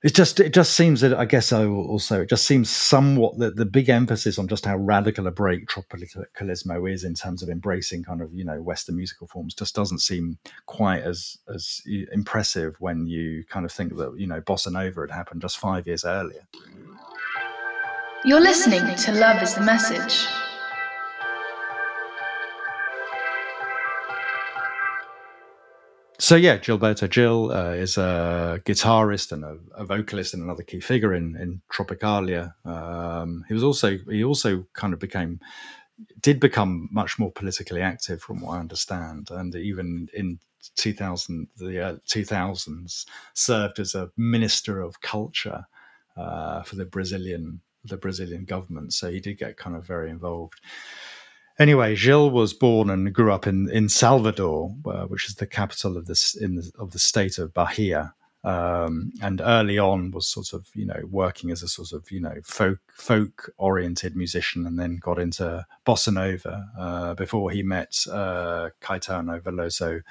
it 0.03 0.15
just 0.15 0.39
it 0.39 0.53
just 0.53 0.73
seems 0.73 1.01
that 1.01 1.13
I 1.13 1.25
guess 1.25 1.53
also 1.53 2.21
it 2.21 2.29
just 2.29 2.45
seems 2.45 2.69
somewhat 2.69 3.37
that 3.37 3.55
the 3.55 3.65
big 3.65 3.87
emphasis 3.87 4.39
on 4.39 4.47
just 4.47 4.65
how 4.65 4.77
radical 4.77 5.27
a 5.27 5.31
break 5.31 5.67
tropicalismo 5.67 6.91
is 6.91 7.03
in 7.03 7.13
terms 7.13 7.43
of 7.43 7.49
embracing 7.49 8.03
kind 8.03 8.21
of 8.21 8.33
you 8.33 8.43
know 8.43 8.61
Western 8.61 8.95
musical 8.95 9.27
forms 9.27 9.53
just 9.53 9.75
doesn't 9.75 9.99
seem 9.99 10.37
quite 10.65 11.03
as 11.03 11.37
as 11.53 11.81
impressive 12.11 12.75
when 12.79 13.05
you 13.05 13.43
kind 13.47 13.65
of 13.65 13.71
think 13.71 13.95
that 13.97 14.13
you 14.17 14.27
know 14.27 14.41
bossa 14.41 14.71
nova 14.71 15.01
had 15.01 15.11
happened 15.11 15.41
just 15.41 15.59
five 15.59 15.85
years 15.85 16.03
earlier. 16.03 16.47
You're 18.23 18.41
listening 18.41 18.95
to 18.95 19.11
Love 19.13 19.41
Is 19.41 19.55
the 19.55 19.61
Message. 19.61 20.27
So 26.31 26.37
yeah, 26.37 26.59
Gilberto 26.59 27.09
Gil 27.09 27.51
uh, 27.51 27.71
is 27.71 27.97
a 27.97 28.61
guitarist 28.63 29.33
and 29.33 29.43
a, 29.43 29.57
a, 29.75 29.83
vocalist 29.83 30.33
and 30.33 30.41
another 30.41 30.63
key 30.63 30.79
figure 30.79 31.13
in 31.13 31.35
in 31.35 31.61
Tropicalia. 31.69 32.53
Um, 32.63 33.43
he 33.49 33.53
was 33.53 33.65
also 33.65 33.97
he 34.09 34.23
also 34.23 34.65
kind 34.71 34.93
of 34.93 34.99
became 34.99 35.41
did 36.21 36.39
become 36.39 36.87
much 36.89 37.19
more 37.19 37.33
politically 37.33 37.81
active, 37.81 38.21
from 38.21 38.39
what 38.39 38.53
I 38.53 38.59
understand, 38.61 39.27
and 39.29 39.53
even 39.53 40.07
in 40.13 40.39
2000 40.77 41.49
the 41.57 41.85
uh, 41.85 41.95
2000s 42.07 43.05
served 43.33 43.79
as 43.79 43.93
a 43.93 44.09
minister 44.15 44.79
of 44.79 45.01
culture 45.01 45.65
uh, 46.15 46.63
for 46.63 46.77
the 46.77 46.85
Brazilian 46.85 47.59
the 47.83 47.97
Brazilian 47.97 48.45
government. 48.45 48.93
So 48.93 49.11
he 49.11 49.19
did 49.19 49.37
get 49.37 49.57
kind 49.57 49.75
of 49.75 49.85
very 49.85 50.09
involved. 50.09 50.61
Anyway, 51.61 51.95
Gil 51.95 52.31
was 52.31 52.53
born 52.53 52.89
and 52.89 53.13
grew 53.13 53.31
up 53.31 53.45
in 53.45 53.69
in 53.69 53.87
Salvador, 53.87 54.73
uh, 54.83 55.05
which 55.05 55.27
is 55.27 55.35
the 55.35 55.45
capital 55.45 55.95
of 55.95 56.07
this 56.07 56.33
in 56.33 56.55
the, 56.55 56.71
of 56.79 56.89
the 56.89 56.97
state 56.97 57.37
of 57.37 57.53
Bahia. 57.53 58.15
Um, 58.43 59.11
and 59.21 59.39
early 59.39 59.77
on 59.77 60.09
was 60.09 60.27
sort 60.27 60.53
of 60.53 60.65
you 60.73 60.87
know 60.87 61.03
working 61.07 61.51
as 61.51 61.61
a 61.61 61.67
sort 61.67 61.91
of 61.91 62.09
you 62.09 62.19
know 62.19 62.33
folk 62.43 62.79
folk 62.91 63.53
oriented 63.57 64.15
musician, 64.15 64.65
and 64.65 64.79
then 64.79 64.95
got 64.95 65.19
into 65.19 65.63
bossa 65.85 66.11
nova 66.11 66.67
uh, 66.79 67.13
before 67.13 67.51
he 67.51 67.61
met 67.61 67.95
uh, 68.11 68.71
Caetano 68.81 69.39
Veloso 69.39 70.01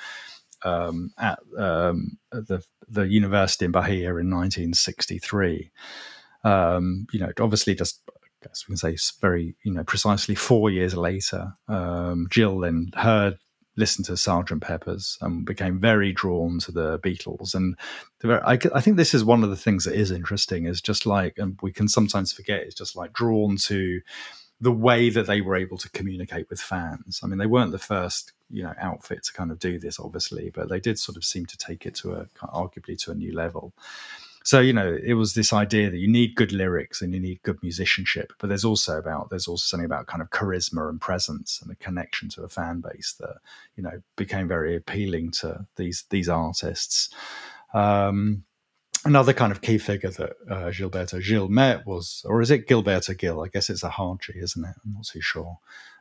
um, 0.63 1.11
at, 1.19 1.41
um, 1.59 2.17
at 2.33 2.47
the 2.47 2.65
the 2.89 3.09
university 3.09 3.65
in 3.65 3.73
Bahia 3.73 4.11
in 4.11 4.31
1963. 4.31 5.73
Um, 6.45 7.09
you 7.13 7.19
know, 7.19 7.33
obviously 7.41 7.75
just 7.75 8.03
guess 8.43 8.65
we 8.69 8.73
can 8.73 8.77
say 8.77 8.97
very, 9.21 9.55
you 9.65 9.73
know, 9.73 9.85
precisely 9.85 10.35
four 10.35 10.71
years 10.71 10.97
later, 10.97 11.55
um, 11.69 12.27
Gil 12.31 12.61
then 12.61 12.91
heard, 12.95 13.39
listened 13.77 14.07
to 14.07 14.17
Sergeant 14.17 14.63
Pepper's 14.63 15.17
and 15.21 15.47
became 15.47 15.81
very 15.81 16.13
drawn 16.13 16.59
to 16.61 16.73
the 16.73 16.99
Beatles. 16.99 17.55
And 17.55 17.77
I, 18.25 18.59
I, 18.75 18.81
think 18.81 18.97
this 18.97 19.15
is 19.15 19.25
one 19.25 19.43
of 19.43 19.51
the 19.51 19.57
things 19.57 19.85
that 19.85 19.95
is 19.95 20.11
interesting 20.11 20.67
is 20.67 20.81
just 20.81 21.07
like, 21.07 21.39
and 21.39 21.59
we 21.63 21.73
can 21.73 21.89
sometimes 21.89 22.33
forget, 22.33 22.67
is 22.67 22.75
just 22.75 22.97
like 22.97 23.13
drawn 23.13 23.57
to 23.59 24.01
the 24.61 24.73
way 24.73 25.09
that 25.09 25.27
they 25.27 25.41
were 25.41 25.57
able 25.57 25.79
to 25.79 25.91
communicate 25.91 26.51
with 26.51 26.61
fans. 26.61 27.21
I 27.23 27.27
mean, 27.27 27.39
they 27.39 27.47
weren't 27.47 27.73
the 27.73 27.79
first, 27.79 28.33
you 28.51 28.63
know, 28.63 28.75
outfit 28.79 29.25
to 29.25 29.33
kind 29.33 29.51
of 29.51 29.59
do 29.59 29.79
this, 29.79 29.99
obviously, 29.99 30.51
but 30.51 30.69
they 30.69 30.81
did 30.81 30.99
sort 30.99 31.17
of 31.17 31.25
seem 31.25 31.47
to 31.47 31.57
take 31.57 31.87
it 31.87 31.95
to 31.97 32.13
a 32.13 32.27
arguably 32.43 32.99
to 33.05 33.13
a 33.13 33.15
new 33.15 33.35
level 33.35 33.73
so 34.45 34.61
you 34.61 34.73
know 34.73 34.97
it 35.05 35.15
was 35.15 35.35
this 35.35 35.53
idea 35.53 35.91
that 35.91 35.99
you 35.99 36.09
need 36.09 36.35
good 36.35 36.53
lyrics 36.53 37.03
and 37.03 37.15
you 37.15 37.21
need 37.21 37.43
good 37.43 37.59
musicianship 37.63 38.33
but 38.39 38.49
there's 38.49 38.65
also 38.65 38.99
about 38.99 39.31
there's 39.31 39.49
also 39.49 39.65
something 39.65 39.85
about 39.85 40.07
kind 40.07 40.23
of 40.23 40.31
charisma 40.31 40.89
and 40.89 41.01
presence 41.01 41.61
and 41.63 41.71
a 41.71 41.77
connection 41.77 42.29
to 42.29 42.43
a 42.43 42.49
fan 42.49 42.81
base 42.81 43.15
that 43.21 43.37
you 43.77 43.83
know 43.83 44.01
became 44.17 44.49
very 44.49 44.77
appealing 44.77 45.31
to 45.31 45.67
these 45.77 46.05
these 46.11 46.29
artists 46.29 47.15
um, 47.73 48.45
another 49.05 49.33
kind 49.33 49.53
of 49.53 49.61
key 49.61 49.79
figure 49.79 50.11
that 50.11 50.31
uh, 50.51 50.71
Gilberto 50.71 51.25
Gil 51.25 51.49
met 51.49 51.87
was, 51.87 52.25
or 52.27 52.41
is 52.41 52.51
it 52.51 52.67
Gilberto 52.67 53.17
Gil? 53.17 53.43
I 53.43 53.49
guess 53.49 53.71
it's 53.71 53.83
a 53.83 53.91
hard 53.91 54.21
G, 54.21 54.35
isn't 54.37 54.65
it? 54.65 54.75
I'm 54.85 54.95
not 54.95 55.05
too 55.05 55.21
sure. 55.21 55.59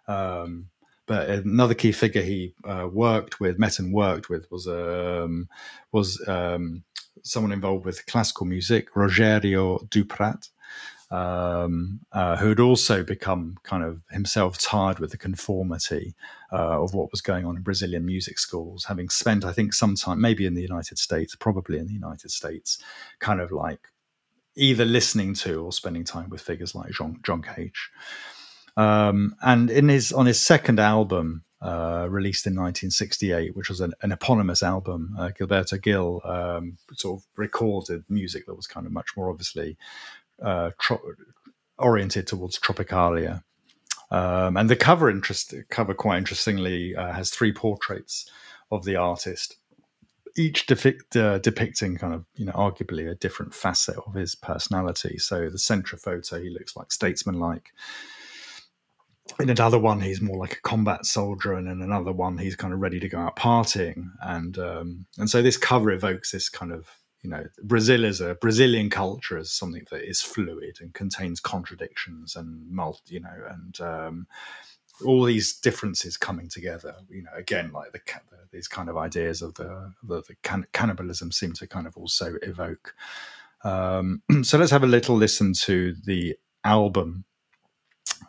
Um, 0.07 0.69
but 1.05 1.29
another 1.29 1.73
key 1.73 1.91
figure 1.91 2.21
he 2.21 2.53
uh, 2.63 2.87
worked 2.91 3.39
with, 3.39 3.57
met 3.57 3.79
and 3.79 3.93
worked 3.93 4.29
with, 4.29 4.49
was 4.51 4.67
um, 4.67 5.49
was 5.91 6.21
um, 6.27 6.83
someone 7.23 7.51
involved 7.51 7.85
with 7.85 8.05
classical 8.05 8.45
music, 8.45 8.93
Rogerio 8.93 9.87
Duprat, 9.89 10.49
um, 11.11 11.99
uh, 12.11 12.37
who 12.37 12.49
had 12.49 12.59
also 12.59 13.03
become 13.03 13.57
kind 13.63 13.83
of 13.83 14.01
himself 14.11 14.59
tired 14.59 14.99
with 14.99 15.11
the 15.11 15.17
conformity 15.17 16.15
uh, 16.51 16.83
of 16.83 16.93
what 16.93 17.11
was 17.11 17.21
going 17.21 17.45
on 17.45 17.55
in 17.55 17.63
Brazilian 17.63 18.05
music 18.05 18.37
schools, 18.37 18.85
having 18.85 19.09
spent, 19.09 19.43
I 19.43 19.51
think, 19.51 19.73
some 19.73 19.95
time, 19.95 20.21
maybe 20.21 20.45
in 20.45 20.53
the 20.53 20.61
United 20.61 20.99
States, 20.99 21.35
probably 21.35 21.79
in 21.79 21.87
the 21.87 21.93
United 21.93 22.29
States, 22.31 22.77
kind 23.19 23.41
of 23.41 23.51
like 23.51 23.79
either 24.55 24.85
listening 24.85 25.33
to 25.33 25.63
or 25.63 25.71
spending 25.71 26.03
time 26.03 26.29
with 26.29 26.41
figures 26.41 26.75
like 26.75 26.91
John, 26.91 27.19
John 27.23 27.41
Cage. 27.41 27.89
Um, 28.77 29.35
and 29.41 29.69
in 29.69 29.89
his 29.89 30.13
on 30.13 30.25
his 30.25 30.39
second 30.39 30.79
album, 30.79 31.43
uh, 31.61 32.07
released 32.09 32.47
in 32.47 32.53
1968, 32.53 33.55
which 33.55 33.69
was 33.69 33.81
an, 33.81 33.93
an 34.01 34.11
eponymous 34.11 34.63
album. 34.63 35.15
Uh, 35.17 35.29
Gilberto 35.29 35.81
Gil 35.81 36.21
um, 36.23 36.77
sort 36.93 37.19
of 37.19 37.25
recorded 37.35 38.03
music 38.09 38.45
that 38.45 38.55
was 38.55 38.67
kind 38.67 38.85
of 38.85 38.93
much 38.93 39.09
more 39.17 39.29
obviously 39.29 39.77
uh, 40.41 40.71
tro- 40.79 41.01
oriented 41.77 42.27
towards 42.27 42.59
Tropicalia. 42.59 43.43
Um, 44.11 44.57
and 44.57 44.69
the 44.69 44.75
cover, 44.75 45.09
interest, 45.09 45.53
cover 45.69 45.93
quite 45.93 46.17
interestingly, 46.17 46.95
uh, 46.95 47.11
has 47.11 47.29
three 47.29 47.51
portraits 47.51 48.29
of 48.71 48.85
the 48.85 48.95
artist, 48.95 49.57
each 50.37 50.65
uh, 50.71 51.37
depicting 51.39 51.97
kind 51.97 52.13
of, 52.13 52.25
you 52.35 52.45
know, 52.45 52.53
arguably 52.53 53.09
a 53.09 53.15
different 53.15 53.53
facet 53.53 53.97
of 53.97 54.13
his 54.13 54.33
personality. 54.33 55.17
So 55.17 55.49
the 55.49 55.59
centre 55.59 55.97
photo, 55.97 56.41
he 56.41 56.49
looks 56.49 56.75
like 56.75 56.91
statesman-like 56.91 57.73
in 59.39 59.49
another 59.49 59.79
one 59.79 60.01
he's 60.01 60.21
more 60.21 60.37
like 60.37 60.53
a 60.53 60.61
combat 60.61 61.05
soldier 61.05 61.53
and 61.53 61.67
in 61.67 61.81
another 61.81 62.11
one 62.11 62.37
he's 62.37 62.55
kind 62.55 62.73
of 62.73 62.79
ready 62.79 62.99
to 62.99 63.09
go 63.09 63.19
out 63.19 63.35
partying. 63.35 64.09
And 64.21 64.57
um, 64.57 65.05
and 65.17 65.29
so 65.29 65.41
this 65.41 65.57
cover 65.57 65.91
evokes 65.91 66.31
this 66.31 66.49
kind 66.49 66.71
of 66.71 66.87
you 67.21 67.29
know 67.29 67.45
brazil 67.63 68.05
is 68.05 68.21
a 68.21 68.35
brazilian 68.35 68.89
culture 68.89 69.37
is 69.37 69.51
something 69.51 69.85
that 69.91 70.07
is 70.07 70.21
fluid 70.21 70.77
and 70.79 70.93
contains 70.93 71.41
contradictions 71.41 72.37
and 72.37 72.71
multi 72.71 73.15
you 73.15 73.19
know 73.19 73.43
and 73.49 73.81
um, 73.81 74.27
all 75.05 75.23
these 75.23 75.57
differences 75.59 76.15
coming 76.15 76.47
together 76.47 76.95
you 77.09 77.21
know 77.21 77.31
again 77.35 77.71
like 77.73 77.91
the, 77.91 77.99
these 78.51 78.67
kind 78.67 78.89
of 78.89 78.97
ideas 78.97 79.41
of 79.41 79.53
the 79.55 79.93
the, 80.03 80.21
the 80.27 80.35
can, 80.43 80.65
cannibalism 80.73 81.31
seem 81.31 81.53
to 81.53 81.67
kind 81.67 81.87
of 81.87 81.95
also 81.97 82.35
evoke. 82.41 82.95
Um, 83.63 84.21
so 84.43 84.57
let's 84.57 84.71
have 84.71 84.83
a 84.83 84.87
little 84.87 85.15
listen 85.15 85.53
to 85.65 85.95
the 86.05 86.35
album 86.63 87.25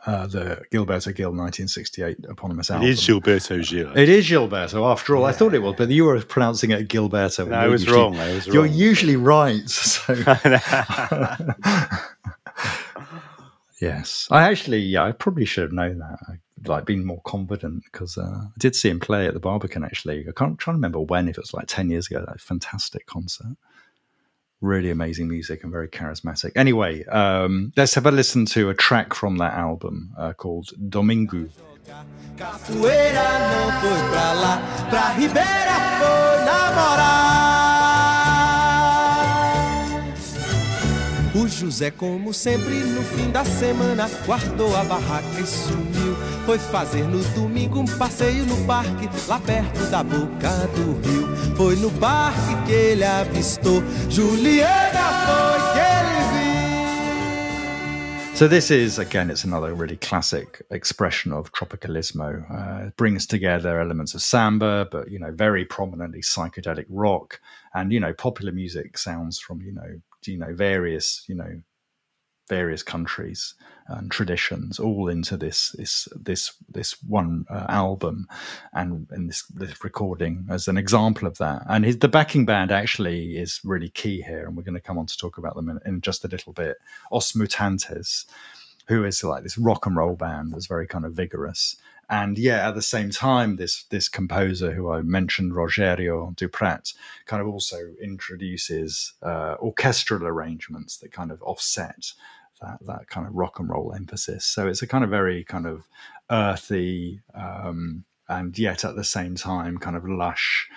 uh, 0.06 0.26
the 0.26 0.62
Gilberto 0.72 1.14
Gil 1.14 1.30
1968 1.30 2.24
eponymous 2.28 2.70
album. 2.70 2.88
It 2.88 2.92
is 2.92 3.00
Gilberto 3.00 3.68
Gil. 3.68 3.96
It 3.96 4.08
is 4.08 4.28
Gilberto, 4.28 4.90
after 4.90 5.16
all. 5.16 5.22
Yeah. 5.22 5.28
I 5.28 5.32
thought 5.32 5.54
it 5.54 5.60
was, 5.60 5.74
but 5.76 5.88
you 5.90 6.04
were 6.04 6.20
pronouncing 6.20 6.70
it 6.70 6.88
Gilberto. 6.88 7.48
No, 7.48 7.56
I 7.56 7.68
was 7.68 7.82
usually, 7.82 8.00
wrong. 8.00 8.16
I 8.16 8.34
was 8.34 8.46
wrong. 8.46 8.54
You're 8.54 8.66
usually 8.66 9.16
right. 9.16 9.62
So. 9.70 10.14
yes. 13.80 14.28
I 14.30 14.44
actually, 14.44 14.78
yeah, 14.80 15.04
I 15.04 15.12
probably 15.12 15.44
should 15.44 15.64
have 15.64 15.72
known 15.72 15.98
that. 15.98 16.18
I, 16.28 16.34
like 16.66 16.84
been 16.84 17.04
more 17.04 17.22
confident 17.22 17.84
because 17.84 18.18
uh, 18.18 18.22
I 18.22 18.48
did 18.58 18.76
see 18.76 18.90
him 18.90 19.00
play 19.00 19.26
at 19.26 19.34
the 19.34 19.40
Barbican 19.40 19.82
actually. 19.84 20.26
I 20.28 20.32
can't 20.32 20.58
try 20.58 20.72
to 20.72 20.76
remember 20.76 21.00
when, 21.00 21.28
if 21.28 21.38
it 21.38 21.42
was 21.42 21.54
like 21.54 21.66
10 21.66 21.88
years 21.90 22.06
ago, 22.06 22.22
that 22.26 22.40
fantastic 22.40 23.06
concert 23.06 23.56
really 24.60 24.90
amazing 24.90 25.28
music 25.28 25.62
and 25.62 25.72
very 25.72 25.88
charismatic. 25.88 26.52
Anyway, 26.54 27.04
um, 27.06 27.72
let's 27.76 27.94
have 27.94 28.06
a 28.06 28.10
listen 28.10 28.44
to 28.46 28.68
a 28.68 28.74
track 28.74 29.14
from 29.14 29.38
that 29.38 29.54
album 29.54 30.12
uh, 30.18 30.32
called 30.32 30.70
Domingo. 30.88 31.48
O 41.32 41.46
José, 41.46 41.90
como 41.90 42.32
sempre, 42.32 42.74
no 42.80 43.02
fim 43.02 43.30
da 43.30 43.44
semana, 43.44 44.08
guardou 44.26 44.74
a 44.76 44.84
barraca 44.84 45.40
e 45.40 45.46
sumiu. 45.46 46.16
Foi 46.46 46.58
fazer 46.58 47.04
no 47.04 47.22
domingo 47.34 47.80
um 47.80 47.84
passeio 47.98 48.44
no 48.46 48.66
parque, 48.66 49.08
lá 49.28 49.38
perto 49.40 49.90
da 49.90 50.02
boca 50.02 50.50
do 50.74 51.00
rio. 51.00 51.56
Foi 51.56 51.76
no 51.76 51.90
parque 51.98 52.66
que 52.66 52.72
ele 52.72 53.04
avistou, 53.04 53.82
Juliana 54.08 55.26
foi. 55.26 55.50
So 58.40 58.48
this 58.48 58.70
is 58.70 58.98
again, 58.98 59.28
it's 59.28 59.44
another 59.44 59.74
really 59.74 59.98
classic 59.98 60.62
expression 60.70 61.30
of 61.30 61.52
tropicalismo. 61.52 62.50
Uh, 62.50 62.86
it 62.86 62.96
brings 62.96 63.26
together 63.26 63.78
elements 63.78 64.14
of 64.14 64.22
samba, 64.22 64.88
but 64.90 65.10
you 65.10 65.18
know, 65.18 65.30
very 65.30 65.66
prominently 65.66 66.22
psychedelic 66.22 66.86
rock, 66.88 67.38
and 67.74 67.92
you 67.92 68.00
know, 68.00 68.14
popular 68.14 68.50
music 68.50 68.96
sounds 68.96 69.38
from 69.38 69.60
you 69.60 69.72
know 69.72 70.00
you 70.24 70.38
know 70.38 70.54
various 70.54 71.22
you 71.28 71.34
know 71.34 71.60
various 72.48 72.82
countries 72.82 73.56
and 73.90 74.10
traditions 74.10 74.78
all 74.78 75.08
into 75.08 75.36
this 75.36 75.70
this 75.78 76.08
this 76.14 76.52
this 76.68 76.92
one 77.02 77.44
uh, 77.50 77.66
album 77.68 78.28
and 78.72 79.06
in 79.12 79.26
this, 79.26 79.42
this 79.46 79.82
recording 79.84 80.46
as 80.50 80.68
an 80.68 80.76
example 80.76 81.26
of 81.26 81.38
that. 81.38 81.62
And 81.68 81.84
his, 81.84 81.98
the 81.98 82.08
backing 82.08 82.46
band 82.46 82.70
actually 82.70 83.36
is 83.36 83.60
really 83.64 83.88
key 83.88 84.22
here 84.22 84.46
and 84.46 84.56
we're 84.56 84.62
going 84.62 84.74
to 84.74 84.80
come 84.80 84.98
on 84.98 85.06
to 85.06 85.16
talk 85.16 85.38
about 85.38 85.54
them 85.54 85.68
in, 85.68 85.80
in 85.84 86.00
just 86.00 86.24
a 86.24 86.28
little 86.28 86.52
bit. 86.52 86.76
Os 87.12 87.32
mutantes 87.32 88.26
who 88.86 89.04
is 89.04 89.22
like 89.22 89.42
this 89.42 89.58
rock 89.58 89.86
and 89.86 89.96
roll 89.96 90.16
band 90.16 90.52
that's 90.52 90.66
very 90.66 90.86
kind 90.86 91.04
of 91.04 91.12
vigorous. 91.12 91.76
And 92.10 92.36
yeah, 92.36 92.68
at 92.68 92.74
the 92.74 92.82
same 92.82 93.10
time, 93.10 93.54
this 93.54 93.84
this 93.84 94.08
composer 94.08 94.72
who 94.72 94.90
I 94.90 95.00
mentioned, 95.02 95.52
Rogerio 95.52 96.34
Duprat, 96.34 96.92
kind 97.26 97.40
of 97.40 97.46
also 97.46 97.76
introduces 98.02 99.12
uh, 99.22 99.54
orchestral 99.60 100.26
arrangements 100.26 100.96
that 100.96 101.12
kind 101.12 101.30
of 101.30 101.40
offset 101.42 102.12
that 102.60 102.78
that 102.86 103.08
kind 103.08 103.26
of 103.26 103.34
rock 103.34 103.58
and 103.58 103.68
roll 103.68 103.92
emphasis. 103.94 104.44
So 104.44 104.66
it's 104.66 104.82
a 104.82 104.86
kind 104.86 105.04
of 105.04 105.10
very 105.10 105.44
kind 105.44 105.66
of 105.66 105.88
earthy 106.30 107.20
um, 107.34 108.04
and 108.28 108.56
yet 108.58 108.84
at 108.84 108.96
the 108.96 109.04
same 109.04 109.34
time 109.34 109.76
kind 109.76 109.96
of 109.96 110.08
lush, 110.08 110.68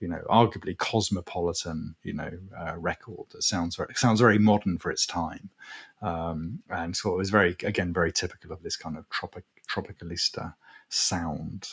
you 0.00 0.08
know, 0.08 0.22
arguably 0.30 0.76
cosmopolitan, 0.76 1.94
you 2.02 2.14
know, 2.14 2.30
uh, 2.58 2.74
record 2.76 3.26
that 3.30 3.42
sounds 3.42 3.76
very, 3.76 3.94
sounds 3.94 4.20
very 4.20 4.38
modern 4.38 4.78
for 4.78 4.90
its 4.90 5.06
time, 5.06 5.50
um, 6.00 6.60
and 6.70 6.96
so 6.96 7.12
it 7.12 7.18
was 7.18 7.30
very 7.30 7.54
again 7.64 7.92
very 7.92 8.12
typical 8.12 8.50
of 8.52 8.62
this 8.62 8.76
kind 8.76 8.96
of 8.96 9.08
tropic 9.10 9.44
tropicalista 9.68 10.54
sound. 10.88 11.68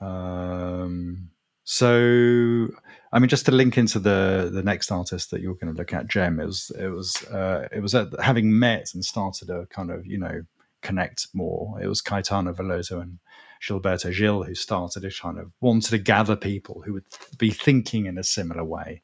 Um, 0.00 1.30
so, 1.64 2.68
I 3.12 3.18
mean, 3.18 3.28
just 3.28 3.46
to 3.46 3.52
link 3.52 3.76
into 3.76 3.98
the 3.98 4.50
the 4.52 4.62
next 4.62 4.90
artist 4.90 5.30
that 5.30 5.40
you're 5.40 5.54
going 5.54 5.72
to 5.72 5.78
look 5.78 5.92
at, 5.92 6.08
Jem, 6.08 6.40
it 6.40 6.46
was 6.46 6.70
it 6.78 6.88
was 6.88 7.22
uh, 7.26 7.68
it 7.70 7.80
was 7.80 7.94
at, 7.94 8.08
having 8.20 8.58
met 8.58 8.94
and 8.94 9.04
started 9.04 9.50
a 9.50 9.66
kind 9.66 9.90
of 9.90 10.06
you 10.06 10.18
know 10.18 10.42
connect 10.80 11.28
more. 11.34 11.80
It 11.80 11.86
was 11.86 12.02
Caetano 12.02 12.54
Veloso 12.54 13.00
and 13.00 13.18
Gilberto 13.62 14.16
Gil 14.16 14.42
who 14.44 14.54
started 14.54 15.04
it, 15.04 15.14
kind 15.20 15.38
of 15.38 15.52
wanted 15.60 15.90
to 15.90 15.98
gather 15.98 16.36
people 16.36 16.82
who 16.84 16.94
would 16.94 17.04
be 17.38 17.50
thinking 17.50 18.06
in 18.06 18.18
a 18.18 18.24
similar 18.24 18.64
way 18.64 19.02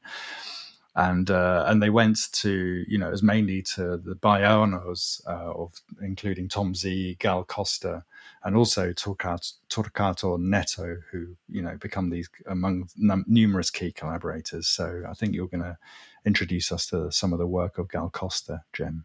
and 0.99 1.31
uh, 1.31 1.65
and 1.69 1.81
they 1.81 1.91
went 1.91 2.19
to 2.33 2.85
you 2.89 2.99
know 2.99 3.07
it 3.07 3.13
was 3.13 3.23
mainly 3.23 3.63
to 3.63 3.97
the 3.99 4.17
baianos 4.17 5.21
uh, 5.29 5.53
of 5.53 5.73
including 6.03 6.49
Tom 6.49 6.75
Zé, 6.75 7.17
Gal 7.19 7.45
Costa, 7.45 8.05
and 8.45 8.57
also 8.57 8.93
Torquato, 8.93 10.39
Neto, 10.39 10.97
who 11.11 11.37
you 11.49 11.63
know 11.63 11.77
become 11.79 12.11
these 12.11 12.29
among 12.47 12.89
num- 12.97 13.25
numerous 13.27 13.71
key 13.71 13.93
collaborators. 13.93 14.69
So 14.69 15.03
I 15.09 15.15
think 15.15 15.35
you're 15.35 15.49
going 15.49 15.65
to 15.65 15.77
introduce 16.25 16.73
us 16.73 16.87
to 16.89 17.11
some 17.11 17.33
of 17.33 17.39
the 17.39 17.47
work 17.47 17.79
of 17.79 17.91
Gal 17.91 18.11
Costa, 18.11 18.63
Jem. 18.73 19.05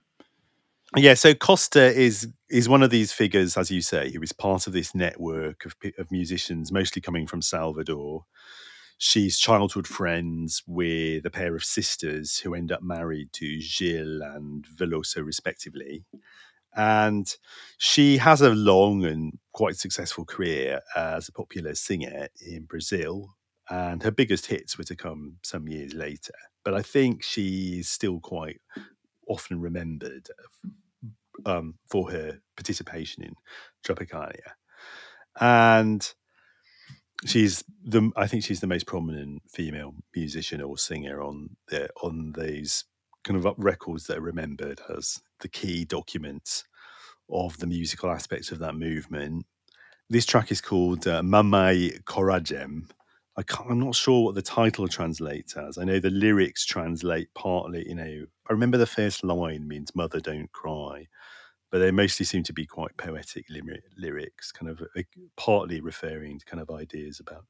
Yeah, 0.95 1.15
so 1.15 1.33
Costa 1.33 1.81
is 1.81 2.27
is 2.49 2.69
one 2.69 2.83
of 2.83 2.91
these 2.91 3.11
figures, 3.11 3.57
as 3.57 3.71
you 3.71 3.81
say, 3.81 4.11
who 4.11 4.21
is 4.21 4.31
part 4.31 4.67
of 4.67 4.73
this 4.73 4.93
network 4.93 5.65
of 5.65 5.75
of 5.97 6.11
musicians, 6.11 6.71
mostly 6.71 7.01
coming 7.01 7.27
from 7.27 7.41
Salvador 7.41 8.25
she's 9.03 9.37
childhood 9.37 9.87
friends 9.87 10.63
with 10.65 11.25
a 11.25 11.29
pair 11.29 11.55
of 11.55 11.63
sisters 11.63 12.37
who 12.39 12.53
end 12.53 12.71
up 12.71 12.81
married 12.81 13.31
to 13.33 13.59
Gil 13.59 14.21
and 14.21 14.65
Veloso, 14.65 15.25
respectively. 15.25 16.05
And 16.75 17.27
she 17.77 18.17
has 18.17 18.41
a 18.41 18.49
long 18.49 19.05
and 19.05 19.37
quite 19.53 19.75
successful 19.75 20.25
career 20.25 20.81
as 20.95 21.27
a 21.27 21.31
popular 21.31 21.75
singer 21.75 22.27
in 22.45 22.65
Brazil. 22.65 23.35
And 23.69 24.03
her 24.03 24.11
biggest 24.11 24.47
hits 24.47 24.77
were 24.77 24.83
to 24.85 24.95
come 24.95 25.37
some 25.43 25.67
years 25.67 25.93
later. 25.93 26.33
But 26.63 26.73
I 26.73 26.81
think 26.81 27.23
she's 27.23 27.89
still 27.89 28.19
quite 28.19 28.59
often 29.27 29.59
remembered 29.59 30.27
um, 31.45 31.75
for 31.89 32.11
her 32.11 32.39
participation 32.55 33.23
in 33.23 33.33
Tropicalia. 33.85 34.53
And 35.39 36.13
she's 37.25 37.63
the 37.83 38.11
I 38.15 38.27
think 38.27 38.43
she's 38.43 38.59
the 38.59 38.67
most 38.67 38.85
prominent 38.85 39.43
female 39.49 39.93
musician 40.15 40.61
or 40.61 40.77
singer 40.77 41.21
on 41.21 41.55
the 41.69 41.89
on 42.01 42.33
these 42.37 42.85
kind 43.23 43.43
of 43.43 43.53
records 43.57 44.07
that 44.07 44.17
are 44.17 44.21
remembered 44.21 44.81
as 44.95 45.19
the 45.43 45.47
key 45.47 45.85
documents 45.85 46.63
of 47.29 47.57
the 47.59 47.67
musical 47.67 48.09
aspects 48.09 48.51
of 48.51 48.57
that 48.59 48.75
movement. 48.75 49.45
This 50.09 50.25
track 50.25 50.51
is 50.51 50.61
called 50.61 51.07
uh, 51.07 51.21
Mamãe 51.21 52.03
Coragem. 52.03 52.89
I 53.37 53.43
am 53.69 53.79
not 53.79 53.95
sure 53.95 54.25
what 54.25 54.35
the 54.35 54.41
title 54.41 54.87
translates 54.87 55.55
as. 55.55 55.77
I 55.77 55.83
know 55.83 55.99
the 55.99 56.09
lyrics 56.09 56.65
translate 56.65 57.29
partly, 57.35 57.87
you 57.87 57.95
know, 57.95 58.25
I 58.49 58.53
remember 58.53 58.77
the 58.77 58.85
first 58.85 59.23
line 59.23 59.67
means 59.67 59.95
mother 59.95 60.19
don't 60.19 60.51
cry 60.51 61.07
but 61.73 61.79
they 61.79 61.89
mostly 61.89 62.23
seem 62.23 62.43
to 62.43 62.53
be 62.53 62.67
quite 62.67 62.95
poetic 62.97 63.47
lyrics, 63.97 64.51
kind 64.51 64.69
of 64.69 64.79
uh, 64.95 65.01
partly 65.37 65.81
referring 65.81 66.37
to 66.37 66.45
kind 66.45 66.61
of 66.61 66.69
ideas 66.69 67.19
about 67.19 67.45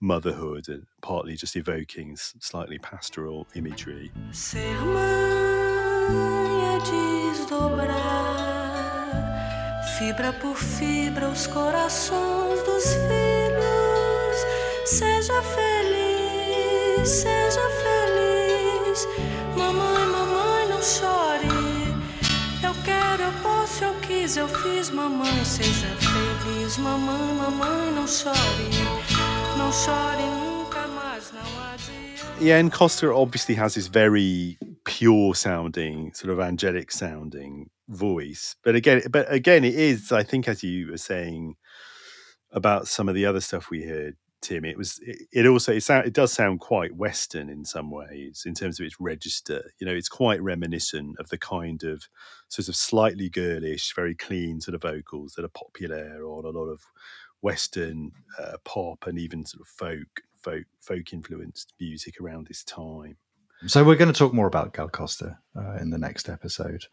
motherhood 0.00 0.68
and 0.68 0.84
partly 1.00 1.36
just 1.36 1.54
evoking 1.54 2.16
slightly 2.16 2.78
pastoral 2.80 3.46
imagery. 3.54 4.10
É 6.74 7.32
desdobrar 7.32 8.42
fibra 10.02 10.32
por 10.32 10.56
fibra 10.56 11.28
os 11.28 11.46
corações 11.46 12.60
dos 12.64 12.84
filhos. 12.94 14.36
Seja 14.84 15.40
feliz, 15.42 17.08
seja 17.08 17.60
feliz, 17.82 19.06
mamãe, 19.56 20.04
mamãe, 20.06 20.68
não 20.68 20.82
chore. 20.82 21.46
Eu 22.64 22.74
quero, 22.84 23.22
eu 23.22 23.32
posso, 23.42 23.84
eu 23.84 23.94
quis, 24.00 24.36
eu 24.36 24.48
fiz, 24.48 24.90
mamãe, 24.90 25.44
seja 25.44 25.88
feliz, 26.00 26.78
mamãe, 26.78 27.34
mamãe, 27.36 27.92
não 27.94 28.06
chore, 28.06 28.70
não 29.56 29.72
chore 29.72 30.24
nunca 30.24 30.88
mais, 30.88 31.32
não 31.32 31.72
adianta. 31.72 31.91
Yeah, 32.42 32.58
and 32.58 32.72
Costa 32.72 33.14
obviously 33.14 33.54
has 33.54 33.76
this 33.76 33.86
very 33.86 34.58
pure 34.84 35.32
sounding, 35.36 36.12
sort 36.12 36.32
of 36.32 36.40
angelic 36.40 36.90
sounding 36.90 37.70
voice. 37.88 38.56
But 38.64 38.74
again, 38.74 39.02
but 39.10 39.32
again, 39.32 39.64
it 39.64 39.76
is, 39.76 40.10
I 40.10 40.24
think, 40.24 40.48
as 40.48 40.64
you 40.64 40.90
were 40.90 40.96
saying 40.96 41.54
about 42.50 42.88
some 42.88 43.08
of 43.08 43.14
the 43.14 43.26
other 43.26 43.38
stuff 43.38 43.70
we 43.70 43.84
heard, 43.84 44.16
Tim. 44.40 44.64
It 44.64 44.76
was 44.76 44.98
it, 45.04 45.28
it 45.32 45.46
also 45.46 45.72
it 45.72 45.82
sound 45.82 46.04
it 46.04 46.14
does 46.14 46.32
sound 46.32 46.58
quite 46.58 46.96
Western 46.96 47.48
in 47.48 47.64
some 47.64 47.92
ways 47.92 48.42
in 48.44 48.54
terms 48.54 48.80
of 48.80 48.86
its 48.86 48.96
register. 48.98 49.70
You 49.78 49.86
know, 49.86 49.94
it's 49.94 50.08
quite 50.08 50.42
reminiscent 50.42 51.20
of 51.20 51.28
the 51.28 51.38
kind 51.38 51.84
of 51.84 52.08
sort 52.48 52.66
of 52.66 52.74
slightly 52.74 53.28
girlish, 53.28 53.94
very 53.94 54.16
clean 54.16 54.60
sort 54.60 54.74
of 54.74 54.82
vocals 54.82 55.34
that 55.34 55.44
are 55.44 55.48
popular 55.48 56.24
on 56.24 56.44
a 56.44 56.58
lot 56.58 56.66
of 56.66 56.80
Western 57.40 58.10
uh, 58.36 58.56
pop 58.64 59.06
and 59.06 59.16
even 59.16 59.46
sort 59.46 59.60
of 59.60 59.68
folk 59.68 60.22
folk 60.42 60.64
folk 60.80 61.12
influenced 61.12 61.72
music 61.80 62.20
around 62.20 62.46
this 62.46 62.64
time. 62.64 63.16
So 63.66 63.84
we're 63.84 63.96
going 63.96 64.12
to 64.12 64.18
talk 64.18 64.34
more 64.34 64.48
about 64.48 64.74
Gal 64.74 64.88
Costa 64.88 65.38
uh, 65.56 65.76
in 65.76 65.90
the 65.90 65.98
next 65.98 66.28
episode. 66.28 66.86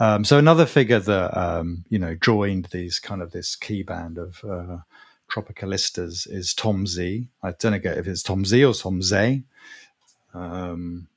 Um, 0.00 0.24
so 0.24 0.38
another 0.38 0.66
figure 0.66 1.00
that 1.00 1.38
um, 1.38 1.84
you 1.88 1.98
know 1.98 2.14
joined 2.14 2.66
these 2.66 2.98
kind 2.98 3.22
of 3.22 3.32
this 3.32 3.56
key 3.56 3.82
band 3.82 4.18
of 4.18 4.44
uh, 4.44 4.78
Tropicalistas 5.30 6.30
is 6.30 6.54
Tom 6.54 6.86
Z. 6.86 7.28
I 7.42 7.52
don't 7.52 7.72
know 7.72 7.90
if 7.90 8.06
it's 8.06 8.22
Tom 8.22 8.44
Z 8.44 8.64
or 8.64 8.74
Tom 8.74 9.02
Z. 9.02 9.44
Um, 10.34 11.08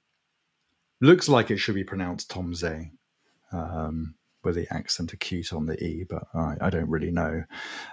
looks 1.01 1.27
like 1.27 1.51
it 1.51 1.57
should 1.57 1.75
be 1.75 1.83
pronounced 1.83 2.29
Tom 2.29 2.53
Z 2.55 2.91
um, 3.51 4.15
with 4.43 4.55
the 4.55 4.67
accent 4.73 5.13
acute 5.13 5.53
on 5.53 5.65
the 5.65 5.81
E, 5.83 6.05
but 6.07 6.27
I, 6.33 6.55
I 6.61 6.69
don't 6.69 6.89
really 6.89 7.11
know. 7.11 7.43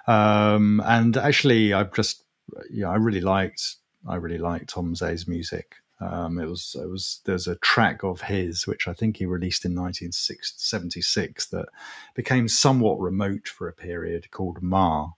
Um, 0.06 0.82
and 0.84 1.16
actually, 1.16 1.72
I've 1.72 1.92
just, 1.92 2.23
yeah, 2.70 2.88
I 2.88 2.96
really 2.96 3.20
liked, 3.20 3.76
I 4.08 4.16
really 4.16 4.38
liked 4.38 4.70
Tom 4.70 4.94
Zé's 4.94 5.26
music. 5.26 5.76
Um, 6.00 6.38
it 6.38 6.46
was, 6.46 6.76
it 6.78 6.88
was, 6.88 7.20
there's 7.24 7.46
a 7.46 7.56
track 7.56 8.02
of 8.02 8.22
his, 8.22 8.66
which 8.66 8.88
I 8.88 8.92
think 8.92 9.16
he 9.16 9.26
released 9.26 9.64
in 9.64 9.74
1976 9.74 11.46
that 11.46 11.66
became 12.14 12.48
somewhat 12.48 13.00
remote 13.00 13.48
for 13.48 13.68
a 13.68 13.72
period 13.72 14.30
called 14.30 14.62
Ma 14.62 15.10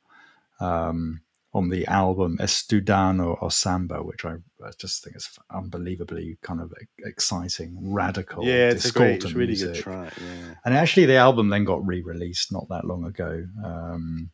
um, 0.60 1.22
on 1.56 1.70
the 1.70 1.86
album 1.86 2.36
Estudando 2.38 3.38
o 3.40 3.48
Samba, 3.48 4.02
which 4.02 4.26
I, 4.26 4.34
I, 4.62 4.70
just 4.78 5.02
think 5.02 5.16
is 5.16 5.30
unbelievably 5.50 6.36
kind 6.42 6.60
of 6.60 6.72
exciting, 7.04 7.78
radical. 7.80 8.44
Yeah, 8.44 8.70
it's 8.70 8.90
a 8.90 8.92
great, 8.92 9.24
it's 9.24 9.32
really 9.32 9.48
music. 9.48 9.72
good 9.72 9.82
track. 9.82 10.12
Yeah. 10.18 10.54
And 10.66 10.74
actually, 10.74 11.06
the 11.06 11.16
album 11.16 11.48
then 11.48 11.64
got 11.64 11.86
re-released 11.86 12.52
not 12.52 12.68
that 12.68 12.84
long 12.84 13.04
ago. 13.06 13.46
Um, 13.64 14.30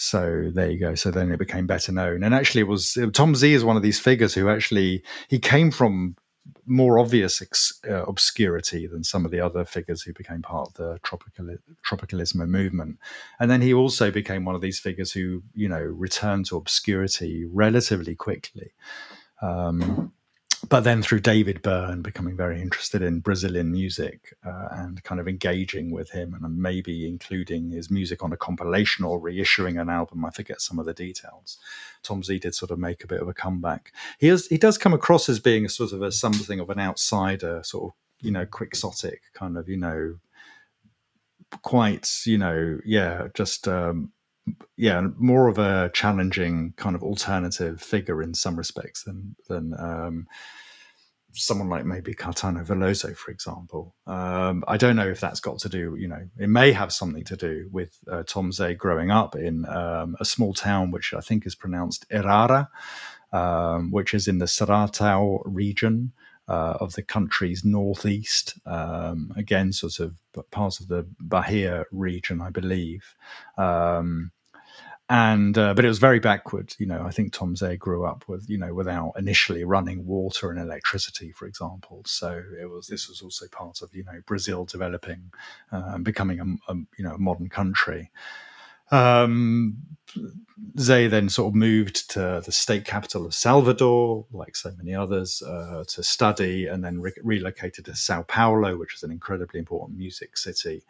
so 0.00 0.50
there 0.54 0.70
you 0.70 0.78
go. 0.78 0.94
So 0.94 1.10
then 1.10 1.30
it 1.30 1.38
became 1.38 1.66
better 1.66 1.92
known. 1.92 2.22
And 2.22 2.34
actually, 2.34 2.62
it 2.62 2.68
was 2.68 2.94
Tom 3.12 3.34
Zé 3.34 3.50
is 3.50 3.66
one 3.66 3.76
of 3.76 3.82
these 3.82 4.00
figures 4.00 4.32
who 4.32 4.48
actually 4.48 5.04
he 5.28 5.38
came 5.38 5.70
from 5.70 6.16
more 6.64 6.98
obvious 6.98 7.42
ex, 7.42 7.78
uh, 7.86 8.04
obscurity 8.04 8.86
than 8.86 9.04
some 9.04 9.26
of 9.26 9.30
the 9.30 9.40
other 9.40 9.62
figures 9.66 10.00
who 10.00 10.14
became 10.14 10.40
part 10.40 10.68
of 10.68 10.74
the 10.74 10.98
tropical 11.02 11.54
tropicalismo 11.86 12.48
movement. 12.48 12.98
And 13.40 13.50
then 13.50 13.60
he 13.60 13.74
also 13.74 14.10
became 14.10 14.46
one 14.46 14.54
of 14.54 14.62
these 14.62 14.80
figures 14.80 15.12
who, 15.12 15.42
you 15.52 15.68
know, 15.68 15.82
returned 15.82 16.46
to 16.46 16.56
obscurity 16.56 17.44
relatively 17.44 18.14
quickly. 18.14 18.72
Um, 19.42 20.12
but 20.68 20.80
then 20.80 21.02
through 21.02 21.20
David 21.20 21.62
Byrne 21.62 22.02
becoming 22.02 22.36
very 22.36 22.60
interested 22.60 23.02
in 23.02 23.20
Brazilian 23.20 23.72
music 23.72 24.34
uh, 24.44 24.68
and 24.72 25.02
kind 25.04 25.20
of 25.20 25.26
engaging 25.26 25.90
with 25.90 26.10
him 26.10 26.34
and 26.34 26.58
maybe 26.58 27.08
including 27.08 27.70
his 27.70 27.90
music 27.90 28.22
on 28.22 28.32
a 28.32 28.36
compilation 28.36 29.04
or 29.04 29.20
reissuing 29.20 29.80
an 29.80 29.88
album. 29.88 30.24
I 30.24 30.30
forget 30.30 30.60
some 30.60 30.78
of 30.78 30.86
the 30.86 30.94
details. 30.94 31.58
Tom 32.02 32.22
Zé 32.22 32.40
did 32.40 32.54
sort 32.54 32.70
of 32.70 32.78
make 32.78 33.02
a 33.02 33.06
bit 33.06 33.20
of 33.20 33.28
a 33.28 33.34
comeback. 33.34 33.92
He 34.18 34.26
has, 34.26 34.46
he 34.46 34.58
does 34.58 34.76
come 34.78 34.92
across 34.92 35.28
as 35.28 35.40
being 35.40 35.64
a 35.64 35.68
sort 35.68 35.92
of 35.92 36.02
a 36.02 36.12
something 36.12 36.60
of 36.60 36.70
an 36.70 36.78
outsider, 36.78 37.62
sort 37.64 37.84
of 37.84 37.92
you 38.22 38.30
know 38.30 38.46
quixotic 38.46 39.22
kind 39.32 39.56
of 39.56 39.68
you 39.68 39.76
know 39.76 40.16
quite 41.62 42.08
you 42.24 42.38
know 42.38 42.78
yeah 42.84 43.28
just 43.34 43.66
um, 43.66 44.12
yeah, 44.76 45.08
more 45.18 45.48
of 45.48 45.58
a 45.58 45.90
challenging 45.92 46.74
kind 46.76 46.94
of 46.94 47.02
alternative 47.02 47.80
figure 47.80 48.22
in 48.22 48.34
some 48.34 48.56
respects 48.56 49.04
than 49.04 49.36
than 49.48 49.74
um, 49.78 50.26
someone 51.32 51.68
like 51.68 51.84
maybe 51.84 52.14
Caetano 52.14 52.64
Veloso, 52.66 53.16
for 53.16 53.30
example. 53.30 53.94
Um, 54.06 54.64
I 54.66 54.76
don't 54.76 54.96
know 54.96 55.08
if 55.08 55.20
that's 55.20 55.40
got 55.40 55.58
to 55.60 55.68
do, 55.68 55.96
you 55.98 56.08
know, 56.08 56.28
it 56.38 56.48
may 56.48 56.72
have 56.72 56.92
something 56.92 57.24
to 57.24 57.36
do 57.36 57.68
with 57.70 57.98
uh, 58.10 58.22
Tom 58.26 58.50
Zé 58.50 58.76
growing 58.76 59.10
up 59.10 59.36
in 59.36 59.66
um, 59.66 60.16
a 60.20 60.24
small 60.24 60.54
town 60.54 60.90
which 60.90 61.14
I 61.14 61.20
think 61.20 61.46
is 61.46 61.54
pronounced 61.54 62.08
Arara, 62.10 62.68
um, 63.32 63.90
which 63.90 64.14
is 64.14 64.28
in 64.28 64.38
the 64.38 64.46
Sertão 64.46 65.40
region. 65.44 66.12
Uh, 66.48 66.76
of 66.80 66.94
the 66.94 67.02
country's 67.02 67.64
northeast, 67.64 68.54
um, 68.66 69.32
again, 69.36 69.72
sort 69.72 70.00
of 70.00 70.16
part 70.50 70.80
of 70.80 70.88
the 70.88 71.06
Bahia 71.20 71.84
region, 71.92 72.40
I 72.40 72.50
believe. 72.50 73.14
Um, 73.56 74.32
and 75.10 75.58
uh, 75.58 75.74
but 75.74 75.84
it 75.84 75.88
was 75.88 75.98
very 75.98 76.20
backward. 76.20 76.72
You 76.78 76.86
know, 76.86 77.02
I 77.04 77.10
think 77.10 77.32
Tom 77.32 77.56
Zé 77.56 77.76
grew 77.76 78.04
up 78.06 78.24
with 78.28 78.48
you 78.48 78.56
know 78.56 78.72
without 78.72 79.12
initially 79.18 79.64
running 79.64 80.06
water 80.06 80.50
and 80.50 80.60
electricity, 80.60 81.32
for 81.32 81.46
example. 81.46 82.02
So 82.06 82.40
it 82.58 82.70
was 82.70 82.86
this 82.86 83.08
was 83.08 83.20
also 83.20 83.48
part 83.48 83.82
of 83.82 83.92
you 83.92 84.04
know 84.04 84.22
Brazil 84.24 84.64
developing 84.64 85.32
uh, 85.72 85.94
and 85.94 86.04
becoming 86.04 86.38
a, 86.40 86.72
a, 86.72 86.76
you 86.96 87.04
know 87.04 87.14
a 87.14 87.18
modern 87.18 87.48
country. 87.48 88.12
Um, 88.92 89.78
Zé 90.78 91.10
then 91.10 91.28
sort 91.28 91.48
of 91.48 91.54
moved 91.56 92.10
to 92.10 92.40
the 92.44 92.52
state 92.52 92.84
capital 92.84 93.26
of 93.26 93.34
Salvador, 93.34 94.26
like 94.32 94.54
so 94.54 94.72
many 94.76 94.94
others, 94.94 95.42
uh, 95.42 95.84
to 95.88 96.02
study, 96.04 96.68
and 96.68 96.84
then 96.84 97.00
re- 97.00 97.12
relocated 97.22 97.84
to 97.86 97.96
Sao 97.96 98.22
Paulo, 98.22 98.76
which 98.76 98.94
is 98.94 99.02
an 99.02 99.10
incredibly 99.10 99.58
important 99.58 99.98
music 99.98 100.36
city, 100.36 100.82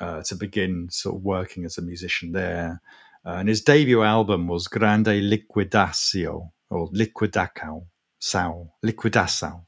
uh, 0.00 0.22
to 0.22 0.36
begin 0.36 0.88
sort 0.90 1.16
of 1.16 1.22
working 1.24 1.64
as 1.64 1.78
a 1.78 1.82
musician 1.82 2.30
there. 2.32 2.80
And 3.26 3.48
his 3.48 3.60
debut 3.60 4.02
album 4.02 4.46
was 4.46 4.68
Grande 4.68 5.20
Liquidacio 5.20 6.50
or 6.70 6.88
Liquidação, 6.92 7.86
Sao, 8.20 8.72
Liquidação. 8.84 9.62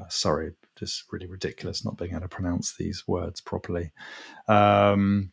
Uh, 0.00 0.08
sorry, 0.08 0.52
just 0.78 1.04
really 1.12 1.26
ridiculous 1.26 1.84
not 1.84 1.98
being 1.98 2.12
able 2.12 2.22
to 2.22 2.28
pronounce 2.28 2.74
these 2.76 3.04
words 3.06 3.42
properly. 3.42 3.92
Um, 4.48 5.32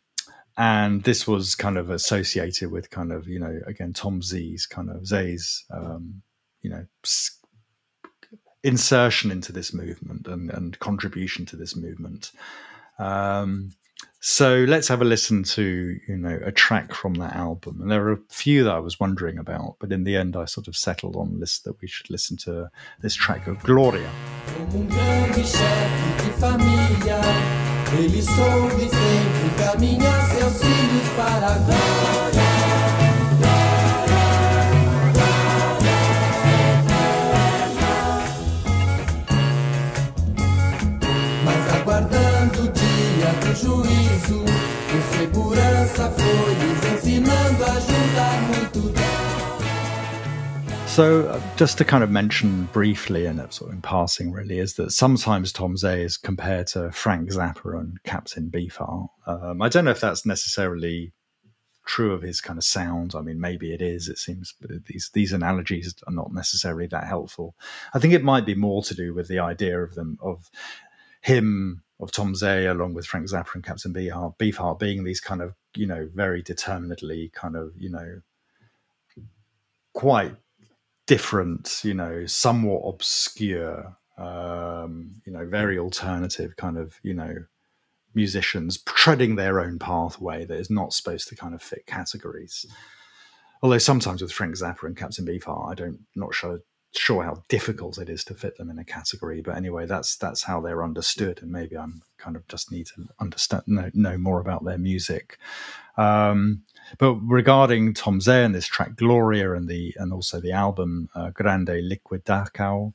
and 0.58 1.02
this 1.04 1.26
was 1.26 1.54
kind 1.54 1.78
of 1.78 1.88
associated 1.88 2.70
with 2.70 2.90
kind 2.90 3.12
of 3.12 3.26
you 3.26 3.40
know 3.40 3.60
again 3.66 3.92
Tom 3.92 4.20
Zé's 4.20 4.66
kind 4.66 4.90
of 4.90 5.02
Zé's 5.02 5.64
um, 5.70 6.22
you 6.60 6.70
know 6.70 6.86
insertion 8.62 9.30
into 9.30 9.52
this 9.52 9.72
movement 9.72 10.26
and, 10.26 10.50
and 10.50 10.78
contribution 10.78 11.46
to 11.46 11.56
this 11.56 11.74
movement. 11.74 12.30
Um, 12.98 13.70
so 14.26 14.64
let's 14.66 14.88
have 14.88 15.02
a 15.02 15.04
listen 15.04 15.42
to 15.42 16.00
you 16.08 16.16
know 16.16 16.40
a 16.42 16.50
track 16.50 16.94
from 16.94 17.12
that 17.14 17.36
album, 17.36 17.82
and 17.82 17.90
there 17.90 18.02
are 18.08 18.12
a 18.12 18.20
few 18.30 18.64
that 18.64 18.72
I 18.72 18.78
was 18.78 18.98
wondering 18.98 19.36
about, 19.36 19.76
but 19.78 19.92
in 19.92 20.04
the 20.04 20.16
end 20.16 20.34
I 20.34 20.46
sort 20.46 20.66
of 20.66 20.78
settled 20.78 21.14
on 21.14 21.40
this 21.40 21.58
that 21.58 21.78
we 21.82 21.88
should 21.88 22.08
listen 22.08 22.38
to 22.38 22.62
uh, 22.62 22.68
this 23.02 23.14
track 23.14 23.46
of 23.46 23.62
Gloria. 23.62 24.08
Ele 27.96 28.22
soube 28.22 28.88
sempre 28.88 29.50
caminhar 29.58 30.26
seus 30.30 30.58
filhos 30.58 31.08
para 31.16 31.46
a 31.46 31.58
glória. 31.58 32.53
Juízo. 43.54 44.44
Segurança 45.18 46.10
ensinando 46.92 47.64
a 47.64 47.80
juntar 47.80 48.42
muito 48.42 48.94
So, 50.94 51.26
uh, 51.26 51.40
just 51.56 51.76
to 51.78 51.84
kind 51.84 52.04
of 52.04 52.10
mention 52.10 52.68
briefly 52.72 53.26
and 53.26 53.40
sort 53.52 53.70
of 53.70 53.74
in 53.74 53.82
passing, 53.82 54.30
really, 54.30 54.60
is 54.60 54.74
that 54.74 54.92
sometimes 54.92 55.50
Tom 55.50 55.74
Zé 55.74 56.04
is 56.04 56.16
compared 56.16 56.68
to 56.68 56.92
Frank 56.92 57.30
Zappa 57.30 57.80
and 57.80 58.00
Captain 58.04 58.48
Beefheart. 58.48 59.08
Um, 59.26 59.60
I 59.60 59.68
don't 59.68 59.86
know 59.86 59.90
if 59.90 60.00
that's 60.00 60.24
necessarily 60.24 61.12
true 61.84 62.12
of 62.12 62.22
his 62.22 62.40
kind 62.40 62.58
of 62.58 62.64
sound. 62.64 63.14
I 63.16 63.22
mean, 63.22 63.40
maybe 63.40 63.72
it 63.74 63.82
is. 63.82 64.08
It 64.08 64.18
seems 64.18 64.54
these 64.86 65.10
these 65.12 65.32
analogies 65.32 65.94
are 66.06 66.14
not 66.14 66.32
necessarily 66.32 66.86
that 66.88 67.08
helpful. 67.08 67.56
I 67.92 67.98
think 67.98 68.14
it 68.14 68.22
might 68.22 68.46
be 68.46 68.54
more 68.54 68.82
to 68.84 68.94
do 68.94 69.12
with 69.14 69.26
the 69.26 69.40
idea 69.40 69.80
of 69.80 69.96
them 69.96 70.16
of 70.22 70.48
him 71.22 71.82
of 72.00 72.12
Tom 72.12 72.34
Zé 72.34 72.70
along 72.70 72.94
with 72.94 73.06
Frank 73.06 73.26
Zappa 73.26 73.54
and 73.54 73.64
Captain 73.64 73.92
Beefheart, 73.92 74.36
Beefheart 74.38 74.78
being 74.78 75.04
these 75.04 75.20
kind 75.20 75.40
of 75.40 75.54
you 75.76 75.86
know 75.86 76.08
very 76.14 76.42
determinedly 76.42 77.30
kind 77.34 77.56
of 77.56 77.72
you 77.76 77.90
know 77.90 78.20
quite 79.94 80.34
different, 81.06 81.80
you 81.84 81.94
know, 81.94 82.26
somewhat 82.26 82.82
obscure, 82.86 83.96
um, 84.18 85.12
you 85.24 85.32
know, 85.32 85.46
very 85.46 85.78
alternative 85.78 86.56
kind 86.56 86.78
of 86.78 86.98
you 87.02 87.14
know 87.14 87.34
musicians 88.14 88.80
treading 88.82 89.34
their 89.34 89.60
own 89.60 89.78
pathway 89.78 90.44
that 90.44 90.58
is 90.58 90.70
not 90.70 90.92
supposed 90.92 91.28
to 91.28 91.36
kind 91.36 91.54
of 91.54 91.62
fit 91.62 91.86
categories. 91.86 92.64
Although 93.62 93.78
sometimes 93.78 94.22
with 94.22 94.30
Frank 94.30 94.54
Zappa 94.54 94.84
and 94.84 94.96
Captain 94.96 95.26
Beefheart, 95.26 95.70
I 95.70 95.74
don't 95.74 96.00
not 96.14 96.34
sure 96.34 96.60
sure 96.96 97.22
how 97.22 97.42
difficult 97.48 97.98
it 97.98 98.08
is 98.08 98.24
to 98.24 98.34
fit 98.34 98.56
them 98.56 98.70
in 98.70 98.78
a 98.78 98.84
category 98.84 99.40
but 99.40 99.56
anyway 99.56 99.86
that's 99.86 100.16
that's 100.16 100.42
how 100.42 100.60
they're 100.60 100.84
understood 100.84 101.40
and 101.42 101.50
maybe 101.50 101.76
i'm 101.76 102.02
kind 102.18 102.36
of 102.36 102.46
just 102.48 102.70
need 102.70 102.86
to 102.86 103.06
understand 103.20 103.62
know, 103.66 103.90
know 103.94 104.16
more 104.16 104.40
about 104.40 104.64
their 104.64 104.78
music 104.78 105.38
um, 105.96 106.62
but 106.98 107.14
regarding 107.14 107.94
tom 107.94 108.20
zé 108.20 108.44
and 108.44 108.54
this 108.54 108.66
track 108.66 108.96
gloria 108.96 109.52
and 109.54 109.68
the 109.68 109.94
and 109.98 110.12
also 110.12 110.40
the 110.40 110.52
album 110.52 111.08
uh, 111.14 111.30
grande 111.30 111.68
liquidação 111.68 112.92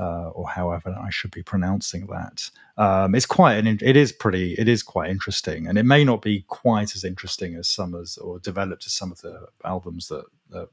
uh, 0.00 0.30
or 0.30 0.48
however 0.48 0.96
I 0.98 1.10
should 1.10 1.30
be 1.30 1.42
pronouncing 1.42 2.06
that. 2.06 2.50
Um, 2.78 3.14
it's 3.14 3.26
quite 3.26 3.58
an, 3.58 3.78
it 3.82 3.96
is 3.96 4.12
pretty, 4.12 4.54
it 4.54 4.66
is 4.66 4.82
quite 4.82 5.10
interesting, 5.10 5.66
and 5.66 5.76
it 5.76 5.84
may 5.84 6.04
not 6.04 6.22
be 6.22 6.46
quite 6.48 6.96
as 6.96 7.04
interesting 7.04 7.54
as 7.54 7.68
some 7.68 7.94
as 7.94 8.16
or 8.16 8.38
developed 8.38 8.86
as 8.86 8.94
some 8.94 9.12
of 9.12 9.20
the 9.20 9.48
albums 9.62 10.08
that, 10.08 10.24
that 10.48 10.70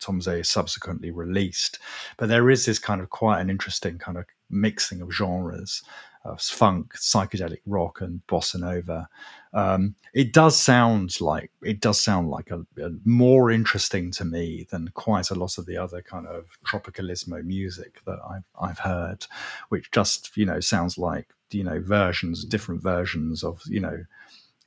Tom 0.00 0.20
Zé 0.20 0.44
subsequently 0.44 1.10
released. 1.10 1.78
But 2.16 2.28
there 2.28 2.50
is 2.50 2.66
this 2.66 2.78
kind 2.78 3.00
of 3.00 3.10
quite 3.10 3.40
an 3.40 3.50
interesting 3.50 3.98
kind 3.98 4.18
of 4.18 4.26
mixing 4.50 5.00
of 5.00 5.12
genres 5.12 5.82
of 6.24 6.40
funk, 6.40 6.94
psychedelic 6.94 7.60
rock, 7.66 8.00
and 8.00 8.20
bossa 8.26 8.60
nova. 8.60 9.08
Um, 9.52 9.94
it 10.12 10.32
does 10.32 10.56
sound 10.56 11.20
like 11.20 11.50
it 11.62 11.80
does 11.80 12.00
sound 12.00 12.28
like 12.28 12.50
a, 12.50 12.60
a, 12.82 12.90
more 13.04 13.50
interesting 13.50 14.10
to 14.12 14.24
me 14.24 14.66
than 14.70 14.88
quite 14.94 15.30
a 15.30 15.34
lot 15.34 15.58
of 15.58 15.66
the 15.66 15.76
other 15.76 16.02
kind 16.02 16.26
of 16.26 16.46
tropicalismo 16.66 17.44
music 17.44 18.00
that 18.06 18.18
I've 18.28 18.44
I've 18.60 18.78
heard, 18.78 19.26
which 19.70 19.90
just 19.90 20.36
you 20.36 20.46
know 20.46 20.60
sounds 20.60 20.98
like 20.98 21.28
you 21.50 21.64
know 21.64 21.80
versions, 21.80 22.44
different 22.44 22.82
versions 22.82 23.42
of 23.42 23.62
you 23.66 23.80
know 23.80 24.04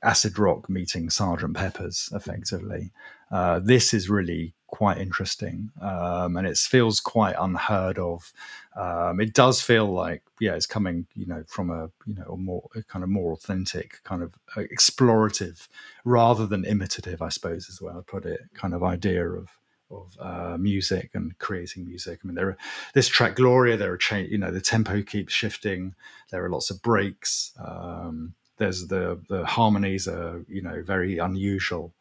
acid 0.02 0.38
rock 0.38 0.68
meeting 0.68 1.10
Sergeant 1.10 1.54
Pepper's 1.54 2.08
effectively. 2.12 2.90
Uh, 3.30 3.60
this 3.60 3.94
is 3.94 4.10
really 4.10 4.52
quite 4.72 4.98
interesting, 4.98 5.70
um, 5.80 6.36
and 6.36 6.46
it 6.46 6.56
feels 6.56 6.98
quite 6.98 7.36
unheard 7.38 7.98
of. 7.98 8.32
Um, 8.74 9.20
it 9.20 9.34
does 9.34 9.60
feel 9.60 9.86
like, 9.86 10.22
yeah, 10.40 10.54
it's 10.54 10.66
coming, 10.66 11.06
you 11.14 11.26
know, 11.26 11.44
from 11.46 11.70
a 11.70 11.90
you 12.06 12.14
know 12.14 12.32
a 12.32 12.36
more 12.36 12.68
a 12.74 12.82
kind 12.82 13.04
of 13.04 13.10
more 13.10 13.32
authentic, 13.34 14.02
kind 14.02 14.22
of 14.22 14.34
uh, 14.56 14.62
explorative, 14.62 15.68
rather 16.04 16.46
than 16.46 16.64
imitative, 16.64 17.22
I 17.22 17.28
suppose 17.28 17.68
is 17.68 17.78
the 17.78 17.84
way 17.84 17.92
I 17.92 18.00
put 18.04 18.24
it. 18.24 18.40
Kind 18.54 18.74
of 18.74 18.82
idea 18.82 19.28
of 19.28 19.48
of 19.90 20.16
uh, 20.18 20.56
music 20.56 21.10
and 21.12 21.38
creating 21.38 21.84
music. 21.84 22.20
I 22.24 22.26
mean, 22.26 22.34
there 22.34 22.48
are 22.48 22.56
this 22.94 23.08
track 23.08 23.36
Gloria. 23.36 23.76
There 23.76 23.92
are 23.92 23.98
change. 23.98 24.30
You 24.30 24.38
know, 24.38 24.50
the 24.50 24.60
tempo 24.60 25.02
keeps 25.02 25.34
shifting. 25.34 25.94
There 26.30 26.42
are 26.44 26.50
lots 26.50 26.70
of 26.70 26.80
breaks. 26.80 27.52
Um, 27.62 28.34
there's 28.56 28.86
the 28.86 29.20
the 29.28 29.44
harmonies 29.44 30.08
are 30.08 30.44
you 30.48 30.62
know 30.62 30.82
very 30.82 31.18
unusual. 31.18 31.92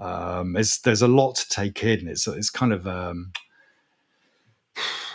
Um, 0.00 0.52
there's 0.52 1.02
a 1.02 1.08
lot 1.08 1.34
to 1.36 1.48
take 1.48 1.82
in. 1.84 2.08
It's 2.08 2.26
it's 2.26 2.50
kind 2.50 2.72
of 2.72 2.86
um, 2.86 3.32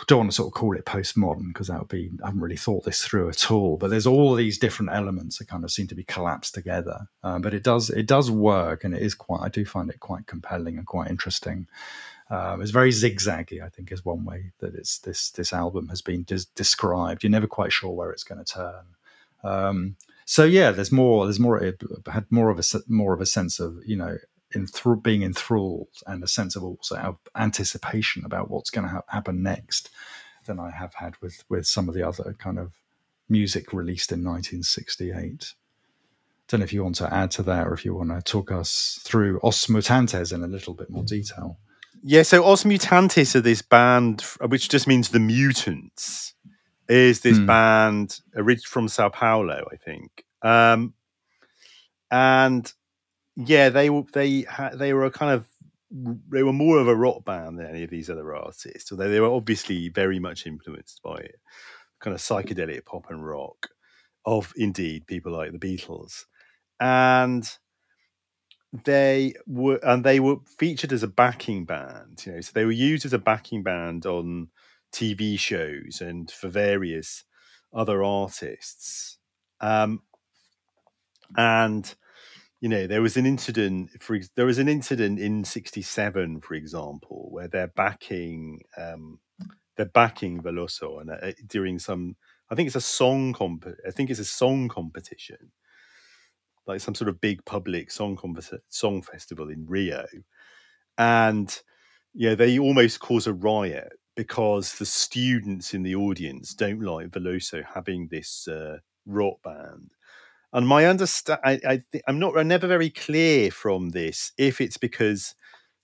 don't 0.06 0.18
want 0.18 0.30
to 0.30 0.34
sort 0.34 0.48
of 0.48 0.54
call 0.54 0.76
it 0.76 0.84
postmodern 0.84 1.48
because 1.48 1.68
that 1.68 1.78
would 1.78 1.88
be 1.88 2.10
I 2.22 2.26
haven't 2.26 2.40
really 2.40 2.56
thought 2.56 2.84
this 2.84 3.02
through 3.02 3.28
at 3.28 3.50
all. 3.50 3.76
But 3.76 3.90
there's 3.90 4.06
all 4.06 4.34
these 4.34 4.58
different 4.58 4.92
elements 4.92 5.38
that 5.38 5.48
kind 5.48 5.64
of 5.64 5.70
seem 5.70 5.86
to 5.88 5.94
be 5.94 6.04
collapsed 6.04 6.54
together. 6.54 7.08
Um, 7.22 7.42
but 7.42 7.54
it 7.54 7.62
does 7.62 7.90
it 7.90 8.06
does 8.06 8.30
work, 8.30 8.84
and 8.84 8.94
it 8.94 9.02
is 9.02 9.14
quite 9.14 9.40
I 9.42 9.48
do 9.48 9.64
find 9.64 9.90
it 9.90 10.00
quite 10.00 10.26
compelling 10.26 10.78
and 10.78 10.86
quite 10.86 11.10
interesting. 11.10 11.66
Um, 12.30 12.62
it's 12.62 12.70
very 12.70 12.90
zigzaggy, 12.90 13.62
I 13.62 13.68
think, 13.68 13.92
is 13.92 14.04
one 14.04 14.24
way 14.24 14.52
that 14.58 14.74
it's 14.74 14.98
this 14.98 15.30
this 15.30 15.52
album 15.52 15.88
has 15.88 16.02
been 16.02 16.24
des- 16.24 16.50
described. 16.54 17.22
You're 17.22 17.30
never 17.30 17.46
quite 17.46 17.72
sure 17.72 17.90
where 17.90 18.10
it's 18.10 18.24
going 18.24 18.42
to 18.44 18.52
turn. 18.52 18.84
Um, 19.42 19.96
so 20.24 20.44
yeah, 20.44 20.70
there's 20.70 20.92
more. 20.92 21.26
There's 21.26 21.40
more. 21.40 21.62
It 21.62 21.82
had 22.10 22.26
more 22.30 22.50
of 22.50 22.58
a 22.58 22.64
more 22.88 23.12
of 23.12 23.20
a 23.20 23.26
sense 23.26 23.60
of 23.60 23.78
you 23.86 23.96
know 23.96 24.16
enthr- 24.54 25.02
being 25.02 25.22
enthralled 25.22 25.88
and 26.06 26.22
a 26.24 26.28
sense 26.28 26.56
of 26.56 26.62
also 26.64 27.18
anticipation 27.36 28.24
about 28.24 28.50
what's 28.50 28.70
going 28.70 28.86
to 28.86 28.92
ha- 28.94 29.02
happen 29.08 29.42
next 29.42 29.90
than 30.46 30.58
I 30.60 30.70
have 30.70 30.94
had 30.94 31.16
with 31.20 31.42
with 31.48 31.66
some 31.66 31.88
of 31.88 31.94
the 31.94 32.06
other 32.06 32.34
kind 32.38 32.58
of 32.58 32.72
music 33.28 33.72
released 33.72 34.12
in 34.12 34.22
1968. 34.24 35.14
I 35.16 35.54
Don't 36.48 36.60
know 36.60 36.64
if 36.64 36.72
you 36.72 36.84
want 36.84 36.96
to 36.96 37.12
add 37.12 37.30
to 37.32 37.42
that 37.44 37.66
or 37.66 37.72
if 37.72 37.84
you 37.84 37.94
want 37.94 38.10
to 38.10 38.20
talk 38.22 38.52
us 38.52 38.98
through 39.02 39.40
Os 39.42 39.66
Mutantes 39.66 40.32
in 40.32 40.42
a 40.44 40.46
little 40.46 40.74
bit 40.74 40.90
more 40.90 41.04
detail. 41.04 41.58
Yeah, 42.02 42.22
so 42.22 42.44
Os 42.44 42.64
Mutantes 42.64 43.34
are 43.34 43.40
this 43.40 43.62
band, 43.62 44.20
which 44.48 44.68
just 44.68 44.86
means 44.86 45.08
the 45.08 45.20
mutants, 45.20 46.34
is 46.86 47.20
this 47.20 47.38
Hmm. 47.38 47.46
band 47.46 48.20
orig- 48.36 48.66
from 48.66 48.88
Sao 48.88 49.08
Paulo, 49.08 49.66
I 49.72 49.76
think. 49.76 50.26
Um, 50.42 50.92
and 52.10 52.70
yeah, 53.36 53.68
they 53.68 53.90
were 53.90 54.04
they 54.12 54.46
they 54.74 54.92
were 54.92 55.04
a 55.04 55.10
kind 55.10 55.32
of 55.32 55.48
they 55.90 56.42
were 56.42 56.52
more 56.52 56.78
of 56.78 56.88
a 56.88 56.96
rock 56.96 57.24
band 57.24 57.58
than 57.58 57.66
any 57.66 57.82
of 57.82 57.90
these 57.90 58.10
other 58.10 58.34
artists, 58.34 58.90
although 58.90 59.08
they 59.08 59.20
were 59.20 59.32
obviously 59.32 59.88
very 59.88 60.18
much 60.18 60.46
influenced 60.46 61.00
by 61.02 61.16
it, 61.16 61.40
kind 62.00 62.14
of 62.14 62.20
psychedelic 62.20 62.84
pop 62.84 63.10
and 63.10 63.26
rock 63.26 63.68
of 64.26 64.52
indeed 64.56 65.06
people 65.06 65.32
like 65.32 65.52
the 65.52 65.58
Beatles, 65.58 66.24
and 66.80 67.48
they 68.84 69.34
were 69.46 69.78
and 69.82 70.04
they 70.04 70.18
were 70.18 70.36
featured 70.58 70.92
as 70.92 71.02
a 71.04 71.08
backing 71.08 71.64
band 71.64 72.20
you 72.26 72.32
know 72.32 72.40
so 72.40 72.50
they 72.54 72.64
were 72.64 72.72
used 72.72 73.06
as 73.06 73.12
a 73.12 73.18
backing 73.18 73.62
band 73.62 74.04
on 74.04 74.48
tv 74.92 75.38
shows 75.38 76.00
and 76.00 76.30
for 76.30 76.48
various 76.48 77.22
other 77.72 78.02
artists. 78.02 79.18
Um 79.60 80.02
and 81.36 81.94
you 82.64 82.70
know 82.70 82.86
there 82.86 83.02
was 83.02 83.18
an 83.18 83.26
incident 83.26 83.90
for 84.00 84.18
there 84.36 84.46
was 84.46 84.58
an 84.58 84.68
incident 84.68 85.18
in 85.18 85.44
67 85.44 86.40
for 86.40 86.54
example 86.54 87.28
where 87.30 87.48
they're 87.48 87.72
backing 87.76 88.62
um 88.78 89.18
they're 89.76 89.84
backing 89.84 90.42
veloso 90.42 91.00
and 91.00 91.10
uh, 91.10 91.32
during 91.46 91.78
some 91.78 92.16
i 92.50 92.54
think 92.54 92.66
it's 92.66 92.76
a 92.76 92.80
song 92.80 93.34
comp 93.34 93.66
i 93.86 93.90
think 93.90 94.08
it's 94.08 94.18
a 94.18 94.24
song 94.24 94.68
competition 94.68 95.52
like 96.66 96.80
some 96.80 96.94
sort 96.94 97.08
of 97.08 97.20
big 97.20 97.44
public 97.44 97.90
song 97.90 98.16
conversa- 98.16 98.60
song 98.68 99.02
festival 99.02 99.50
in 99.50 99.66
Rio, 99.66 100.06
and 100.98 101.60
yeah, 102.14 102.34
they 102.34 102.58
almost 102.58 103.00
cause 103.00 103.26
a 103.26 103.32
riot 103.32 103.92
because 104.16 104.74
the 104.78 104.86
students 104.86 105.74
in 105.74 105.82
the 105.82 105.94
audience 105.94 106.54
don't 106.54 106.80
like 106.80 107.08
Veloso 107.08 107.62
having 107.64 108.08
this 108.08 108.46
uh, 108.48 108.78
rock 109.06 109.42
band. 109.42 109.90
And 110.54 110.68
my 110.68 110.86
understand, 110.86 111.40
I, 111.44 111.60
I 111.68 111.82
I'm 112.06 112.20
not, 112.20 112.38
I'm 112.38 112.48
never 112.48 112.68
very 112.68 112.88
clear 112.88 113.50
from 113.50 113.90
this 113.90 114.32
if 114.38 114.60
it's 114.60 114.76
because 114.76 115.34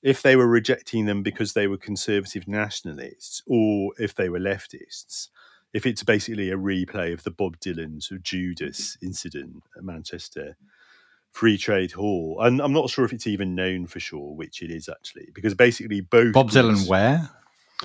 if 0.02 0.22
they 0.22 0.36
were 0.36 0.46
rejecting 0.46 1.06
them 1.06 1.22
because 1.22 1.52
they 1.52 1.66
were 1.66 1.76
conservative 1.76 2.48
nationalists 2.48 3.42
or 3.46 3.90
if 3.98 4.14
they 4.14 4.28
were 4.28 4.38
leftists. 4.38 5.28
If 5.72 5.86
it's 5.86 6.02
basically 6.02 6.50
a 6.50 6.56
replay 6.56 7.12
of 7.12 7.22
the 7.22 7.30
Bob 7.30 7.58
Dylan's 7.58 8.10
of 8.10 8.22
Judas 8.22 8.96
incident 9.02 9.62
at 9.76 9.84
Manchester 9.84 10.56
Free 11.32 11.58
Trade 11.58 11.92
Hall, 11.92 12.38
and 12.40 12.60
I'm 12.60 12.72
not 12.72 12.90
sure 12.90 13.04
if 13.04 13.12
it's 13.12 13.26
even 13.26 13.54
known 13.54 13.86
for 13.86 14.00
sure 14.00 14.34
which 14.34 14.62
it 14.62 14.70
is 14.70 14.88
actually, 14.88 15.28
because 15.34 15.54
basically 15.54 16.00
both 16.00 16.32
Bob 16.32 16.50
Dylan, 16.50 16.88
where? 16.88 17.30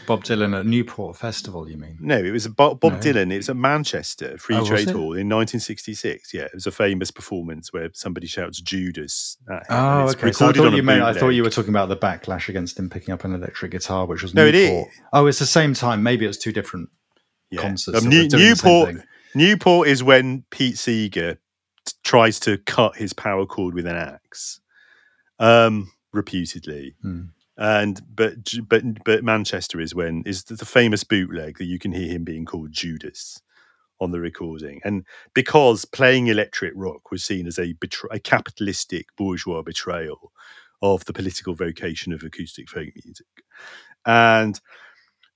Bob 0.08 0.24
Dylan 0.26 0.58
at 0.60 0.66
Newport 0.66 1.16
Festival, 1.16 1.70
you 1.70 1.78
mean? 1.78 1.98
No, 2.02 2.18
it 2.18 2.32
was 2.32 2.48
Bob, 2.50 2.80
Bob 2.82 2.94
No. 2.94 3.00
Dylan. 3.00 3.32
It's 3.32 3.48
at 3.50 3.56
Manchester 3.56 4.38
Free 4.38 4.58
Oh, 4.58 4.66
Trade? 4.66 4.90
Hall 4.90 5.14
in 5.14 5.30
1966. 5.30 6.34
Yeah, 6.34 6.44
it 6.44 6.54
was 6.54 6.68
a 6.68 6.72
famous 6.72 7.12
performance 7.12 7.72
where 7.72 7.90
somebody 7.94 8.28
shouts 8.28 8.60
Judas. 8.60 9.38
At 9.50 9.54
him, 9.60 9.62
Oh, 9.70 10.04
it's 10.04 10.16
okay. 10.16 10.32
So 10.34 10.50
I 10.50 10.52
thought 10.54 10.74
you 10.74 10.84
meant 10.84 11.02
I 11.02 11.14
thought 11.14 11.30
you 11.30 11.44
were 11.44 11.50
talking 11.50 11.70
about 11.70 11.88
the 11.90 11.96
backlash 11.98 12.50
against 12.50 12.78
him 12.78 12.90
picking 12.90 13.14
up 13.14 13.24
an 13.24 13.34
electric 13.34 13.72
guitar, 13.72 14.06
which 14.06 14.22
was 14.22 14.34
No, 14.34 14.46
it 14.46 14.52
Newport. 14.54 14.88
is. 14.90 14.94
Oh, 15.14 15.28
it's 15.28 15.40
the 15.40 15.46
same 15.46 15.74
time. 15.74 16.04
Maybe 16.04 16.26
it 16.26 16.28
was 16.28 16.38
two 16.38 16.52
different 16.52 16.90
Yeah. 17.52 17.62
concerts. 17.62 18.04
Um, 18.04 18.10
New- 18.10 18.28
doing 18.28 18.50
the 18.50 18.56
same 18.56 18.72
Newport. 18.96 19.06
Newport 19.34 19.88
is 19.88 20.04
when 20.04 20.44
Pete 20.52 20.78
Seeger 20.78 21.36
t- 21.86 21.94
tries 22.04 22.40
to 22.42 22.58
cut 22.60 22.98
his 22.98 23.14
power 23.14 23.46
cord 23.46 23.74
with 23.74 23.86
an 23.88 23.96
axe, 23.96 24.60
um, 25.40 25.92
reputedly. 26.14 26.96
Hmm. 27.02 27.22
And 27.58 28.02
but 28.14 28.54
but 28.68 28.84
but 29.06 29.24
Manchester 29.24 29.80
is 29.80 29.96
when 29.96 30.24
is 30.26 30.44
the, 30.44 30.66
famous 30.66 31.04
bootleg 31.04 31.58
that 31.58 31.66
you 31.66 31.80
can 31.80 31.94
hear 31.94 32.10
him 32.10 32.24
being 32.26 32.46
called 32.46 32.72
Judas 32.72 33.42
on 34.02 34.12
the 34.12 34.20
recording, 34.20 34.82
and 34.84 35.06
because 35.34 35.86
playing 35.86 36.28
electric 36.28 36.74
rock 36.76 37.12
was 37.12 37.24
seen 37.24 37.48
as 37.48 37.58
a 37.58 37.74
betray- 37.74 38.10
a 38.12 38.20
capitalistic 38.20 39.08
bourgeois 39.18 39.62
betrayal 39.62 40.34
of 40.82 41.06
the 41.06 41.14
political 41.14 41.56
vocation 41.56 42.12
of 42.14 42.24
acoustic 42.24 42.70
folk 42.70 42.90
music, 43.06 43.28
and 44.06 44.60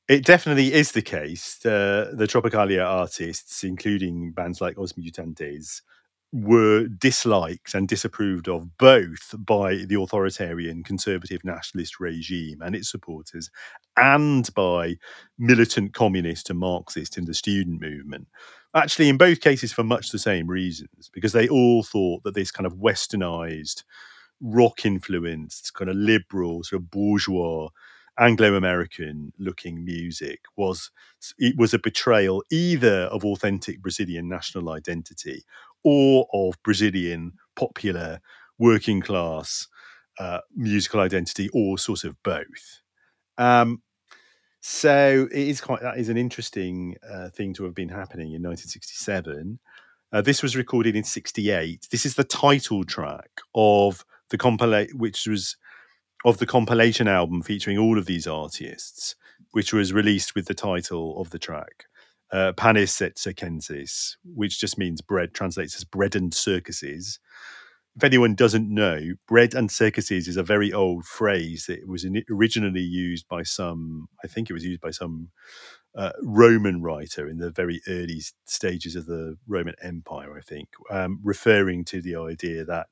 it 0.10 0.26
definitely 0.26 0.74
is 0.74 0.92
the 0.92 1.02
case. 1.02 1.66
Uh, 1.66 2.12
the 2.14 2.28
Tropicalia 2.28 2.86
artists, 2.86 3.64
including 3.64 4.32
bands 4.32 4.60
like 4.60 4.78
Os 4.78 4.94
Mutantes, 4.94 5.82
were 6.32 6.88
disliked 6.88 7.74
and 7.74 7.88
disapproved 7.88 8.48
of 8.48 8.78
both 8.78 9.34
by 9.40 9.76
the 9.88 10.00
authoritarian 10.00 10.84
conservative 10.84 11.44
nationalist 11.44 12.00
regime 12.00 12.62
and 12.62 12.76
its 12.76 12.90
supporters 12.90 13.50
and 13.98 14.54
by 14.54 14.96
militant 15.40 15.94
communist 15.94 16.50
and 16.50 16.60
Marxist 16.60 17.18
in 17.18 17.26
the 17.26 17.34
student 17.34 17.82
movement. 17.82 18.28
Actually, 18.76 19.10
in 19.10 19.18
both 19.18 19.42
cases, 19.42 19.74
for 19.74 19.84
much 19.84 20.12
the 20.12 20.20
same 20.20 20.48
reasons, 20.48 21.10
because 21.12 21.34
they 21.34 21.48
all 21.48 21.82
thought 21.82 22.24
that 22.24 22.36
this 22.36 22.52
kind 22.52 22.68
of 22.68 22.74
westernized, 22.76 23.84
rock 24.42 24.86
influenced, 24.86 25.74
kind 25.74 25.90
of 25.90 25.96
liberal, 25.96 26.64
sort 26.64 26.82
of 26.84 26.92
bourgeois, 26.92 27.70
Anglo 28.20 28.56
American 28.56 29.32
looking 29.40 29.86
music 29.86 30.42
was 30.58 30.92
it 31.38 31.56
was 31.58 31.74
a 31.74 31.80
betrayal 31.80 32.44
either 32.52 33.04
of 33.04 33.24
authentic 33.24 33.82
Brazilian 33.82 34.28
national 34.28 34.70
identity 34.72 35.44
or 35.84 36.28
of 36.34 36.62
Brazilian 36.64 37.34
popular 37.56 38.22
working 38.58 39.02
class 39.02 39.68
uh, 40.20 40.40
musical 40.56 41.00
identity, 41.00 41.50
or 41.54 41.78
sort 41.78 42.04
of 42.04 42.22
both. 42.24 42.82
Um, 43.38 43.82
so 44.60 45.28
it 45.32 45.48
is 45.48 45.62
quite 45.62 45.82
that 45.82 45.98
is 45.98 46.10
an 46.10 46.18
interesting 46.18 46.98
uh, 47.10 47.30
thing 47.30 47.54
to 47.54 47.64
have 47.64 47.74
been 47.74 47.90
happening 47.90 48.34
in 48.34 48.44
1967. 48.44 49.60
Uh, 50.12 50.22
this 50.22 50.44
was 50.44 50.58
recorded 50.58 50.96
in 50.96 51.04
68. 51.04 51.88
This 51.92 52.06
is 52.06 52.16
the 52.16 52.24
title 52.24 52.84
track 52.84 53.30
of 53.56 54.04
the 54.30 54.38
compilation, 54.38 54.98
which 54.98 55.26
was 55.28 55.56
of 56.26 56.40
the 56.40 56.46
compilation 56.46 57.08
album 57.08 57.42
featuring 57.42 57.78
all 57.78 57.98
of 57.98 58.06
these 58.06 58.28
artists, 58.28 59.16
which 59.52 59.72
was 59.72 59.94
released 59.94 60.36
with 60.36 60.48
the 60.48 60.54
title 60.54 61.20
of 61.22 61.30
the 61.30 61.40
track, 61.40 61.86
uh, 62.32 62.54
Panis 62.54 63.02
et 63.02 63.18
Circenses, 63.18 64.18
which 64.24 64.60
just 64.60 64.78
means 64.78 65.02
bread, 65.02 65.34
translates 65.34 65.76
as 65.76 65.84
bread 65.84 66.16
and 66.16 66.34
circuses. 66.34 67.20
If 67.96 68.04
anyone 68.04 68.36
doesn't 68.36 68.74
know, 68.74 69.00
bread 69.28 69.54
and 69.54 69.70
circuses 69.70 70.28
is 70.28 70.38
a 70.38 70.44
very 70.44 70.72
old 70.72 71.06
phrase 71.06 71.66
that 71.68 71.88
was 71.88 72.06
in, 72.06 72.24
originally 72.30 72.82
used 72.82 73.28
by 73.28 73.44
some, 73.44 74.08
I 74.24 74.28
think 74.28 74.50
it 74.50 74.54
was 74.54 74.64
used 74.64 74.82
by 74.82 74.92
some 74.92 75.30
uh, 75.96 76.12
Roman 76.22 76.82
writer 76.82 77.28
in 77.28 77.40
the 77.40 77.50
very 77.52 77.82
early 77.88 78.22
stages 78.46 78.96
of 78.96 79.06
the 79.06 79.38
Roman 79.48 79.76
Empire, 79.82 80.38
I 80.38 80.42
think, 80.42 80.70
um, 80.92 81.20
referring 81.24 81.84
to 81.86 82.02
the 82.02 82.16
idea 82.16 82.64
that 82.66 82.88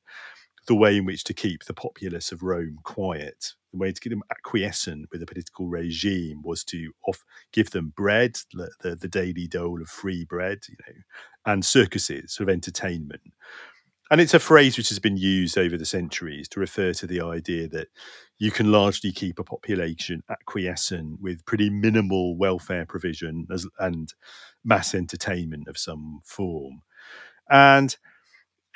the 0.68 0.76
way 0.76 0.98
in 0.98 1.06
which 1.06 1.24
to 1.24 1.34
keep 1.34 1.64
the 1.64 1.74
populace 1.74 2.32
of 2.32 2.44
Rome 2.44 2.80
quiet, 2.84 3.54
the 3.72 3.80
way 3.80 3.92
to 3.92 4.02
get 4.02 4.10
them 4.10 4.24
acquiescent 4.30 5.08
with 5.12 5.22
the 5.22 5.26
political 5.26 5.68
regime 5.68 6.42
was 6.44 6.64
to 6.66 6.92
off, 7.08 7.24
give 7.54 7.72
them 7.72 7.94
bread, 7.96 8.38
the, 8.54 8.70
the, 8.82 8.96
the 8.96 9.08
daily 9.08 9.48
dole 9.48 9.82
of 9.82 9.88
free 9.88 10.26
bread, 10.26 10.60
you 10.70 10.76
know, 10.86 10.94
and 11.46 11.66
circuses, 11.66 12.34
sort 12.34 12.50
of 12.50 12.54
entertainment. 12.54 13.22
And 14.10 14.22
it's 14.22 14.34
a 14.34 14.40
phrase 14.40 14.78
which 14.78 14.90
has 14.90 15.00
been 15.00 15.18
used 15.18 15.58
over 15.58 15.78
the 15.78 15.86
centuries 15.86 16.48
to 16.50 16.60
refer 16.60 16.94
to 16.94 17.08
the 17.08 17.22
idea 17.22 17.68
that 17.70 17.88
you 18.40 18.52
can 18.52 18.72
largely 18.72 19.12
keep 19.12 19.38
a 19.40 19.44
population 19.44 20.24
acquiescent 20.30 21.20
with 21.22 21.46
pretty 21.46 21.70
minimal 21.70 22.38
welfare 22.38 22.86
provision 22.86 23.48
as, 23.52 23.68
and 23.80 24.14
mass 24.64 24.96
entertainment 24.96 25.68
of 25.68 25.78
some 25.78 26.22
form. 26.24 26.82
And 27.50 27.96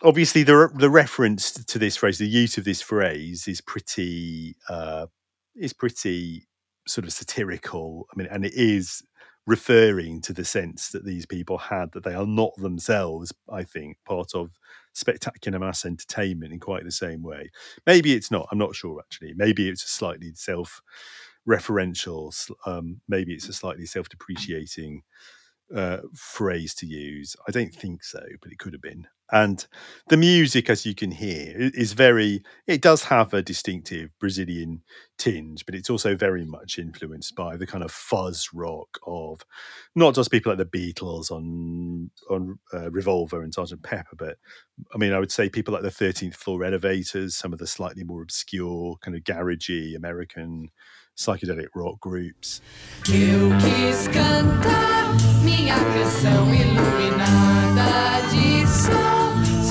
obviously 0.03 0.43
the 0.43 0.69
the 0.73 0.89
reference 0.89 1.51
to 1.51 1.79
this 1.79 1.97
phrase, 1.97 2.17
the 2.17 2.27
use 2.27 2.57
of 2.57 2.65
this 2.65 2.81
phrase, 2.81 3.47
is 3.47 3.61
pretty 3.61 4.55
uh, 4.69 5.07
is 5.55 5.73
pretty 5.73 6.47
sort 6.87 7.05
of 7.05 7.13
satirical. 7.13 8.07
I 8.13 8.17
mean, 8.17 8.27
and 8.31 8.45
it 8.45 8.53
is 8.55 9.03
referring 9.47 10.21
to 10.21 10.33
the 10.33 10.45
sense 10.45 10.89
that 10.89 11.03
these 11.03 11.25
people 11.25 11.57
had 11.57 11.91
that 11.93 12.03
they 12.03 12.13
are 12.13 12.27
not 12.27 12.55
themselves. 12.57 13.33
I 13.49 13.63
think 13.63 13.97
part 14.05 14.33
of 14.35 14.51
spectacular 14.93 15.59
mass 15.59 15.85
entertainment 15.85 16.53
in 16.53 16.59
quite 16.59 16.83
the 16.83 16.91
same 16.91 17.23
way. 17.23 17.49
Maybe 17.85 18.13
it's 18.13 18.31
not. 18.31 18.47
I'm 18.51 18.57
not 18.57 18.75
sure 18.75 18.99
actually. 18.99 19.33
Maybe 19.35 19.69
it's 19.69 19.83
a 19.83 19.87
slightly 19.87 20.31
self 20.35 20.81
referential. 21.47 22.33
Um, 22.65 23.01
maybe 23.07 23.33
it's 23.33 23.49
a 23.49 23.53
slightly 23.53 23.85
self-depreciating 23.85 25.01
uh, 25.75 25.97
phrase 26.13 26.75
to 26.75 26.85
use. 26.85 27.35
I 27.47 27.51
don't 27.51 27.73
think 27.73 28.03
so, 28.03 28.21
but 28.41 28.51
it 28.51 28.59
could 28.59 28.73
have 28.73 28.81
been. 28.81 29.07
And 29.31 29.65
the 30.09 30.17
music, 30.17 30.69
as 30.69 30.85
you 30.85 30.93
can 30.93 31.11
hear, 31.11 31.53
is 31.57 31.93
very, 31.93 32.43
it 32.67 32.81
does 32.81 33.05
have 33.05 33.33
a 33.33 33.41
distinctive 33.41 34.09
Brazilian 34.19 34.83
tinge, 35.17 35.65
but 35.65 35.75
it's 35.75 35.89
also 35.89 36.15
very 36.15 36.43
much 36.43 36.77
influenced 36.77 37.35
by 37.35 37.55
the 37.55 37.65
kind 37.65 37.83
of 37.83 37.91
fuzz 37.91 38.49
rock 38.53 38.99
of 39.07 39.41
not 39.95 40.15
just 40.15 40.31
people 40.31 40.51
like 40.51 40.57
the 40.57 40.65
Beatles 40.65 41.31
on 41.31 42.11
on 42.29 42.59
uh, 42.73 42.91
Revolver 42.91 43.41
and 43.41 43.55
Sgt. 43.55 43.83
Pepper, 43.83 44.15
but 44.17 44.37
I 44.93 44.97
mean, 44.97 45.13
I 45.13 45.19
would 45.19 45.31
say 45.31 45.49
people 45.49 45.73
like 45.73 45.83
the 45.83 45.89
13th 45.89 46.35
Floor 46.35 46.63
Elevators, 46.63 47.35
some 47.35 47.53
of 47.53 47.59
the 47.59 47.67
slightly 47.67 48.03
more 48.03 48.21
obscure, 48.21 48.97
kind 49.01 49.15
of 49.15 49.23
garagey 49.23 49.95
American 49.95 50.69
psychedelic 51.17 51.67
rock 51.75 51.99
groups. 51.99 52.61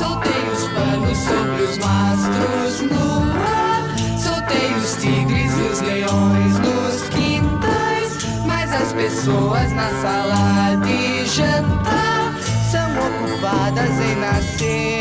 Soltei 0.01 0.43
os 0.51 0.65
panos 0.69 1.19
sobre 1.19 1.63
os 1.63 1.77
mastros 1.77 2.81
no 2.91 3.23
ar. 3.37 3.85
Soltei 4.19 4.75
os 4.79 4.95
tigres 4.97 5.53
e 5.53 5.63
os 5.73 5.81
leões 5.83 6.59
nos 6.59 7.09
quintais. 7.11 8.25
Mas 8.47 8.73
as 8.73 8.95
pessoas 8.95 9.71
na 9.73 9.91
sala 10.01 10.77
de 10.87 11.27
jantar 11.27 12.33
são 12.71 12.89
ocupadas 12.97 13.91
em 13.91 14.17
nascer. 14.17 15.01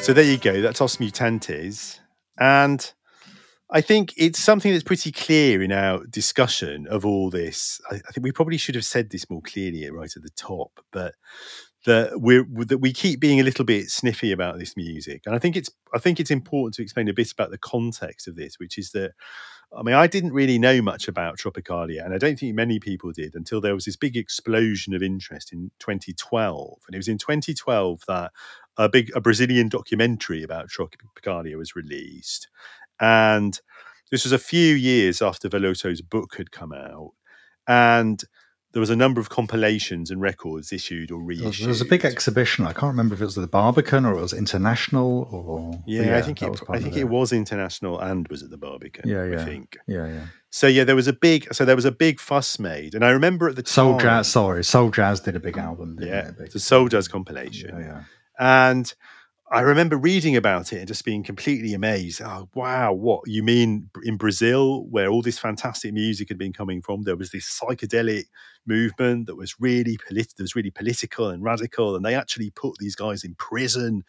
So 0.00 0.12
there 0.12 0.22
you 0.22 0.38
go. 0.38 0.62
That's 0.62 0.80
Os 0.80 0.98
Mutantes. 0.98 1.98
And 2.38 2.78
I 3.74 3.80
think 3.80 4.14
it's 4.16 4.38
something 4.38 4.70
that's 4.70 4.84
pretty 4.84 5.10
clear 5.10 5.60
in 5.60 5.72
our 5.72 6.06
discussion 6.06 6.86
of 6.86 7.04
all 7.04 7.28
this. 7.28 7.80
I, 7.90 7.96
I 7.96 8.12
think 8.12 8.22
we 8.22 8.30
probably 8.30 8.56
should 8.56 8.76
have 8.76 8.84
said 8.84 9.10
this 9.10 9.28
more 9.28 9.42
clearly 9.42 9.90
right 9.90 10.16
at 10.16 10.22
the 10.22 10.30
top, 10.36 10.78
but 10.92 11.16
that 11.84 12.20
we 12.20 12.44
that 12.66 12.78
we 12.78 12.92
keep 12.92 13.18
being 13.18 13.40
a 13.40 13.42
little 13.42 13.64
bit 13.64 13.90
sniffy 13.90 14.30
about 14.30 14.60
this 14.60 14.76
music, 14.76 15.22
and 15.26 15.34
I 15.34 15.40
think 15.40 15.56
it's 15.56 15.70
I 15.92 15.98
think 15.98 16.20
it's 16.20 16.30
important 16.30 16.74
to 16.74 16.82
explain 16.82 17.08
a 17.08 17.12
bit 17.12 17.32
about 17.32 17.50
the 17.50 17.58
context 17.58 18.28
of 18.28 18.36
this, 18.36 18.60
which 18.60 18.78
is 18.78 18.92
that 18.92 19.10
I 19.76 19.82
mean 19.82 19.96
I 19.96 20.06
didn't 20.06 20.32
really 20.32 20.58
know 20.58 20.80
much 20.80 21.08
about 21.08 21.38
Tropicalia, 21.38 22.04
and 22.04 22.14
I 22.14 22.18
don't 22.18 22.38
think 22.38 22.54
many 22.54 22.78
people 22.78 23.10
did 23.10 23.34
until 23.34 23.60
there 23.60 23.74
was 23.74 23.86
this 23.86 23.96
big 23.96 24.16
explosion 24.16 24.94
of 24.94 25.02
interest 25.02 25.52
in 25.52 25.72
2012, 25.80 26.78
and 26.86 26.94
it 26.94 26.98
was 26.98 27.08
in 27.08 27.18
2012 27.18 28.02
that 28.06 28.30
a 28.76 28.88
big 28.88 29.10
a 29.16 29.20
Brazilian 29.20 29.68
documentary 29.68 30.44
about 30.44 30.68
Tropicalia 30.68 31.56
was 31.56 31.76
released, 31.76 32.48
and 33.00 33.60
this 34.10 34.24
was 34.24 34.32
a 34.32 34.38
few 34.38 34.74
years 34.74 35.20
after 35.20 35.48
Veloso's 35.48 36.00
book 36.00 36.36
had 36.36 36.50
come 36.50 36.72
out, 36.72 37.12
and 37.66 38.22
there 38.74 38.80
was 38.80 38.90
a 38.90 38.96
number 38.96 39.20
of 39.20 39.30
compilations 39.30 40.10
and 40.10 40.20
records 40.20 40.72
issued 40.72 41.12
or 41.12 41.22
reissued. 41.22 41.62
There 41.62 41.68
was 41.68 41.80
a 41.80 41.84
big 41.84 42.04
exhibition. 42.04 42.66
I 42.66 42.72
can't 42.72 42.90
remember 42.90 43.14
if 43.14 43.20
it 43.20 43.24
was 43.24 43.36
the 43.36 43.46
Barbican 43.46 44.04
or 44.04 44.18
it 44.18 44.20
was 44.20 44.32
international 44.32 45.28
or 45.30 45.80
yeah, 45.86 46.02
yeah 46.02 46.18
I 46.18 46.22
think 46.22 46.42
it 46.42 46.60
I 46.68 46.80
think 46.80 46.96
it, 46.96 47.02
it 47.02 47.08
was 47.08 47.32
international 47.32 48.00
and 48.00 48.26
was 48.28 48.42
at 48.42 48.50
the 48.50 48.56
Barbican. 48.56 49.08
Yeah, 49.08 49.24
yeah, 49.26 49.40
I 49.40 49.44
think. 49.44 49.78
Yeah, 49.86 50.08
yeah. 50.08 50.26
So 50.50 50.66
yeah, 50.66 50.82
there 50.82 50.96
was 50.96 51.06
a 51.06 51.12
big 51.12 51.54
so 51.54 51.64
there 51.64 51.76
was 51.76 51.84
a 51.84 51.92
big 51.92 52.18
fuss 52.18 52.58
made, 52.58 52.96
and 52.96 53.04
I 53.04 53.10
remember 53.10 53.48
at 53.48 53.54
the 53.54 53.62
time. 53.62 53.72
Soul 53.72 53.98
Jazz, 53.98 54.28
sorry, 54.28 54.64
Soul 54.64 54.90
Jazz 54.90 55.20
did 55.20 55.36
a 55.36 55.40
big 55.40 55.56
album. 55.56 55.96
yeah, 56.00 56.32
it's 56.40 56.56
a 56.56 56.60
Soul 56.60 56.88
Jazz 56.88 57.06
compilation. 57.06 57.78
Yeah, 57.78 57.86
yeah. 57.86 58.02
And 58.40 58.92
I 59.50 59.60
remember 59.60 59.96
reading 59.98 60.36
about 60.36 60.72
it 60.72 60.78
and 60.78 60.88
just 60.88 61.04
being 61.04 61.22
completely 61.22 61.74
amazed. 61.74 62.22
Oh, 62.24 62.48
wow, 62.54 62.92
what 62.94 63.28
you 63.28 63.42
mean 63.42 63.90
in 64.02 64.16
Brazil, 64.16 64.84
where 64.86 65.08
all 65.08 65.20
this 65.20 65.38
fantastic 65.38 65.92
music 65.92 66.28
had 66.28 66.38
been 66.38 66.52
coming 66.54 66.80
from? 66.80 67.02
There 67.02 67.16
was 67.16 67.30
this 67.30 67.60
psychedelic 67.60 68.24
movement 68.66 69.26
that 69.26 69.36
was 69.36 69.60
really 69.60 69.98
polit- 70.08 70.34
that 70.36 70.42
was 70.42 70.56
really 70.56 70.70
political 70.70 71.28
and 71.28 71.42
radical, 71.44 71.94
and 71.94 72.02
they 72.04 72.14
actually 72.14 72.50
put 72.50 72.78
these 72.78 72.96
guys 72.96 73.22
in 73.22 73.34
prison 73.34 74.02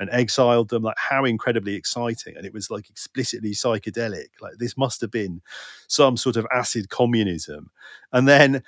and 0.00 0.10
exiled 0.10 0.70
them. 0.70 0.82
Like 0.82 0.96
how 0.98 1.24
incredibly 1.24 1.76
exciting! 1.76 2.36
And 2.36 2.44
it 2.44 2.52
was 2.52 2.68
like 2.68 2.90
explicitly 2.90 3.52
psychedelic. 3.52 4.26
Like 4.40 4.54
this 4.58 4.76
must 4.76 5.00
have 5.02 5.12
been 5.12 5.40
some 5.86 6.16
sort 6.16 6.34
of 6.36 6.46
acid 6.52 6.88
communism. 6.90 7.70
And 8.12 8.26
then 8.26 8.64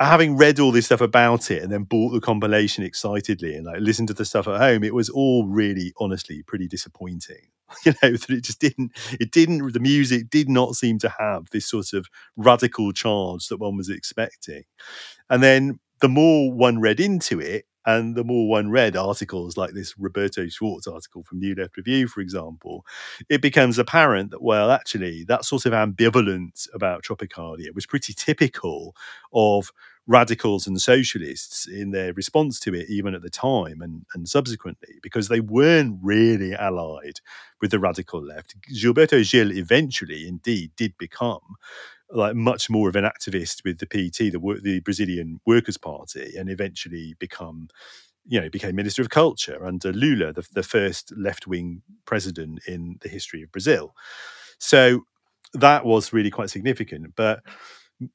having 0.00 0.36
read 0.36 0.58
all 0.58 0.72
this 0.72 0.86
stuff 0.86 1.00
about 1.00 1.50
it 1.50 1.62
and 1.62 1.70
then 1.70 1.84
bought 1.84 2.10
the 2.10 2.20
compilation 2.20 2.84
excitedly 2.84 3.54
and 3.54 3.66
like 3.66 3.80
listened 3.80 4.08
to 4.08 4.14
the 4.14 4.24
stuff 4.24 4.48
at 4.48 4.60
home, 4.60 4.82
it 4.82 4.94
was 4.94 5.08
all 5.08 5.46
really 5.46 5.92
honestly 5.98 6.42
pretty 6.42 6.68
disappointing. 6.68 7.48
You 7.84 7.92
know, 8.02 8.12
that 8.12 8.30
it 8.30 8.44
just 8.44 8.60
didn't 8.60 8.92
it 9.18 9.32
didn't 9.32 9.72
the 9.72 9.80
music 9.80 10.30
did 10.30 10.48
not 10.48 10.76
seem 10.76 10.98
to 11.00 11.12
have 11.18 11.48
this 11.50 11.66
sort 11.66 11.92
of 11.92 12.06
radical 12.36 12.92
charge 12.92 13.48
that 13.48 13.56
one 13.56 13.76
was 13.76 13.88
expecting. 13.88 14.64
And 15.28 15.42
then 15.42 15.80
the 16.00 16.08
more 16.08 16.52
one 16.52 16.80
read 16.80 17.00
into 17.00 17.40
it, 17.40 17.64
and 17.86 18.14
the 18.14 18.24
more 18.24 18.48
one 18.48 18.70
read 18.70 18.96
articles 18.96 19.56
like 19.56 19.72
this 19.74 19.98
Roberto 19.98 20.46
Schwarz 20.46 20.86
article 20.86 21.22
from 21.22 21.38
New 21.38 21.54
Left 21.54 21.76
Review, 21.76 22.08
for 22.08 22.20
example, 22.20 22.84
it 23.28 23.42
becomes 23.42 23.78
apparent 23.78 24.30
that, 24.30 24.42
well, 24.42 24.70
actually, 24.70 25.24
that 25.24 25.44
sort 25.44 25.66
of 25.66 25.72
ambivalence 25.72 26.68
about 26.74 27.02
Tropicalia 27.02 27.74
was 27.74 27.86
pretty 27.86 28.12
typical 28.12 28.94
of 29.32 29.70
radicals 30.06 30.66
and 30.66 30.80
socialists 30.80 31.66
in 31.66 31.90
their 31.90 32.12
response 32.12 32.60
to 32.60 32.74
it, 32.74 32.88
even 32.90 33.14
at 33.14 33.22
the 33.22 33.30
time 33.30 33.80
and, 33.80 34.04
and 34.14 34.28
subsequently, 34.28 34.96
because 35.02 35.28
they 35.28 35.40
weren't 35.40 35.98
really 36.02 36.54
allied 36.54 37.20
with 37.60 37.70
the 37.70 37.78
radical 37.78 38.22
left. 38.22 38.54
Gilberto 38.70 39.28
Gil 39.30 39.52
eventually, 39.52 40.28
indeed, 40.28 40.72
did 40.76 40.96
become 40.98 41.56
like 42.10 42.36
much 42.36 42.70
more 42.70 42.88
of 42.88 42.96
an 42.96 43.04
activist 43.04 43.64
with 43.64 43.78
the 43.78 43.86
PT, 43.86 44.32
the 44.32 44.60
the 44.62 44.80
Brazilian 44.80 45.40
Workers' 45.46 45.78
Party, 45.78 46.36
and 46.36 46.50
eventually 46.50 47.14
become, 47.18 47.68
you 48.26 48.40
know, 48.40 48.50
became 48.50 48.76
Minister 48.76 49.02
of 49.02 49.10
Culture 49.10 49.66
under 49.66 49.92
Lula, 49.92 50.32
the, 50.32 50.46
the 50.54 50.62
first 50.62 51.12
left 51.16 51.46
wing 51.46 51.82
president 52.06 52.60
in 52.68 52.98
the 53.02 53.08
history 53.08 53.42
of 53.42 53.52
Brazil. 53.52 53.94
So 54.58 55.02
that 55.54 55.84
was 55.84 56.12
really 56.12 56.30
quite 56.30 56.50
significant, 56.50 57.14
but 57.16 57.40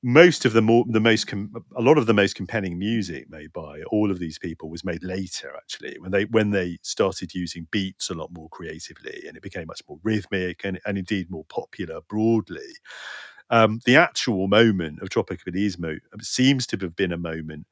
most 0.04 0.46
of 0.46 0.54
the 0.54 0.62
more 0.62 0.86
the 0.90 1.00
most 1.00 1.28
com- 1.28 1.54
a 1.76 1.82
lot 1.82 1.98
of 1.98 2.06
the 2.06 2.14
most 2.14 2.36
compelling 2.36 2.78
music 2.78 3.30
made 3.30 3.54
by 3.54 3.82
all 3.92 4.12
of 4.12 4.20
these 4.20 4.38
people 4.38 4.70
was 4.70 4.84
made 4.84 5.04
later 5.04 5.54
actually 5.58 5.98
when 6.00 6.12
they 6.12 6.26
when 6.26 6.52
they 6.52 6.78
started 6.84 7.34
using 7.34 7.68
beats 7.72 8.10
a 8.10 8.14
lot 8.14 8.30
more 8.32 8.50
creatively 8.50 9.24
and 9.28 9.38
it 9.38 9.44
became 9.44 9.68
much 9.68 9.82
more 9.88 10.00
rhythmic 10.04 10.62
and, 10.64 10.80
and 10.86 10.98
indeed 10.98 11.30
more 11.32 11.46
popular 11.46 12.02
broadly 12.10 12.76
um, 13.50 13.80
the 13.86 13.95
actual 13.95 14.47
moment 14.47 15.02
of 15.02 15.10
Tropic 15.10 15.41
of 15.45 15.54
Tropicalismo 15.54 16.00
seems 16.22 16.68
to 16.68 16.78
have 16.78 16.95
been 16.95 17.12
a 17.12 17.18
moment 17.18 17.68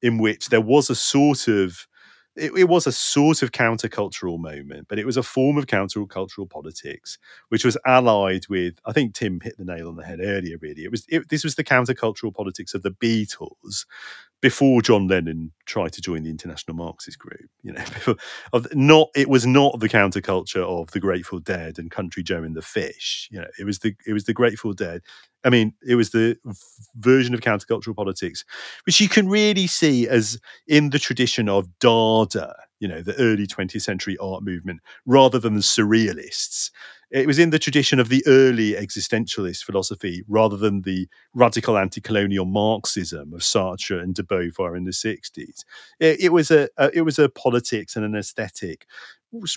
in 0.00 0.18
which 0.18 0.48
there 0.48 0.60
was 0.60 0.90
a 0.90 0.94
sort 0.94 1.48
of 1.48 1.86
it, 2.34 2.52
it, 2.56 2.68
was 2.68 2.86
a 2.86 2.92
sort 2.92 3.42
of 3.42 3.52
countercultural 3.52 4.38
moment, 4.38 4.86
but 4.88 4.98
it 4.98 5.04
was 5.04 5.18
a 5.18 5.22
form 5.22 5.58
of 5.58 5.66
countercultural 5.66 6.48
politics, 6.48 7.18
which 7.50 7.64
was 7.64 7.76
allied 7.84 8.48
with. 8.48 8.78
I 8.86 8.92
think 8.92 9.14
Tim 9.14 9.40
hit 9.40 9.58
the 9.58 9.66
nail 9.66 9.88
on 9.88 9.96
the 9.96 10.04
head 10.04 10.20
earlier. 10.22 10.56
Really, 10.60 10.84
it 10.84 10.90
was 10.90 11.04
it, 11.08 11.28
this 11.28 11.44
was 11.44 11.56
the 11.56 11.64
countercultural 11.64 12.34
politics 12.34 12.72
of 12.74 12.82
the 12.82 12.90
Beatles, 12.90 13.84
before 14.42 14.82
John 14.82 15.06
Lennon 15.06 15.52
tried 15.66 15.92
to 15.92 16.02
join 16.02 16.24
the 16.24 16.30
International 16.30 16.76
Marxist 16.76 17.18
Group. 17.18 17.48
You 17.62 17.72
know, 17.72 18.16
not 18.74 19.08
it 19.14 19.28
was 19.28 19.46
not 19.46 19.78
the 19.80 19.88
counterculture 19.88 20.64
of 20.64 20.90
the 20.90 21.00
Grateful 21.00 21.38
Dead 21.38 21.78
and 21.78 21.90
Country 21.90 22.22
Joe 22.22 22.42
and 22.42 22.54
the 22.54 22.60
Fish. 22.60 23.28
You 23.30 23.40
know, 23.40 23.48
it 23.58 23.64
was 23.64 23.78
the 23.78 23.94
it 24.06 24.12
was 24.12 24.24
the 24.24 24.34
Grateful 24.34 24.74
Dead. 24.74 25.00
I 25.44 25.50
mean, 25.50 25.72
it 25.86 25.94
was 25.94 26.10
the 26.10 26.36
version 26.96 27.34
of 27.34 27.40
countercultural 27.40 27.96
politics, 27.96 28.44
which 28.84 29.00
you 29.00 29.08
can 29.08 29.28
really 29.28 29.66
see 29.66 30.06
as 30.08 30.38
in 30.66 30.90
the 30.90 30.98
tradition 30.98 31.48
of 31.48 31.66
Dada, 31.78 32.54
you 32.78 32.86
know, 32.86 33.00
the 33.02 33.16
early 33.16 33.46
20th 33.46 33.82
century 33.82 34.16
art 34.18 34.44
movement, 34.44 34.80
rather 35.06 35.38
than 35.38 35.54
the 35.54 35.60
surrealists 35.60 36.70
it 37.12 37.26
was 37.26 37.38
in 37.38 37.50
the 37.50 37.58
tradition 37.58 38.00
of 38.00 38.08
the 38.08 38.24
early 38.26 38.72
existentialist 38.72 39.64
philosophy 39.64 40.24
rather 40.28 40.56
than 40.56 40.82
the 40.82 41.06
radical 41.34 41.76
anti-colonial 41.76 42.46
Marxism 42.46 43.34
of 43.34 43.40
Sartre 43.40 44.02
and 44.02 44.14
de 44.14 44.22
Beauvoir 44.22 44.76
in 44.76 44.84
the 44.84 44.92
60s. 44.92 45.64
It, 46.00 46.20
it 46.20 46.32
was 46.32 46.50
a, 46.50 46.68
a, 46.78 46.90
it 46.94 47.02
was 47.02 47.18
a 47.18 47.28
politics 47.28 47.96
and 47.96 48.04
an 48.04 48.16
aesthetic 48.16 48.86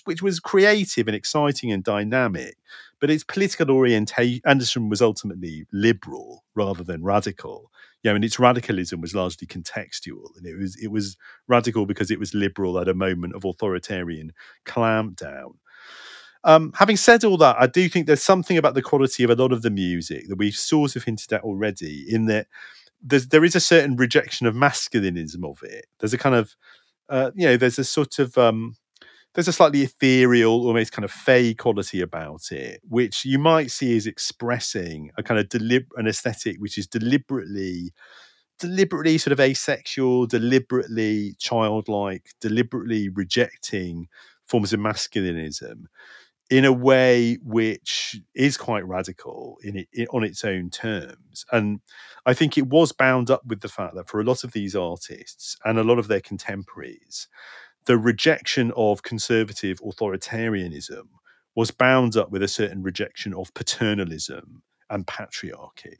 which 0.05 0.21
was 0.21 0.39
creative 0.39 1.07
and 1.07 1.15
exciting 1.15 1.69
and 1.71 1.83
dynamic, 1.83 2.55
but 3.01 3.09
its 3.09 3.25
political 3.25 3.69
orientation 3.69 4.41
Anderson 4.45 4.87
was 4.89 5.01
ultimately 5.01 5.65
liberal 5.73 6.45
rather 6.55 6.83
than 6.83 7.03
radical. 7.03 7.71
Know, 8.03 8.13
and 8.13 8.23
its 8.23 8.39
radicalism 8.39 9.01
was 9.01 9.15
largely 9.15 9.47
contextual, 9.47 10.37
and 10.37 10.45
it 10.45 10.55
was 10.55 10.75
it 10.75 10.89
was 10.89 11.17
radical 11.47 11.87
because 11.87 12.11
it 12.11 12.19
was 12.19 12.35
liberal 12.35 12.77
at 12.77 12.87
a 12.87 12.93
moment 12.93 13.33
of 13.33 13.43
authoritarian 13.45 14.31
clampdown. 14.63 15.55
Um, 16.45 16.71
having 16.75 16.95
said 16.95 17.23
all 17.23 17.37
that, 17.37 17.57
I 17.59 17.65
do 17.67 17.89
think 17.89 18.05
there's 18.05 18.23
something 18.23 18.57
about 18.57 18.75
the 18.75 18.81
quality 18.83 19.23
of 19.23 19.31
a 19.31 19.35
lot 19.35 19.51
of 19.51 19.63
the 19.63 19.71
music 19.71 20.29
that 20.29 20.37
we've 20.37 20.55
sort 20.55 20.95
of 20.95 21.03
hinted 21.03 21.33
at 21.33 21.41
already, 21.43 22.05
in 22.07 22.27
that 22.27 22.47
there's, 23.01 23.27
there 23.29 23.43
is 23.43 23.55
a 23.55 23.59
certain 23.59 23.95
rejection 23.95 24.45
of 24.47 24.55
masculinism 24.55 25.43
of 25.43 25.59
it. 25.63 25.87
There's 25.99 26.13
a 26.13 26.19
kind 26.19 26.35
of, 26.35 26.55
uh, 27.09 27.31
you 27.35 27.47
know, 27.47 27.57
there's 27.57 27.79
a 27.79 27.83
sort 27.83 28.19
of, 28.19 28.37
um, 28.37 28.77
there's 29.33 29.47
a 29.47 29.53
slightly 29.53 29.81
ethereal, 29.83 30.67
almost 30.67 30.91
kind 30.91 31.03
of 31.03 31.11
fey 31.11 31.55
quality 31.55 32.01
about 32.01 32.51
it, 32.51 32.81
which 32.87 33.25
you 33.25 33.39
might 33.39 33.71
see 33.71 33.97
as 33.97 34.07
expressing 34.07 35.11
a 35.17 35.23
kind 35.23 35.39
of 35.39 35.49
delib- 35.49 35.87
an 35.97 36.07
aesthetic 36.07 36.57
which 36.59 36.77
is 36.77 36.87
deliberately 36.87 37.91
deliberately 38.59 39.17
sort 39.17 39.33
of 39.33 39.39
asexual, 39.39 40.27
deliberately 40.27 41.35
childlike, 41.39 42.29
deliberately 42.39 43.09
rejecting 43.09 44.07
forms 44.47 44.71
of 44.73 44.79
masculinism 44.79 45.85
in 46.49 46.65
a 46.65 46.71
way 46.71 47.37
which 47.43 48.17
is 48.35 48.57
quite 48.57 48.85
radical 48.85 49.57
in 49.63 49.77
it, 49.77 49.87
in, 49.93 50.07
on 50.07 50.23
its 50.23 50.43
own 50.43 50.69
terms. 50.69 51.45
And 51.51 51.79
I 52.25 52.33
think 52.33 52.57
it 52.57 52.67
was 52.67 52.91
bound 52.91 53.31
up 53.31 53.45
with 53.45 53.61
the 53.61 53.67
fact 53.67 53.95
that 53.95 54.07
for 54.07 54.19
a 54.19 54.23
lot 54.23 54.43
of 54.43 54.51
these 54.51 54.75
artists 54.75 55.57
and 55.65 55.79
a 55.79 55.83
lot 55.83 55.99
of 55.99 56.07
their 56.07 56.21
contemporaries, 56.21 57.27
the 57.85 57.97
rejection 57.97 58.71
of 58.75 59.03
conservative 59.03 59.79
authoritarianism 59.81 61.07
was 61.55 61.71
bound 61.71 62.15
up 62.15 62.31
with 62.31 62.43
a 62.43 62.47
certain 62.47 62.83
rejection 62.83 63.33
of 63.33 63.53
paternalism 63.53 64.61
and 64.89 65.07
patriarchy. 65.07 65.97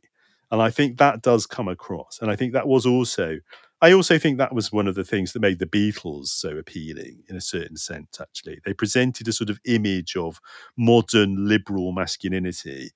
And 0.51 0.61
I 0.61 0.69
think 0.69 0.97
that 0.97 1.21
does 1.21 1.47
come 1.47 1.67
across. 1.67 2.19
And 2.21 2.29
I 2.29 2.35
think 2.35 2.53
that 2.53 2.67
was 2.67 2.85
also, 2.85 3.39
I 3.85 3.93
also 3.93 4.17
think 4.17 4.39
that 4.39 4.55
was 4.55 4.71
one 4.71 4.87
of 4.87 4.95
the 4.95 5.03
things 5.03 5.31
that 5.33 5.41
made 5.41 5.59
the 5.59 5.67
Beatles 5.67 6.29
so 6.29 6.57
appealing 6.57 7.21
in 7.29 7.35
a 7.35 7.41
certain 7.41 7.77
sense, 7.77 8.19
actually. 8.19 8.59
They 8.65 8.73
presented 8.73 9.27
a 9.27 9.31
sort 9.31 9.51
of 9.51 9.59
image 9.63 10.15
of 10.15 10.41
modern 10.75 11.47
liberal 11.47 11.91
masculinity, 11.91 12.93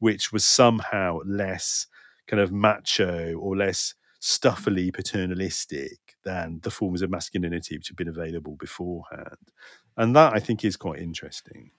which 0.00 0.32
was 0.32 0.44
somehow 0.44 1.20
less 1.24 1.86
kind 2.26 2.40
of 2.40 2.50
macho 2.50 3.34
or 3.34 3.56
less 3.56 3.94
stuffily 4.20 4.92
paternalistic 4.92 6.16
than 6.24 6.58
the 6.64 6.72
forms 6.72 7.02
of 7.02 7.10
masculinity 7.10 7.76
which 7.76 7.86
had 7.86 7.96
been 7.96 8.08
available 8.08 8.56
beforehand. 8.58 9.52
And 9.96 10.16
that 10.16 10.32
I 10.34 10.40
think 10.40 10.64
is 10.64 10.76
quite 10.76 10.98
interesting. 10.98 11.70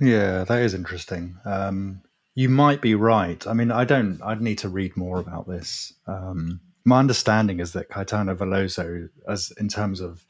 Yeah, 0.00 0.42
that 0.42 0.62
is 0.62 0.74
interesting. 0.74 1.36
Um, 1.44 2.02
you 2.34 2.48
might 2.48 2.80
be 2.80 2.96
right. 2.96 3.46
I 3.46 3.52
mean, 3.52 3.70
I 3.70 3.84
don't. 3.84 4.20
I'd 4.24 4.42
need 4.42 4.58
to 4.58 4.68
read 4.68 4.96
more 4.96 5.20
about 5.20 5.46
this. 5.46 5.92
Um, 6.08 6.62
my 6.88 6.98
understanding 6.98 7.60
is 7.60 7.72
that 7.72 7.90
Caetano 7.90 8.36
Veloso, 8.36 9.08
as 9.28 9.52
in 9.58 9.68
terms 9.68 10.00
of 10.00 10.24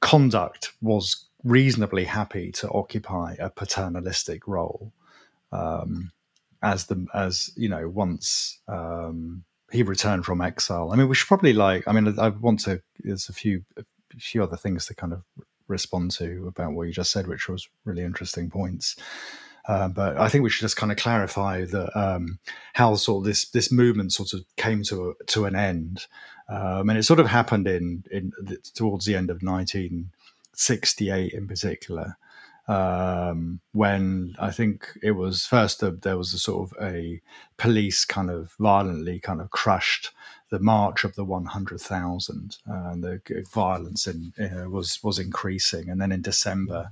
conduct, 0.00 0.72
was 0.80 1.26
reasonably 1.42 2.04
happy 2.04 2.52
to 2.52 2.70
occupy 2.70 3.34
a 3.38 3.50
paternalistic 3.50 4.46
role, 4.46 4.92
um, 5.52 6.12
as 6.62 6.86
the 6.86 7.06
as 7.14 7.50
you 7.56 7.68
know 7.68 7.88
once 7.88 8.60
um, 8.68 9.44
he 9.72 9.82
returned 9.82 10.24
from 10.24 10.40
exile. 10.40 10.90
I 10.92 10.96
mean, 10.96 11.08
we 11.08 11.14
should 11.14 11.28
probably 11.28 11.54
like. 11.54 11.88
I 11.88 11.92
mean, 11.92 12.18
I 12.18 12.28
want 12.28 12.60
to. 12.60 12.82
There's 12.98 13.28
a 13.28 13.32
few 13.32 13.64
a 13.76 13.84
few 14.18 14.42
other 14.42 14.56
things 14.56 14.86
to 14.86 14.94
kind 14.94 15.12
of 15.12 15.22
respond 15.68 16.10
to 16.10 16.46
about 16.48 16.72
what 16.72 16.88
you 16.88 16.92
just 16.92 17.12
said, 17.12 17.26
which 17.26 17.48
was 17.48 17.68
really 17.84 18.02
interesting 18.02 18.50
points. 18.50 18.96
Uh, 19.66 19.88
but 19.88 20.16
I 20.16 20.28
think 20.28 20.42
we 20.42 20.50
should 20.50 20.62
just 20.62 20.76
kind 20.76 20.90
of 20.90 20.98
clarify 20.98 21.64
that 21.64 21.98
um, 21.98 22.38
how 22.74 22.94
sort 22.94 23.22
of 23.22 23.24
this 23.26 23.48
this 23.50 23.70
movement 23.70 24.12
sort 24.12 24.32
of 24.32 24.44
came 24.56 24.82
to 24.84 25.14
to 25.28 25.44
an 25.44 25.54
end, 25.54 26.06
um, 26.48 26.88
and 26.88 26.98
it 26.98 27.04
sort 27.04 27.20
of 27.20 27.26
happened 27.26 27.66
in 27.66 28.04
in 28.10 28.32
towards 28.74 29.04
the 29.04 29.14
end 29.14 29.30
of 29.30 29.42
1968 29.42 31.32
in 31.32 31.46
particular, 31.46 32.16
um, 32.68 33.60
when 33.72 34.36
I 34.38 34.50
think 34.50 34.92
it 35.02 35.12
was 35.12 35.44
first 35.44 35.82
a, 35.82 35.90
there 35.90 36.16
was 36.16 36.32
a 36.32 36.38
sort 36.38 36.70
of 36.70 36.82
a 36.82 37.20
police 37.56 38.04
kind 38.04 38.30
of 38.30 38.52
violently 38.58 39.18
kind 39.18 39.40
of 39.40 39.50
crushed 39.50 40.12
the 40.50 40.58
march 40.58 41.04
of 41.04 41.14
the 41.14 41.24
100,000 41.24 42.56
uh, 42.68 42.72
and 42.72 43.04
the 43.04 43.20
violence 43.52 44.06
in, 44.06 44.32
uh, 44.38 44.68
was 44.68 45.02
was 45.02 45.18
increasing. 45.18 45.88
And 45.88 46.00
then 46.00 46.12
in 46.12 46.22
December, 46.22 46.90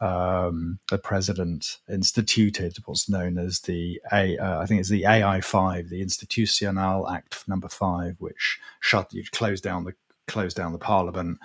um, 0.00 0.78
the 0.90 0.98
president 0.98 1.78
instituted 1.88 2.76
what's 2.84 3.08
known 3.08 3.38
as 3.38 3.60
the 3.60 4.00
A, 4.12 4.36
uh, 4.38 4.60
I 4.60 4.66
think 4.66 4.80
it's 4.80 4.90
the 4.90 5.06
AI 5.06 5.40
five, 5.40 5.88
the 5.88 6.02
Institutional 6.02 7.08
Act 7.08 7.48
Number 7.48 7.68
Five, 7.68 8.16
which 8.18 8.60
shut 8.80 9.12
you 9.12 9.24
closed 9.32 9.64
down 9.64 9.84
the 9.84 9.94
closed 10.26 10.56
down 10.56 10.72
the 10.72 10.78
parliament, 10.78 11.38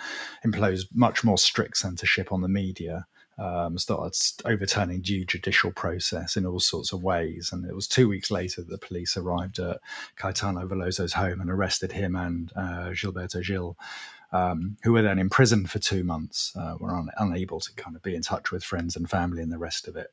imposed 0.44 0.90
much 0.94 1.24
more 1.24 1.38
strict 1.38 1.78
censorship 1.78 2.34
on 2.34 2.42
the 2.42 2.50
media 2.50 3.08
um, 3.38 3.78
started 3.78 4.16
overturning 4.46 5.02
due 5.02 5.26
judicial 5.26 5.72
process 5.72 6.38
in 6.38 6.46
all 6.46 6.60
sorts 6.60 6.94
of 6.94 7.04
ways. 7.04 7.50
And 7.52 7.66
it 7.66 7.76
was 7.76 7.88
two 7.88 8.08
weeks 8.08 8.32
later 8.32 8.62
that 8.62 8.70
the 8.70 8.78
police 8.78 9.18
arrived 9.18 9.60
at 9.60 9.80
Caetano 10.18 10.68
Veloso's 10.68 11.14
home 11.14 11.42
and 11.42 11.50
arrested 11.50 11.92
him 11.92 12.16
and 12.16 12.52
uh, 12.56 12.90
Gilberto 12.92 13.46
Gil, 13.46 13.78
um, 14.32 14.78
who 14.84 14.94
were 14.94 15.02
then 15.02 15.20
imprisoned 15.20 15.70
for 15.70 15.80
two 15.80 16.04
months, 16.04 16.54
uh, 16.56 16.76
were 16.80 16.96
un- 16.96 17.10
unable 17.18 17.60
to 17.60 17.74
kind 17.76 17.96
of 17.96 18.04
be 18.04 18.16
in 18.16 18.22
touch 18.22 18.52
with 18.52 18.64
friends 18.64 18.96
and 18.96 19.10
family 19.10 19.42
and 19.42 19.52
the 19.52 19.58
rest 19.58 19.88
of 19.88 19.96
it. 19.96 20.12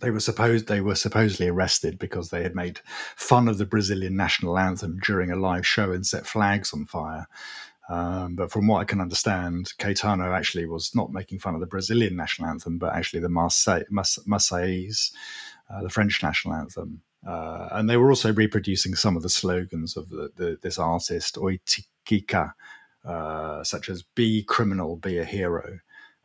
They 0.00 0.10
were 0.10 0.20
supposed 0.20 0.66
they 0.66 0.80
were 0.80 0.96
supposedly 0.96 1.48
arrested 1.48 1.98
because 1.98 2.30
they 2.30 2.42
had 2.42 2.54
made 2.54 2.80
fun 3.16 3.46
of 3.48 3.58
the 3.58 3.66
Brazilian 3.66 4.16
national 4.16 4.58
anthem 4.58 4.98
during 4.98 5.30
a 5.30 5.36
live 5.36 5.66
show 5.66 5.92
and 5.92 6.04
set 6.04 6.26
flags 6.26 6.72
on 6.72 6.86
fire. 6.86 7.28
Um, 7.88 8.34
but 8.34 8.50
from 8.50 8.66
what 8.66 8.80
I 8.80 8.84
can 8.84 9.00
understand, 9.00 9.72
Caetano 9.78 10.34
actually 10.34 10.66
was 10.66 10.94
not 10.94 11.12
making 11.12 11.38
fun 11.38 11.54
of 11.54 11.60
the 11.60 11.66
Brazilian 11.66 12.16
national 12.16 12.48
anthem, 12.48 12.78
but 12.78 12.94
actually 12.94 13.20
the 13.20 13.28
Marseille, 13.28 13.84
Marseillaise, 13.90 15.12
uh, 15.70 15.82
the 15.82 15.90
French 15.90 16.22
national 16.22 16.54
anthem. 16.54 17.02
Uh, 17.26 17.68
and 17.72 17.88
they 17.88 17.96
were 17.96 18.10
also 18.10 18.32
reproducing 18.32 18.94
some 18.94 19.16
of 19.16 19.22
the 19.22 19.28
slogans 19.28 19.96
of 19.96 20.08
the, 20.08 20.30
the, 20.36 20.58
this 20.62 20.78
artist, 20.78 21.36
Oiticica, 21.36 22.52
uh, 23.04 23.62
such 23.64 23.88
as 23.88 24.02
be 24.02 24.42
criminal, 24.42 24.96
be 24.96 25.18
a 25.18 25.24
hero. 25.24 25.78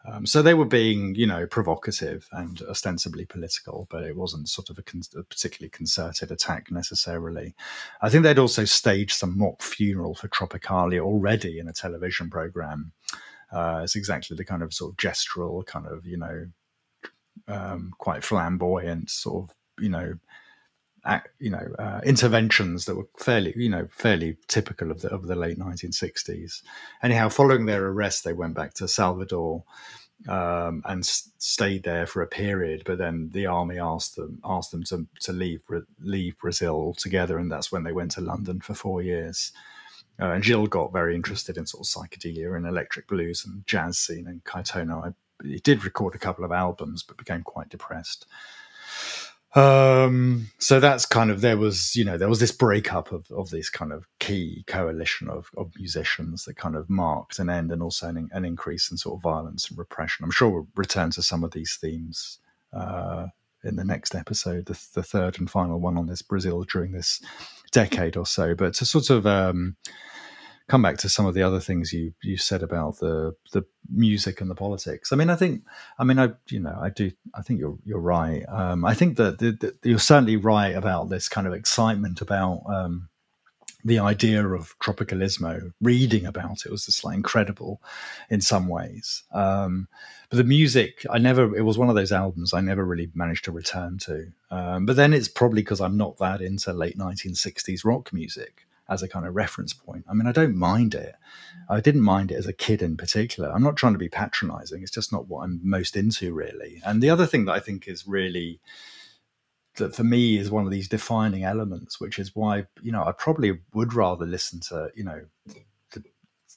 Um, 0.05 0.25
so 0.25 0.41
they 0.41 0.53
were 0.53 0.65
being, 0.65 1.13
you 1.15 1.27
know, 1.27 1.45
provocative 1.45 2.27
and 2.31 2.61
ostensibly 2.63 3.25
political, 3.25 3.85
but 3.89 4.03
it 4.03 4.15
wasn't 4.15 4.47
sort 4.47 4.69
of 4.69 4.77
a, 4.77 4.81
con- 4.81 5.01
a, 5.17 5.23
particularly 5.23 5.69
concerted 5.69 6.31
attack 6.31 6.71
necessarily. 6.71 7.53
I 8.01 8.09
think 8.09 8.23
they'd 8.23 8.39
also 8.39 8.65
staged 8.65 9.11
some 9.11 9.37
mock 9.37 9.61
funeral 9.61 10.15
for 10.15 10.29
Tropicalia 10.29 11.01
already 11.01 11.59
in 11.59 11.67
a 11.67 11.73
television 11.73 12.29
program. 12.29 12.93
Uh, 13.51 13.81
it's 13.83 13.95
exactly 13.95 14.37
the 14.37 14.45
kind 14.45 14.63
of 14.63 14.73
sort 14.73 14.91
of 14.91 14.97
gestural, 14.97 15.65
kind 15.65 15.85
of, 15.85 16.05
you 16.05 16.17
know, 16.17 16.45
um, 17.47 17.91
quite 17.97 18.23
flamboyant 18.23 19.09
sort 19.09 19.49
of, 19.49 19.55
you 19.83 19.89
know, 19.89 20.13
you 21.39 21.49
know 21.49 21.67
uh, 21.79 22.01
interventions 22.03 22.85
that 22.85 22.95
were 22.95 23.07
fairly 23.17 23.53
you 23.55 23.69
know 23.69 23.87
fairly 23.91 24.37
typical 24.47 24.91
of 24.91 25.01
the 25.01 25.09
of 25.09 25.27
the 25.27 25.35
late 25.35 25.57
1960s 25.57 26.61
anyhow 27.03 27.29
following 27.29 27.65
their 27.65 27.85
arrest 27.85 28.23
they 28.23 28.33
went 28.33 28.53
back 28.53 28.73
to 28.73 28.87
salvador 28.87 29.63
um, 30.27 30.81
and 30.85 31.03
s- 31.03 31.31
stayed 31.37 31.83
there 31.83 32.05
for 32.05 32.21
a 32.21 32.27
period 32.27 32.83
but 32.85 32.97
then 32.97 33.29
the 33.33 33.45
army 33.45 33.79
asked 33.79 34.15
them 34.15 34.39
asked 34.43 34.71
them 34.71 34.83
to, 34.83 35.07
to 35.19 35.31
leave 35.31 35.61
leave 36.01 36.37
brazil 36.39 36.75
altogether 36.75 37.37
and 37.37 37.51
that's 37.51 37.71
when 37.71 37.83
they 37.83 37.93
went 37.93 38.11
to 38.11 38.21
london 38.21 38.59
for 38.59 38.73
four 38.73 39.01
years. 39.01 39.51
Uh, 40.21 40.31
and 40.31 40.43
Gil 40.43 40.67
got 40.67 40.91
very 40.91 41.15
interested 41.15 41.57
in 41.57 41.65
sort 41.65 41.87
of 41.87 41.87
psychedelia 41.87 42.53
and 42.57 42.65
electric 42.67 43.07
blues 43.07 43.45
and 43.45 43.65
jazz 43.65 43.97
scene 43.97 44.27
and 44.27 44.43
Caetano 44.43 45.07
I, 45.07 45.47
he 45.47 45.59
did 45.59 45.85
record 45.85 46.13
a 46.13 46.19
couple 46.19 46.43
of 46.43 46.51
albums 46.51 47.03
but 47.03 47.15
became 47.15 47.41
quite 47.41 47.69
depressed 47.69 48.25
um, 49.55 50.47
so 50.59 50.79
that's 50.79 51.05
kind 51.05 51.31
of 51.31 51.41
there 51.41 51.57
was 51.57 51.95
you 51.95 52.05
know 52.05 52.17
there 52.17 52.29
was 52.29 52.39
this 52.39 52.51
breakup 52.51 53.11
of 53.11 53.25
of 53.31 53.49
this 53.49 53.69
kind 53.69 53.91
of 53.91 54.05
key 54.19 54.63
coalition 54.67 55.27
of 55.27 55.49
of 55.57 55.71
musicians 55.77 56.45
that 56.45 56.55
kind 56.55 56.75
of 56.75 56.89
marked 56.89 57.39
an 57.39 57.49
end 57.49 57.71
and 57.71 57.81
also 57.81 58.07
an, 58.07 58.29
an 58.31 58.45
increase 58.45 58.91
in 58.91 58.97
sort 58.97 59.17
of 59.17 59.23
violence 59.23 59.69
and 59.69 59.77
repression. 59.77 60.23
I'm 60.23 60.31
sure 60.31 60.49
we'll 60.49 60.67
return 60.75 61.09
to 61.11 61.23
some 61.23 61.43
of 61.43 61.51
these 61.51 61.77
themes 61.81 62.39
uh, 62.73 63.27
in 63.63 63.75
the 63.75 63.83
next 63.83 64.15
episode, 64.15 64.65
the, 64.67 64.79
the 64.93 65.03
third 65.03 65.39
and 65.39 65.49
final 65.49 65.79
one 65.79 65.97
on 65.97 66.07
this 66.07 66.21
Brazil 66.21 66.63
during 66.63 66.91
this 66.91 67.21
decade 67.71 68.17
or 68.17 68.25
so. 68.25 68.55
But 68.55 68.75
to 68.75 68.85
sort 68.85 69.09
of 69.09 69.25
um, 69.25 69.75
come 70.69 70.83
back 70.83 70.97
to 70.97 71.09
some 71.09 71.25
of 71.25 71.33
the 71.33 71.41
other 71.41 71.59
things 71.59 71.91
you 71.91 72.13
you 72.21 72.37
said 72.37 72.63
about 72.63 72.99
the 72.99 73.35
the 73.51 73.65
music 73.91 74.39
and 74.39 74.49
the 74.49 74.55
politics. 74.55 75.11
I 75.11 75.15
mean, 75.15 75.29
I 75.29 75.35
think, 75.35 75.63
I 75.97 76.03
mean, 76.03 76.19
I 76.19 76.29
you 76.47 76.59
know, 76.59 76.77
I 76.79 76.89
do, 76.89 77.11
I 77.35 77.41
think 77.41 77.59
you're 77.59 77.77
you're 77.83 77.99
right. 77.99 78.43
Um, 78.47 78.85
I 78.85 78.93
think 78.93 79.17
that 79.17 79.73
you're 79.83 79.99
certainly 79.99 80.37
right 80.37 80.75
about 80.75 81.09
this 81.09 81.27
kind 81.27 81.47
of 81.47 81.53
excitement 81.53 82.21
about 82.21 82.61
um, 82.67 83.09
the 83.83 83.99
idea 83.99 84.47
of 84.47 84.77
tropicalismo. 84.79 85.73
Reading 85.81 86.25
about 86.27 86.65
it 86.65 86.71
was 86.71 86.85
just 86.85 87.03
like 87.03 87.15
incredible 87.15 87.81
in 88.29 88.39
some 88.39 88.67
ways. 88.67 89.23
Um, 89.33 89.87
but 90.29 90.37
the 90.37 90.43
music, 90.43 91.03
I 91.09 91.17
never. 91.17 91.55
It 91.57 91.63
was 91.63 91.79
one 91.79 91.89
of 91.89 91.95
those 91.95 92.11
albums 92.11 92.53
I 92.53 92.61
never 92.61 92.85
really 92.85 93.09
managed 93.15 93.45
to 93.45 93.51
return 93.51 93.97
to. 93.99 94.31
Um, 94.51 94.85
but 94.85 94.95
then 94.95 95.13
it's 95.13 95.27
probably 95.27 95.63
because 95.63 95.81
I'm 95.81 95.97
not 95.97 96.19
that 96.19 96.41
into 96.41 96.71
late 96.73 96.97
1960s 96.97 97.83
rock 97.83 98.13
music 98.13 98.67
as 98.89 99.03
a 99.03 99.07
kind 99.07 99.25
of 99.25 99.35
reference 99.35 99.73
point. 99.73 100.05
I 100.09 100.13
mean, 100.13 100.27
I 100.27 100.31
don't 100.31 100.55
mind 100.55 100.95
it. 100.95 101.15
I 101.69 101.79
didn't 101.79 102.01
mind 102.01 102.31
it 102.31 102.35
as 102.35 102.47
a 102.47 102.53
kid 102.53 102.81
in 102.81 102.97
particular. 102.97 103.51
I'm 103.51 103.63
not 103.63 103.77
trying 103.77 103.93
to 103.93 103.99
be 103.99 104.09
patronizing. 104.09 104.81
It's 104.81 104.91
just 104.91 105.13
not 105.13 105.27
what 105.27 105.43
I'm 105.43 105.59
most 105.63 105.95
into, 105.95 106.33
really. 106.33 106.81
And 106.83 107.01
the 107.01 107.11
other 107.11 107.27
thing 107.27 107.45
that 107.45 107.53
I 107.53 107.59
think 107.59 107.87
is 107.87 108.07
really 108.07 108.59
that 109.75 109.95
for 109.95 110.03
me 110.03 110.37
is 110.37 110.51
one 110.51 110.65
of 110.65 110.71
these 110.71 110.89
defining 110.89 111.43
elements, 111.43 111.99
which 111.99 112.19
is 112.19 112.35
why, 112.35 112.65
you 112.81 112.91
know, 112.91 113.03
I 113.03 113.11
probably 113.11 113.59
would 113.73 113.93
rather 113.93 114.25
listen 114.25 114.59
to, 114.69 114.89
you 114.95 115.03
know, 115.03 115.21
the 115.91 116.03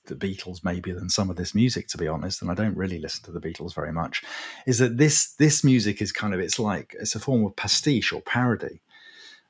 the 0.06 0.16
Beatles 0.16 0.64
maybe 0.64 0.92
than 0.92 1.08
some 1.08 1.30
of 1.30 1.36
this 1.36 1.54
music, 1.54 1.88
to 1.88 1.98
be 1.98 2.08
honest. 2.08 2.42
And 2.42 2.50
I 2.50 2.54
don't 2.54 2.76
really 2.76 2.98
listen 2.98 3.24
to 3.24 3.32
the 3.32 3.40
Beatles 3.40 3.74
very 3.74 3.92
much. 3.92 4.22
Is 4.66 4.78
that 4.78 4.96
this 4.96 5.34
this 5.34 5.62
music 5.62 6.02
is 6.02 6.12
kind 6.12 6.34
of 6.34 6.40
it's 6.40 6.58
like 6.58 6.96
it's 6.98 7.14
a 7.14 7.20
form 7.20 7.44
of 7.44 7.56
pastiche 7.56 8.12
or 8.12 8.22
parody. 8.22 8.80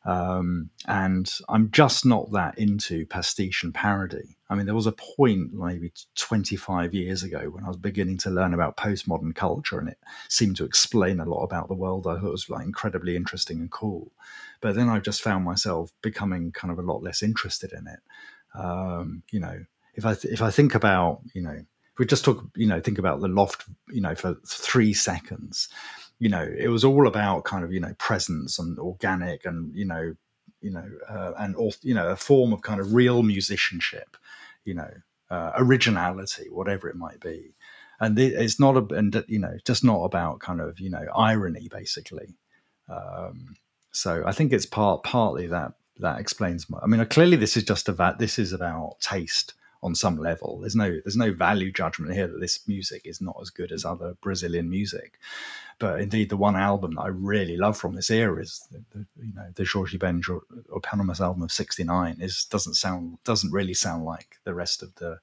Um, 0.04 0.70
and 0.86 1.32
I'm 1.48 1.70
just 1.70 2.04
not 2.04 2.32
that 2.32 2.58
into 2.58 3.06
pastiche 3.06 3.62
and 3.62 3.72
parody. 3.72 4.36
I 4.50 4.54
mean, 4.54 4.66
there 4.66 4.74
was 4.74 4.88
a 4.88 4.92
point 4.92 5.52
maybe 5.52 5.92
25 6.16 6.92
years 6.92 7.22
ago 7.22 7.50
when 7.50 7.64
I 7.64 7.68
was 7.68 7.76
beginning 7.76 8.18
to 8.18 8.30
learn 8.30 8.52
about 8.52 8.76
postmodern 8.76 9.34
culture, 9.34 9.78
and 9.78 9.88
it 9.88 9.98
seemed 10.28 10.56
to 10.56 10.64
explain 10.64 11.20
a 11.20 11.24
lot 11.24 11.44
about 11.44 11.68
the 11.68 11.74
world. 11.74 12.06
I 12.06 12.16
thought 12.16 12.26
it 12.26 12.32
was 12.32 12.50
like 12.50 12.64
incredibly 12.64 13.16
interesting 13.16 13.60
and 13.60 13.70
cool. 13.70 14.12
But 14.60 14.74
then 14.74 14.88
I 14.88 14.98
just 14.98 15.22
found 15.22 15.44
myself 15.44 15.92
becoming 16.02 16.52
kind 16.52 16.72
of 16.72 16.78
a 16.78 16.82
lot 16.82 17.02
less 17.02 17.22
interested 17.22 17.72
in 17.72 17.86
it. 17.86 18.00
Um, 18.54 19.22
you 19.30 19.40
know, 19.40 19.64
if 19.94 20.04
I 20.04 20.14
th- 20.14 20.32
if 20.32 20.42
I 20.42 20.50
think 20.50 20.74
about, 20.74 21.20
you 21.34 21.42
know, 21.42 21.52
if 21.52 21.98
we 21.98 22.06
just 22.06 22.24
talk, 22.24 22.44
you 22.56 22.66
know, 22.66 22.80
think 22.80 22.98
about 22.98 23.20
the 23.20 23.28
loft, 23.28 23.64
you 23.88 24.00
know, 24.00 24.14
for 24.14 24.36
three 24.46 24.92
seconds 24.92 25.68
you 26.22 26.28
know, 26.28 26.48
it 26.56 26.68
was 26.68 26.84
all 26.84 27.08
about 27.08 27.42
kind 27.42 27.64
of 27.64 27.72
you 27.72 27.80
know 27.80 27.94
presence 27.98 28.56
and 28.56 28.78
organic 28.78 29.44
and 29.44 29.74
you 29.74 29.84
know, 29.84 30.14
you 30.60 30.70
know, 30.70 30.88
uh, 31.10 31.32
and 31.36 31.56
you 31.82 31.94
know, 31.94 32.10
a 32.10 32.16
form 32.16 32.52
of 32.52 32.62
kind 32.62 32.80
of 32.80 32.94
real 32.94 33.24
musicianship, 33.24 34.16
you 34.64 34.72
know, 34.72 34.92
uh, 35.30 35.50
originality, 35.56 36.46
whatever 36.48 36.88
it 36.88 36.94
might 36.94 37.18
be. 37.18 37.56
And 37.98 38.16
it's 38.16 38.60
not 38.60 38.76
a, 38.76 38.94
and 38.94 39.24
you 39.26 39.40
know, 39.40 39.56
just 39.64 39.82
not 39.82 40.04
about 40.04 40.38
kind 40.38 40.60
of 40.60 40.78
you 40.78 40.90
know 40.90 41.04
irony, 41.12 41.68
basically. 41.68 42.36
Um, 42.88 43.56
so 43.90 44.22
I 44.24 44.30
think 44.30 44.52
it's 44.52 44.64
part 44.64 45.02
partly 45.02 45.48
that 45.48 45.72
that 45.98 46.20
explains. 46.20 46.70
My, 46.70 46.78
I 46.84 46.86
mean, 46.86 47.04
clearly 47.06 47.36
this 47.36 47.56
is 47.56 47.64
just 47.64 47.88
about 47.88 48.20
this 48.20 48.38
is 48.38 48.52
about 48.52 49.00
taste 49.00 49.54
on 49.82 49.94
some 49.94 50.16
level. 50.16 50.60
There's 50.60 50.76
no 50.76 50.90
there's 51.04 51.16
no 51.16 51.32
value 51.32 51.72
judgment 51.72 52.14
here 52.14 52.28
that 52.28 52.40
this 52.40 52.66
music 52.68 53.02
is 53.04 53.20
not 53.20 53.36
as 53.40 53.50
good 53.50 53.72
as 53.72 53.84
other 53.84 54.14
Brazilian 54.20 54.70
music. 54.70 55.18
But 55.78 56.00
indeed, 56.00 56.28
the 56.28 56.36
one 56.36 56.54
album 56.54 56.94
that 56.94 57.02
I 57.02 57.08
really 57.08 57.56
love 57.56 57.76
from 57.76 57.94
this 57.94 58.10
era 58.10 58.40
is 58.40 58.66
the, 58.70 58.84
the 58.92 59.06
you 59.20 59.34
know 59.34 59.48
the 59.54 59.64
Jorge 59.64 59.98
Ben 59.98 60.22
or 60.28 60.42
eponymous 60.74 61.20
album 61.20 61.42
of 61.42 61.50
'69. 61.50 62.18
is 62.20 62.44
doesn't 62.44 62.74
sound 62.74 63.18
doesn't 63.24 63.52
really 63.52 63.74
sound 63.74 64.04
like 64.04 64.36
the 64.44 64.54
rest 64.54 64.82
of 64.82 64.94
the 64.96 65.18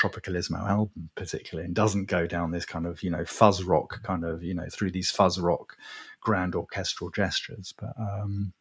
Tropicalismo 0.00 0.66
album 0.66 1.10
particularly, 1.14 1.66
and 1.66 1.74
doesn't 1.74 2.06
go 2.06 2.26
down 2.26 2.50
this 2.50 2.64
kind 2.64 2.86
of 2.86 3.02
you 3.02 3.10
know 3.10 3.24
fuzz 3.24 3.62
rock 3.64 4.02
kind 4.02 4.24
of 4.24 4.42
you 4.42 4.54
know 4.54 4.66
through 4.72 4.92
these 4.92 5.10
fuzz 5.10 5.38
rock 5.38 5.76
grand 6.20 6.54
orchestral 6.54 7.10
gestures. 7.10 7.74
But 7.78 7.92
um, 7.98 8.52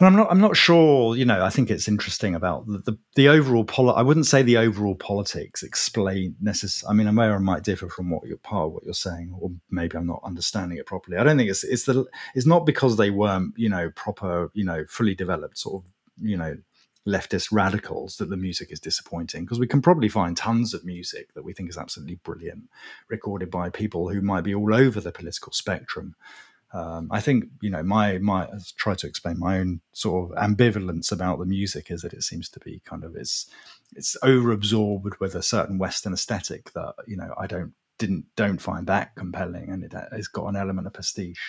and 0.00 0.06
I'm 0.06 0.16
not. 0.16 0.30
I'm 0.30 0.40
not 0.40 0.56
sure. 0.56 1.16
You 1.16 1.24
know, 1.24 1.44
I 1.44 1.50
think 1.50 1.70
it's 1.70 1.88
interesting 1.88 2.34
about 2.34 2.66
the 2.66 2.78
the, 2.78 2.98
the 3.16 3.28
overall 3.28 3.64
poli- 3.64 3.94
I 3.96 4.02
wouldn't 4.02 4.26
say 4.26 4.42
the 4.42 4.56
overall 4.56 4.94
politics 4.94 5.62
explain 5.62 6.36
necessarily. 6.40 6.94
I 6.94 6.96
mean, 6.96 7.08
I'm 7.08 7.18
aware 7.18 7.34
I 7.34 7.38
might 7.38 7.64
differ 7.64 7.88
from 7.88 8.10
what 8.10 8.26
you're 8.26 8.38
part 8.38 8.66
of 8.66 8.72
what 8.72 8.84
you're 8.84 8.94
saying, 8.94 9.34
or 9.40 9.50
maybe 9.70 9.96
I'm 9.96 10.06
not 10.06 10.22
understanding 10.24 10.78
it 10.78 10.86
properly. 10.86 11.16
I 11.16 11.24
don't 11.24 11.36
think 11.36 11.50
it's 11.50 11.64
it's 11.64 11.84
the 11.84 12.06
it's 12.34 12.46
not 12.46 12.64
because 12.64 12.96
they 12.96 13.10
weren't 13.10 13.54
you 13.56 13.68
know 13.68 13.90
proper 13.96 14.50
you 14.54 14.64
know 14.64 14.84
fully 14.88 15.14
developed 15.14 15.58
sort 15.58 15.82
of 15.82 15.90
you 16.22 16.36
know 16.36 16.56
leftist 17.08 17.48
radicals 17.50 18.16
that 18.18 18.28
the 18.28 18.36
music 18.36 18.70
is 18.70 18.78
disappointing 18.78 19.44
because 19.44 19.58
we 19.58 19.66
can 19.66 19.80
probably 19.80 20.08
find 20.08 20.36
tons 20.36 20.74
of 20.74 20.84
music 20.84 21.32
that 21.34 21.44
we 21.44 21.54
think 21.54 21.70
is 21.70 21.78
absolutely 21.78 22.16
brilliant 22.16 22.68
recorded 23.08 23.50
by 23.50 23.70
people 23.70 24.08
who 24.10 24.20
might 24.20 24.42
be 24.42 24.54
all 24.54 24.74
over 24.74 25.00
the 25.00 25.10
political 25.10 25.50
spectrum 25.52 26.14
um, 26.72 27.08
I 27.10 27.20
think 27.20 27.46
you 27.62 27.70
know 27.70 27.82
my 27.82 28.18
my 28.18 28.48
try 28.76 28.94
to 28.94 29.06
explain 29.06 29.38
my 29.38 29.58
own 29.58 29.80
sort 29.92 30.30
of 30.30 30.36
ambivalence 30.36 31.10
about 31.10 31.38
the 31.38 31.46
music 31.46 31.90
is 31.90 32.02
that 32.02 32.12
it 32.12 32.22
seems 32.22 32.48
to 32.50 32.60
be 32.60 32.82
kind 32.84 33.04
of 33.04 33.16
it's 33.16 33.46
it's 33.96 34.16
overabsorbed 34.22 35.18
with 35.18 35.34
a 35.34 35.42
certain 35.42 35.78
Western 35.78 36.12
aesthetic 36.12 36.72
that 36.74 36.94
you 37.06 37.16
know 37.16 37.32
I 37.38 37.46
don't 37.46 37.72
didn't 37.98 38.26
don't 38.36 38.60
find 38.60 38.86
that 38.86 39.14
compelling 39.14 39.70
and 39.70 39.82
it, 39.82 39.94
has 40.12 40.28
got 40.28 40.46
an 40.46 40.56
element 40.56 40.86
of 40.86 40.92
prestige. 40.92 41.40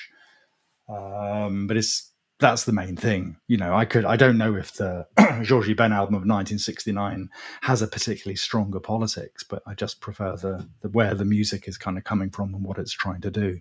Um, 0.88 1.68
but 1.68 1.78
it's 1.78 2.12
that's 2.40 2.64
the 2.64 2.72
main 2.72 2.96
thing. 2.96 3.36
You 3.48 3.58
know, 3.58 3.74
I 3.74 3.84
could 3.84 4.06
I 4.06 4.16
don't 4.16 4.38
know 4.38 4.56
if 4.56 4.74
the 4.74 5.06
Jorge 5.48 5.74
Ben 5.74 5.92
album 5.92 6.16
of 6.16 6.22
1969 6.22 7.30
has 7.62 7.82
a 7.82 7.88
particularly 7.88 8.38
stronger 8.38 8.80
politics, 8.80 9.44
but 9.44 9.62
I 9.68 9.74
just 9.74 10.00
prefer 10.00 10.38
the, 10.38 10.68
the 10.82 10.90
where 10.90 11.14
the 11.14 11.26
music 11.26 11.68
is 11.68 11.78
kind 11.78 11.98
of 11.98 12.06
coming 12.06 12.30
from 12.30 12.56
and 12.56 12.64
what 12.64 12.78
it's 12.78 12.94
trying 12.94 13.22
to 13.22 13.32
do. 13.32 13.60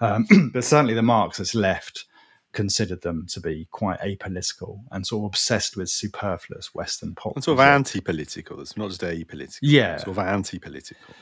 Um, 0.00 0.26
but 0.52 0.64
certainly 0.64 0.94
the 0.94 1.02
Marxist 1.02 1.54
left 1.54 2.06
considered 2.52 3.02
them 3.02 3.26
to 3.28 3.40
be 3.40 3.66
quite 3.70 4.00
apolitical 4.00 4.80
and 4.92 5.06
sort 5.06 5.22
of 5.22 5.26
obsessed 5.26 5.76
with 5.76 5.90
superfluous 5.90 6.74
Western 6.74 7.14
pop. 7.14 7.34
And 7.34 7.44
sort 7.44 7.58
of 7.58 7.60
anti-political. 7.60 8.60
It's 8.60 8.76
not 8.76 8.88
just 8.90 9.02
apolitical. 9.02 9.58
Yeah. 9.60 9.96
Sort 9.96 10.16
of 10.16 10.18
anti-political. 10.20 11.14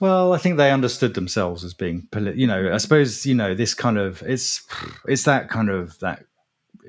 Well, 0.00 0.32
I 0.32 0.38
think 0.38 0.56
they 0.56 0.70
understood 0.70 1.14
themselves 1.14 1.64
as 1.64 1.72
being, 1.72 2.06
you 2.34 2.46
know, 2.46 2.72
I 2.72 2.76
suppose, 2.76 3.24
you 3.24 3.34
know, 3.34 3.54
this 3.54 3.74
kind 3.74 3.96
of, 3.96 4.22
it's, 4.22 4.62
it's 5.08 5.24
that 5.24 5.48
kind 5.48 5.70
of, 5.70 5.98
that 6.00 6.24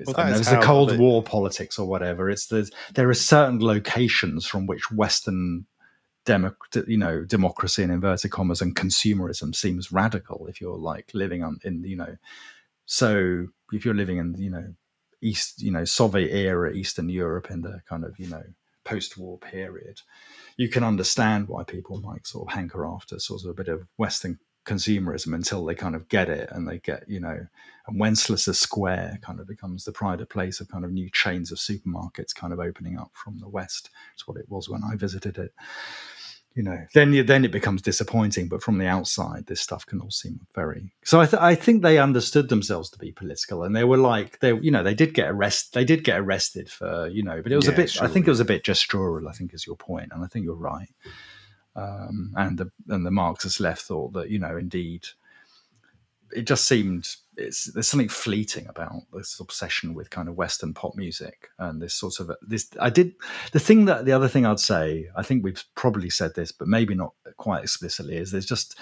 well, 0.04 0.14
that 0.14 0.30
know, 0.30 0.36
it's 0.36 0.50
the 0.50 0.60
Cold 0.60 0.90
they... 0.90 0.98
War 0.98 1.22
politics 1.22 1.78
or 1.78 1.88
whatever. 1.88 2.28
It's 2.28 2.46
the, 2.46 2.70
there 2.94 3.08
are 3.08 3.14
certain 3.14 3.60
locations 3.60 4.44
from 4.44 4.66
which 4.66 4.90
Western 4.90 5.64
demo, 6.26 6.54
you 6.86 6.98
know, 6.98 7.24
democracy 7.24 7.82
in 7.82 7.90
inverted 7.90 8.30
commas 8.30 8.60
and 8.60 8.76
consumerism 8.76 9.54
seems 9.54 9.90
radical 9.90 10.46
if 10.48 10.60
you're 10.60 10.76
like 10.76 11.10
living 11.14 11.42
on 11.42 11.58
in, 11.64 11.82
you 11.84 11.96
know, 11.96 12.16
so 12.84 13.46
if 13.72 13.84
you're 13.84 13.94
living 13.94 14.18
in, 14.18 14.34
you 14.36 14.50
know, 14.50 14.74
East, 15.22 15.62
you 15.62 15.70
know, 15.70 15.84
Soviet 15.84 16.30
era 16.30 16.72
Eastern 16.72 17.08
Europe 17.08 17.50
in 17.50 17.62
the 17.62 17.80
kind 17.88 18.04
of, 18.04 18.18
you 18.18 18.28
know, 18.28 18.42
post-war 18.84 19.38
period, 19.38 20.02
you 20.56 20.68
can 20.68 20.84
understand 20.84 21.48
why 21.48 21.64
people 21.64 22.00
might 22.00 22.26
sort 22.26 22.48
of 22.48 22.54
hanker 22.54 22.86
after 22.86 23.18
sort 23.18 23.42
of 23.42 23.50
a 23.50 23.54
bit 23.54 23.68
of 23.68 23.86
Western 23.96 24.38
consumerism 24.66 25.34
until 25.34 25.64
they 25.64 25.74
kind 25.74 25.94
of 25.94 26.08
get 26.08 26.28
it 26.28 26.48
and 26.52 26.68
they 26.68 26.78
get, 26.78 27.08
you 27.08 27.20
know, 27.20 27.46
and 27.86 28.00
Wenceslas 28.00 28.58
Square 28.58 29.20
kind 29.22 29.38
of 29.40 29.46
becomes 29.46 29.84
the 29.84 29.92
pride 29.92 30.20
of 30.20 30.28
place 30.28 30.60
of 30.60 30.68
kind 30.68 30.84
of 30.84 30.90
new 30.90 31.08
chains 31.10 31.52
of 31.52 31.58
supermarkets 31.58 32.34
kind 32.34 32.52
of 32.52 32.58
opening 32.58 32.98
up 32.98 33.12
from 33.14 33.38
the 33.38 33.48
West. 33.48 33.90
It's 34.14 34.26
what 34.26 34.36
it 34.36 34.48
was 34.48 34.68
when 34.68 34.82
I 34.84 34.96
visited 34.96 35.38
it 35.38 35.54
you 36.56 36.62
know, 36.62 36.86
then 36.94 37.12
you, 37.12 37.22
then 37.22 37.44
it 37.44 37.52
becomes 37.52 37.82
disappointing. 37.82 38.48
But 38.48 38.62
from 38.62 38.78
the 38.78 38.86
outside, 38.86 39.46
this 39.46 39.60
stuff 39.60 39.84
can 39.84 40.00
all 40.00 40.10
seem 40.10 40.40
very. 40.54 40.90
So 41.04 41.20
I, 41.20 41.26
th- 41.26 41.42
I 41.42 41.54
think 41.54 41.82
they 41.82 41.98
understood 41.98 42.48
themselves 42.48 42.88
to 42.90 42.98
be 42.98 43.12
political, 43.12 43.62
and 43.62 43.76
they 43.76 43.84
were 43.84 43.98
like 43.98 44.40
they, 44.40 44.54
you 44.54 44.70
know, 44.70 44.82
they 44.82 44.94
did 44.94 45.12
get 45.12 45.28
arrested. 45.28 45.74
They 45.74 45.84
did 45.84 46.02
get 46.02 46.18
arrested 46.18 46.70
for, 46.70 47.08
you 47.08 47.22
know, 47.22 47.42
but 47.42 47.52
it 47.52 47.56
was 47.56 47.66
yeah, 47.66 47.72
a 47.72 47.76
bit. 47.76 48.02
I 48.02 48.08
think 48.08 48.26
it 48.26 48.30
was 48.30 48.40
a 48.40 48.44
bit 48.46 48.64
gestural. 48.64 49.28
I 49.28 49.32
think 49.32 49.52
is 49.52 49.66
your 49.66 49.76
point, 49.76 50.12
and 50.12 50.24
I 50.24 50.28
think 50.28 50.46
you're 50.46 50.54
right. 50.54 50.88
Um, 51.76 52.32
and 52.34 52.56
the 52.56 52.72
and 52.88 53.04
the 53.04 53.10
Marxist 53.10 53.60
left 53.60 53.82
thought 53.82 54.14
that 54.14 54.30
you 54.30 54.38
know, 54.38 54.56
indeed, 54.56 55.04
it 56.32 56.46
just 56.46 56.66
seemed 56.66 57.08
it's 57.36 57.66
there's 57.72 57.88
something 57.88 58.08
fleeting 58.08 58.66
about 58.68 59.02
this 59.12 59.38
obsession 59.40 59.94
with 59.94 60.10
kind 60.10 60.28
of 60.28 60.36
Western 60.36 60.72
pop 60.72 60.94
music 60.96 61.48
and 61.58 61.80
this 61.80 61.94
sort 61.94 62.18
of 62.20 62.30
this. 62.42 62.68
I 62.80 62.90
did 62.90 63.14
the 63.52 63.60
thing 63.60 63.84
that 63.86 64.04
the 64.04 64.12
other 64.12 64.28
thing 64.28 64.46
I'd 64.46 64.60
say. 64.60 65.08
I 65.16 65.22
think 65.22 65.44
we've 65.44 65.62
probably 65.74 66.10
said 66.10 66.34
this, 66.34 66.52
but 66.52 66.68
maybe 66.68 66.94
not 66.94 67.12
quite 67.36 67.62
explicitly. 67.62 68.16
Is 68.16 68.30
there's 68.30 68.46
just 68.46 68.78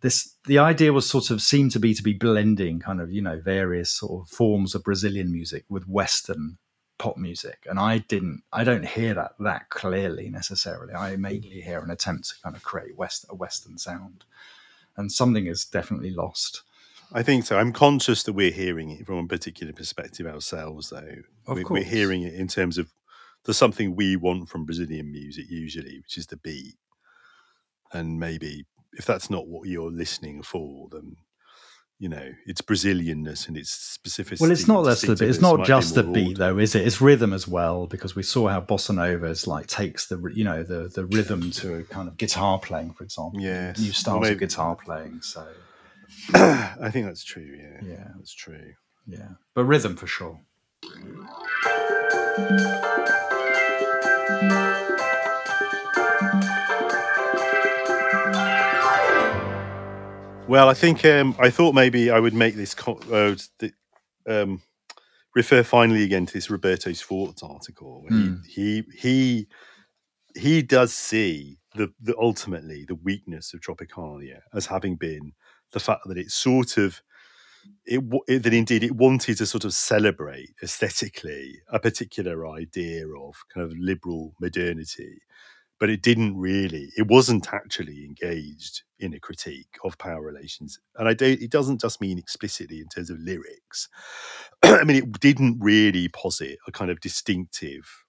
this 0.00 0.34
the 0.46 0.58
idea 0.58 0.92
was 0.92 1.08
sort 1.08 1.30
of 1.30 1.40
seemed 1.40 1.70
to 1.72 1.80
be 1.80 1.94
to 1.94 2.02
be 2.02 2.12
blending 2.12 2.80
kind 2.80 3.00
of 3.00 3.10
you 3.10 3.22
know 3.22 3.40
various 3.40 3.90
sort 3.90 4.22
of 4.22 4.28
forms 4.28 4.74
of 4.74 4.84
Brazilian 4.84 5.32
music 5.32 5.64
with 5.68 5.88
Western 5.88 6.58
pop 6.96 7.16
music 7.16 7.66
and 7.68 7.78
i 7.78 7.98
didn't 7.98 8.42
i 8.52 8.62
don't 8.62 8.86
hear 8.86 9.14
that 9.14 9.32
that 9.40 9.68
clearly 9.68 10.30
necessarily 10.30 10.94
i 10.94 11.16
mainly 11.16 11.60
hear 11.60 11.80
an 11.80 11.90
attempt 11.90 12.28
to 12.28 12.34
kind 12.40 12.54
of 12.54 12.62
create 12.62 12.96
west 12.96 13.26
a 13.30 13.34
western 13.34 13.76
sound 13.76 14.24
and 14.96 15.10
something 15.10 15.46
is 15.46 15.64
definitely 15.64 16.10
lost 16.10 16.62
I 17.14 17.22
think 17.22 17.46
so. 17.46 17.56
I'm 17.56 17.72
conscious 17.72 18.24
that 18.24 18.32
we're 18.32 18.50
hearing 18.50 18.90
it 18.90 19.06
from 19.06 19.18
a 19.18 19.28
particular 19.28 19.72
perspective 19.72 20.26
ourselves, 20.26 20.90
though. 20.90 21.14
Of 21.46 21.56
we're, 21.56 21.62
course. 21.62 21.80
we're 21.80 21.90
hearing 21.90 22.22
it 22.22 22.34
in 22.34 22.48
terms 22.48 22.76
of 22.76 22.92
there's 23.44 23.56
something 23.56 23.94
we 23.94 24.16
want 24.16 24.48
from 24.48 24.64
Brazilian 24.64 25.12
music 25.12 25.44
usually, 25.48 26.00
which 26.00 26.18
is 26.18 26.26
the 26.26 26.36
beat. 26.36 26.74
And 27.92 28.18
maybe 28.18 28.66
if 28.94 29.06
that's 29.06 29.30
not 29.30 29.46
what 29.46 29.68
you're 29.68 29.92
listening 29.92 30.42
for, 30.42 30.88
then 30.90 31.16
you 32.00 32.08
know 32.08 32.32
it's 32.46 32.60
Brazilianness 32.60 33.46
and 33.46 33.56
it's 33.56 33.70
specific. 33.70 34.40
Well, 34.40 34.50
it's 34.50 34.66
not 34.66 34.82
that's 34.82 35.02
the 35.02 35.14
bit. 35.14 35.28
It's 35.28 35.40
not 35.40 35.64
just 35.64 35.94
the 35.94 36.02
beat 36.02 36.38
though, 36.38 36.58
is 36.58 36.74
it? 36.74 36.84
It's 36.84 37.00
rhythm 37.00 37.32
as 37.32 37.46
well 37.46 37.86
because 37.86 38.16
we 38.16 38.24
saw 38.24 38.48
how 38.48 38.60
bossa 38.60 38.92
novas 38.92 39.46
like 39.46 39.68
takes 39.68 40.08
the 40.08 40.20
you 40.34 40.42
know 40.42 40.64
the 40.64 40.90
the 40.92 41.06
rhythm 41.06 41.52
to 41.52 41.76
a 41.76 41.82
kind 41.84 42.08
of 42.08 42.16
guitar 42.16 42.58
playing, 42.58 42.94
for 42.94 43.04
example. 43.04 43.40
Yes, 43.40 43.78
new 43.78 43.92
styles 43.92 44.22
well, 44.22 44.32
of 44.32 44.38
guitar 44.38 44.74
playing. 44.74 45.22
So 45.22 45.46
I 46.34 46.90
think 46.90 47.06
that's 47.06 47.24
true. 47.24 47.56
Yeah, 47.58 47.80
yeah, 47.86 48.08
that's 48.16 48.34
true. 48.34 48.72
Yeah, 49.06 49.30
but 49.54 49.64
rhythm 49.64 49.96
for 49.96 50.06
sure. 50.06 50.40
Well, 60.46 60.68
I 60.68 60.74
think 60.74 61.04
um, 61.04 61.34
I 61.38 61.50
thought 61.50 61.74
maybe 61.74 62.10
I 62.10 62.20
would 62.20 62.34
make 62.34 62.54
this 62.54 62.74
co- 62.74 63.00
uh, 63.10 63.34
um, 64.28 64.60
refer 65.34 65.62
finally 65.62 66.04
again 66.04 66.26
to 66.26 66.32
this 66.32 66.50
Roberto 66.50 66.92
Schwarz 66.92 67.42
article. 67.42 68.04
Mm. 68.10 68.44
He, 68.46 68.84
he 68.98 68.98
he 68.98 69.46
he 70.36 70.62
does 70.62 70.92
see 70.92 71.58
the, 71.74 71.92
the 72.00 72.14
ultimately 72.18 72.84
the 72.86 72.94
weakness 72.94 73.54
of 73.54 73.60
Tropicalia 73.60 74.40
as 74.52 74.66
having 74.66 74.96
been 74.96 75.32
the 75.74 75.80
fact 75.80 76.02
that 76.06 76.16
it 76.18 76.30
sort 76.30 76.78
of 76.78 77.02
it, 77.86 78.02
it, 78.28 78.42
that 78.42 78.54
indeed 78.54 78.84
it 78.84 78.96
wanted 78.96 79.38
to 79.38 79.46
sort 79.46 79.64
of 79.64 79.74
celebrate 79.74 80.50
aesthetically 80.62 81.60
a 81.70 81.78
particular 81.78 82.46
idea 82.46 83.06
of 83.08 83.34
kind 83.52 83.64
of 83.64 83.76
liberal 83.78 84.34
modernity 84.40 85.20
but 85.80 85.90
it 85.90 86.02
didn't 86.02 86.36
really 86.36 86.90
it 86.96 87.08
wasn't 87.08 87.52
actually 87.52 88.04
engaged 88.04 88.82
in 88.98 89.12
a 89.12 89.20
critique 89.20 89.76
of 89.84 89.98
power 89.98 90.22
relations. 90.22 90.78
And 90.96 91.08
i 91.08 91.14
don't 91.14 91.40
it 91.40 91.50
doesn't 91.50 91.80
just 91.80 92.00
mean 92.00 92.18
explicitly 92.18 92.80
in 92.80 92.88
terms 92.88 93.10
of 93.10 93.18
lyrics. 93.18 93.88
I 94.62 94.84
mean 94.84 94.96
it 94.96 95.20
didn't 95.20 95.58
really 95.60 96.08
posit 96.08 96.58
a 96.66 96.72
kind 96.72 96.90
of 96.90 97.00
distinctive 97.00 98.04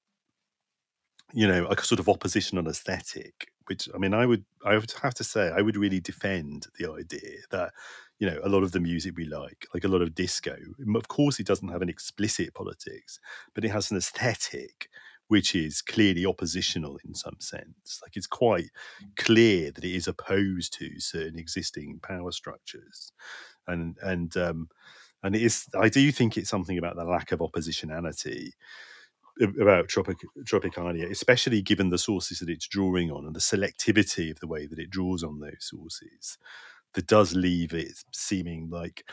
you 1.34 1.48
know 1.48 1.68
a 1.68 1.82
sort 1.84 2.00
of 2.00 2.08
opposition 2.08 2.58
on 2.58 2.68
aesthetic 2.68 3.48
which 3.68 3.90
i 3.94 3.98
mean 3.98 4.14
i 4.14 4.26
would 4.26 4.46
i 4.66 4.76
would 4.76 4.92
have 5.02 5.14
to 5.14 5.24
say 5.24 5.52
i 5.56 5.62
would 5.62 5.78
really 5.78 6.00
defend 6.00 6.68
the 6.80 6.92
idea 6.92 7.40
that 7.52 7.72
you 8.20 8.30
know 8.30 8.40
a 8.44 8.50
lot 8.50 8.64
of 8.64 8.72
the 8.72 8.80
music 8.80 9.16
we 9.18 9.26
like 9.26 9.68
like 9.74 9.84
a 9.84 9.90
lot 9.90 10.02
of 10.02 10.16
disco 10.16 10.56
of 10.96 11.08
course 11.08 11.40
it 11.40 11.48
doesn't 11.48 11.70
have 11.70 11.82
an 11.82 11.90
explicit 11.90 12.54
politics 12.54 13.20
but 13.54 13.66
it 13.66 13.70
has 13.70 13.92
an 13.92 13.98
aesthetic 13.98 14.90
which 15.28 15.56
is 15.56 15.82
clearly 15.82 16.26
oppositional 16.26 17.00
in 17.04 17.16
some 17.16 17.38
sense. 17.40 18.00
Like 18.04 18.16
it's 18.16 18.28
quite 18.28 18.70
clear 19.16 19.72
that 19.72 19.84
it 19.84 19.96
is 19.96 20.08
opposed 20.08 20.74
to 20.74 21.00
certain 21.00 21.40
existing 21.40 22.00
power 22.04 22.32
structures. 22.32 23.12
And 23.68 23.98
and 24.02 24.36
um 24.38 24.70
and 25.24 25.36
it 25.36 25.42
is 25.42 25.68
i 25.76 25.90
do 25.90 26.12
think 26.12 26.38
it's 26.38 26.50
something 26.50 26.78
about 26.78 26.96
the 26.96 27.04
lack 27.04 27.32
of 27.32 27.40
oppositionality 27.40 28.52
about 29.42 29.88
Tropic, 29.90 30.18
Tropicalia, 30.44 31.10
especially 31.10 31.62
given 31.62 31.90
the 31.90 31.98
sources 31.98 32.40
that 32.40 32.50
it's 32.50 32.68
drawing 32.68 33.12
on 33.12 33.26
and 33.26 33.36
the 33.36 33.40
selectivity 33.40 34.32
of 34.32 34.40
the 34.40 34.48
way 34.48 34.66
that 34.66 34.80
it 34.80 34.90
draws 34.90 35.24
on 35.24 35.40
those 35.40 35.58
sources, 35.60 36.38
that 36.94 37.08
does 37.08 37.36
leave 37.36 37.74
it 37.74 37.92
seeming 38.14 38.70
like 38.70 39.04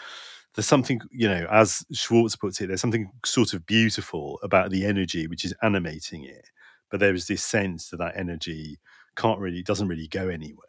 there's 0.55 0.66
something, 0.66 1.01
you 1.11 1.28
know, 1.28 1.47
as 1.51 1.85
Schwarz 1.93 2.36
puts 2.36 2.61
it, 2.61 2.69
there's 2.69 2.81
something 2.81 3.11
sort 3.24 3.55
of 3.55 3.66
beautiful 3.66 4.39
about 4.43 4.70
the 4.70 4.85
energy 4.85 5.27
which 5.27 5.44
is 5.44 5.55
animating 5.62 6.24
it. 6.24 6.51
But 6.90 7.01
there 7.01 7.15
is 7.15 7.27
this 7.27 7.43
sense 7.43 7.89
that 7.89 7.97
that 7.99 8.16
energy 8.16 8.78
can't 9.16 9.40
really, 9.40 9.62
doesn't 9.62 9.89
really 9.89 10.09
go 10.09 10.28
anywhere. 10.28 10.66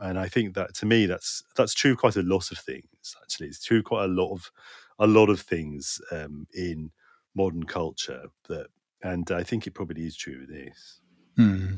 And 0.00 0.18
I 0.18 0.28
think 0.28 0.54
that 0.54 0.74
to 0.74 0.86
me, 0.86 1.06
that's 1.06 1.42
that's 1.56 1.72
true 1.72 1.96
quite 1.96 2.16
a 2.16 2.22
lot 2.22 2.50
of 2.50 2.58
things. 2.58 3.16
Actually, 3.22 3.48
it's 3.48 3.64
true 3.64 3.82
quite 3.82 4.04
a 4.04 4.08
lot 4.08 4.32
of 4.32 4.50
a 4.98 5.06
lot 5.06 5.30
of 5.30 5.40
things 5.40 6.00
um, 6.12 6.46
in 6.52 6.90
modern 7.36 7.64
culture 7.64 8.24
that, 8.48 8.68
and 9.02 9.30
I 9.30 9.42
think 9.42 9.66
it 9.66 9.74
probably 9.74 10.06
is 10.06 10.16
true 10.16 10.40
with 10.40 10.50
this. 10.50 11.00
Hmm. 11.36 11.74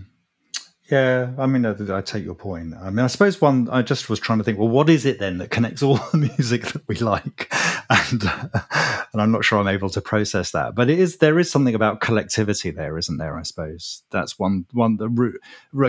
Yeah, 0.91 1.33
I 1.37 1.47
mean, 1.47 1.67
I, 1.67 1.75
I, 1.99 2.01
take 2.01 2.25
your 2.25 2.35
point. 2.35 2.73
I 2.75 2.89
mean, 2.89 3.05
I 3.05 3.09
suppose 3.09 3.43
one, 3.43 3.69
I 3.69 3.83
just 3.83 4.09
was 4.09 4.19
trying 4.19 4.39
to 4.39 4.45
think, 4.45 4.59
well, 4.59 4.69
what 4.69 4.89
is 4.89 5.05
it 5.05 5.19
then 5.19 5.37
that 5.39 5.51
connects 5.51 5.83
all 5.85 5.97
the 6.13 6.17
music 6.17 6.63
that 6.69 6.87
we 6.89 6.97
like? 6.97 7.53
And, 7.91 8.23
uh, 8.23 8.49
and 9.15 9.23
I'm 9.23 9.31
not 9.31 9.47
sure 9.47 9.59
I'm 9.59 9.67
able 9.67 9.89
to 9.89 10.03
process 10.03 10.51
that, 10.51 10.75
but 10.75 10.91
it 10.91 10.99
is, 10.99 11.17
there 11.17 11.39
is 11.39 11.51
something 11.51 11.75
about 11.75 12.01
collectivity 12.03 12.71
there, 12.71 12.99
isn't 12.99 13.17
there? 13.17 13.39
I 13.39 13.43
suppose 13.45 14.03
that's 14.11 14.39
one, 14.39 14.67
one, 14.73 14.99
the 14.99 15.09
root, 15.09 15.41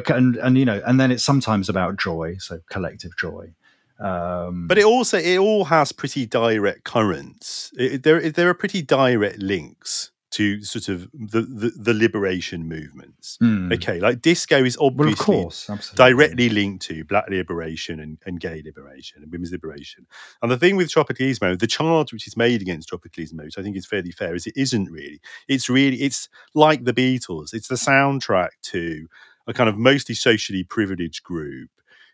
and, 0.09 0.37
and, 0.37 0.57
you 0.57 0.63
know, 0.63 0.81
and 0.85 0.97
then 0.97 1.11
it's 1.11 1.23
sometimes 1.23 1.67
about 1.67 1.97
joy. 1.97 2.37
So 2.39 2.61
collective 2.69 3.17
joy. 3.17 3.53
Um, 3.99 4.67
but 4.67 4.77
it 4.77 4.85
also, 4.85 5.17
it 5.17 5.37
all 5.37 5.65
has 5.65 5.91
pretty 5.91 6.25
direct 6.25 6.83
currents. 6.83 7.71
It, 7.77 8.03
there, 8.03 8.29
there 8.31 8.49
are 8.49 8.53
pretty 8.53 8.81
direct 8.81 9.39
links 9.39 10.11
to 10.31 10.63
sort 10.63 10.89
of 10.89 11.09
the 11.13 11.41
the, 11.41 11.71
the 11.75 11.93
liberation 11.93 12.67
movements. 12.67 13.37
Mm. 13.41 13.73
Okay, 13.73 13.99
like 13.99 14.21
disco 14.21 14.63
is 14.63 14.77
obviously 14.79 15.33
well, 15.33 15.43
course, 15.43 15.91
directly 15.95 16.49
linked 16.49 16.85
to 16.85 17.03
black 17.03 17.29
liberation 17.29 17.99
and, 17.99 18.19
and 18.25 18.39
gay 18.39 18.61
liberation 18.63 19.23
and 19.23 19.31
women's 19.31 19.51
liberation. 19.51 20.05
And 20.41 20.51
the 20.51 20.57
thing 20.57 20.75
with 20.75 20.89
Tropicalismo, 20.89 21.57
the 21.57 21.67
charge 21.67 22.13
which 22.13 22.27
is 22.27 22.37
made 22.37 22.61
against 22.61 22.91
Tropicalismo, 22.91 23.45
which 23.45 23.57
I 23.57 23.63
think 23.63 23.75
is 23.75 23.87
fairly 23.87 24.11
fair, 24.11 24.35
is 24.35 24.45
it 24.45 24.53
isn't 24.55 24.91
really. 24.91 25.19
It's 25.47 25.69
really 25.69 25.97
it's 25.97 26.29
like 26.53 26.83
the 26.83 26.93
Beatles. 26.93 27.53
It's 27.53 27.67
the 27.67 27.75
soundtrack 27.75 28.49
to 28.63 29.07
a 29.47 29.53
kind 29.53 29.69
of 29.69 29.77
mostly 29.77 30.13
socially 30.13 30.63
privileged 30.63 31.23
group 31.23 31.71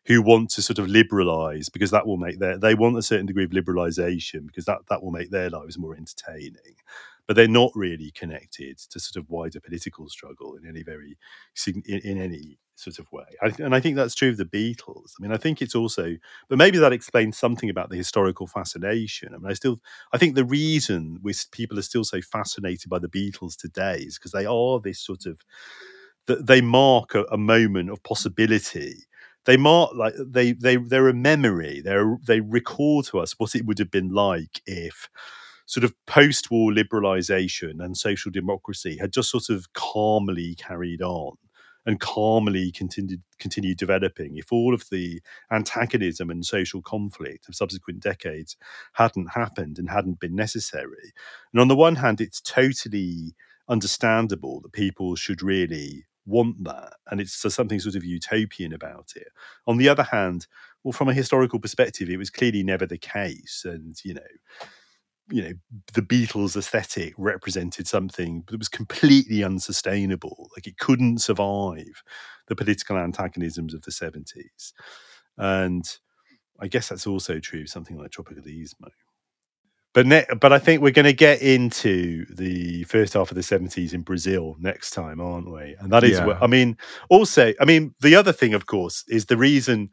who 0.07 0.21
want 0.21 0.49
to 0.51 0.61
sort 0.61 0.79
of 0.79 0.87
liberalize 0.87 1.69
because 1.69 1.91
that 1.91 2.05
will 2.07 2.17
make 2.17 2.39
their 2.39 2.57
they 2.57 2.75
want 2.75 2.97
a 2.97 3.01
certain 3.01 3.25
degree 3.25 3.43
of 3.43 3.51
liberalization 3.51 4.45
because 4.47 4.65
that 4.65 4.79
that 4.89 5.03
will 5.03 5.11
make 5.11 5.31
their 5.31 5.49
lives 5.49 5.77
more 5.77 5.95
entertaining 5.95 6.75
but 7.27 7.35
they're 7.35 7.47
not 7.47 7.71
really 7.75 8.11
connected 8.11 8.77
to 8.77 8.99
sort 8.99 9.15
of 9.21 9.29
wider 9.29 9.59
political 9.59 10.07
struggle 10.09 10.55
in 10.55 10.67
any 10.67 10.83
very 10.83 11.17
in, 11.67 11.99
in 11.99 12.17
any 12.21 12.59
sort 12.75 12.99
of 12.99 13.11
way. 13.11 13.23
I, 13.41 13.53
and 13.59 13.73
I 13.73 13.79
think 13.79 13.95
that's 13.95 14.15
true 14.15 14.29
of 14.29 14.37
the 14.37 14.45
Beatles. 14.45 15.13
I 15.17 15.21
mean, 15.21 15.31
I 15.31 15.37
think 15.37 15.61
it's 15.61 15.75
also, 15.75 16.17
but 16.49 16.57
maybe 16.57 16.77
that 16.77 16.91
explains 16.91 17.37
something 17.37 17.69
about 17.69 17.89
the 17.89 17.95
historical 17.95 18.47
fascination. 18.47 19.33
I 19.33 19.37
mean, 19.37 19.49
I 19.49 19.53
still, 19.53 19.79
I 20.11 20.17
think 20.17 20.35
the 20.35 20.45
reason 20.45 21.19
we 21.23 21.33
people 21.51 21.79
are 21.79 21.83
still 21.83 22.03
so 22.03 22.21
fascinated 22.21 22.89
by 22.89 22.99
the 22.99 23.07
Beatles 23.07 23.55
today 23.55 23.99
is 23.99 24.17
because 24.17 24.31
they 24.33 24.45
are 24.45 24.79
this 24.79 24.99
sort 24.99 25.25
of, 25.25 25.39
that 26.27 26.47
they 26.47 26.61
mark 26.61 27.15
a, 27.15 27.23
a 27.31 27.37
moment 27.37 27.89
of 27.89 28.03
possibility 28.03 29.03
they 29.45 29.57
mark 29.57 29.91
like 29.95 30.13
they 30.17 30.53
they 30.53 30.77
they're 30.77 31.07
a 31.09 31.13
memory. 31.13 31.81
They're 31.81 32.17
they 32.25 32.41
recall 32.41 33.03
to 33.03 33.19
us 33.19 33.33
what 33.37 33.55
it 33.55 33.65
would 33.65 33.79
have 33.79 33.91
been 33.91 34.09
like 34.09 34.61
if 34.65 35.09
sort 35.65 35.83
of 35.83 35.93
post 36.05 36.51
war 36.51 36.71
liberalization 36.71 37.83
and 37.83 37.97
social 37.97 38.31
democracy 38.31 38.97
had 38.99 39.11
just 39.13 39.31
sort 39.31 39.49
of 39.49 39.73
calmly 39.73 40.55
carried 40.55 41.01
on 41.01 41.33
and 41.85 41.99
calmly 41.99 42.71
continued 42.71 43.21
continued 43.39 43.77
developing 43.77 44.37
if 44.37 44.51
all 44.51 44.73
of 44.73 44.85
the 44.91 45.21
antagonism 45.51 46.29
and 46.29 46.45
social 46.45 46.81
conflict 46.81 47.47
of 47.47 47.55
subsequent 47.55 47.99
decades 47.99 48.57
hadn't 48.93 49.31
happened 49.33 49.77
and 49.77 49.89
hadn't 49.89 50.19
been 50.19 50.35
necessary 50.35 51.13
and 51.53 51.61
on 51.61 51.67
the 51.67 51.75
one 51.75 51.95
hand 51.95 52.21
it's 52.21 52.41
totally 52.41 53.35
understandable 53.67 54.61
that 54.61 54.71
people 54.71 55.15
should 55.15 55.41
really 55.41 56.05
want 56.25 56.63
that 56.63 56.93
and 57.09 57.21
it's 57.21 57.33
something 57.53 57.79
sort 57.79 57.95
of 57.95 58.03
utopian 58.03 58.73
about 58.73 59.13
it. 59.15 59.27
On 59.67 59.77
the 59.77 59.89
other 59.89 60.03
hand 60.03 60.47
well 60.83 60.91
from 60.91 61.09
a 61.09 61.13
historical 61.13 61.59
perspective 61.59 62.09
it 62.09 62.17
was 62.17 62.29
clearly 62.29 62.63
never 62.63 62.85
the 62.85 62.97
case 62.97 63.63
and 63.65 63.95
you 64.03 64.13
know 64.13 64.21
you 65.29 65.41
know 65.41 65.53
the 65.93 66.01
beatles 66.01 66.55
aesthetic 66.55 67.13
represented 67.17 67.87
something 67.87 68.43
that 68.47 68.59
was 68.59 68.69
completely 68.69 69.43
unsustainable. 69.43 70.49
Like 70.55 70.67
it 70.67 70.77
couldn't 70.77 71.19
survive 71.19 72.03
the 72.47 72.55
political 72.55 72.97
antagonisms 72.97 73.73
of 73.73 73.81
the 73.83 73.91
70s 73.91 74.73
and 75.37 75.83
i 76.59 76.67
guess 76.67 76.89
that's 76.89 77.07
also 77.07 77.39
true 77.39 77.61
of 77.61 77.69
something 77.69 77.97
like 77.97 78.11
tropicalismo 78.11 78.89
but 79.95 80.05
ne- 80.05 80.25
but 80.39 80.53
i 80.53 80.59
think 80.59 80.81
we're 80.81 80.91
going 80.91 81.05
to 81.05 81.13
get 81.13 81.41
into 81.41 82.25
the 82.35 82.83
first 82.83 83.13
half 83.13 83.31
of 83.31 83.35
the 83.35 83.41
70s 83.41 83.93
in 83.93 84.01
brazil 84.01 84.55
next 84.59 84.91
time 84.91 85.19
aren't 85.19 85.51
we 85.51 85.75
and 85.79 85.91
that 85.91 86.03
is 86.03 86.19
yeah. 86.19 86.25
what 86.25 86.37
i 86.43 86.45
mean 86.45 86.77
also 87.09 87.53
i 87.59 87.65
mean 87.65 87.95
the 88.01 88.15
other 88.15 88.33
thing 88.33 88.53
of 88.53 88.67
course 88.67 89.03
is 89.07 89.25
the 89.25 89.37
reason 89.37 89.89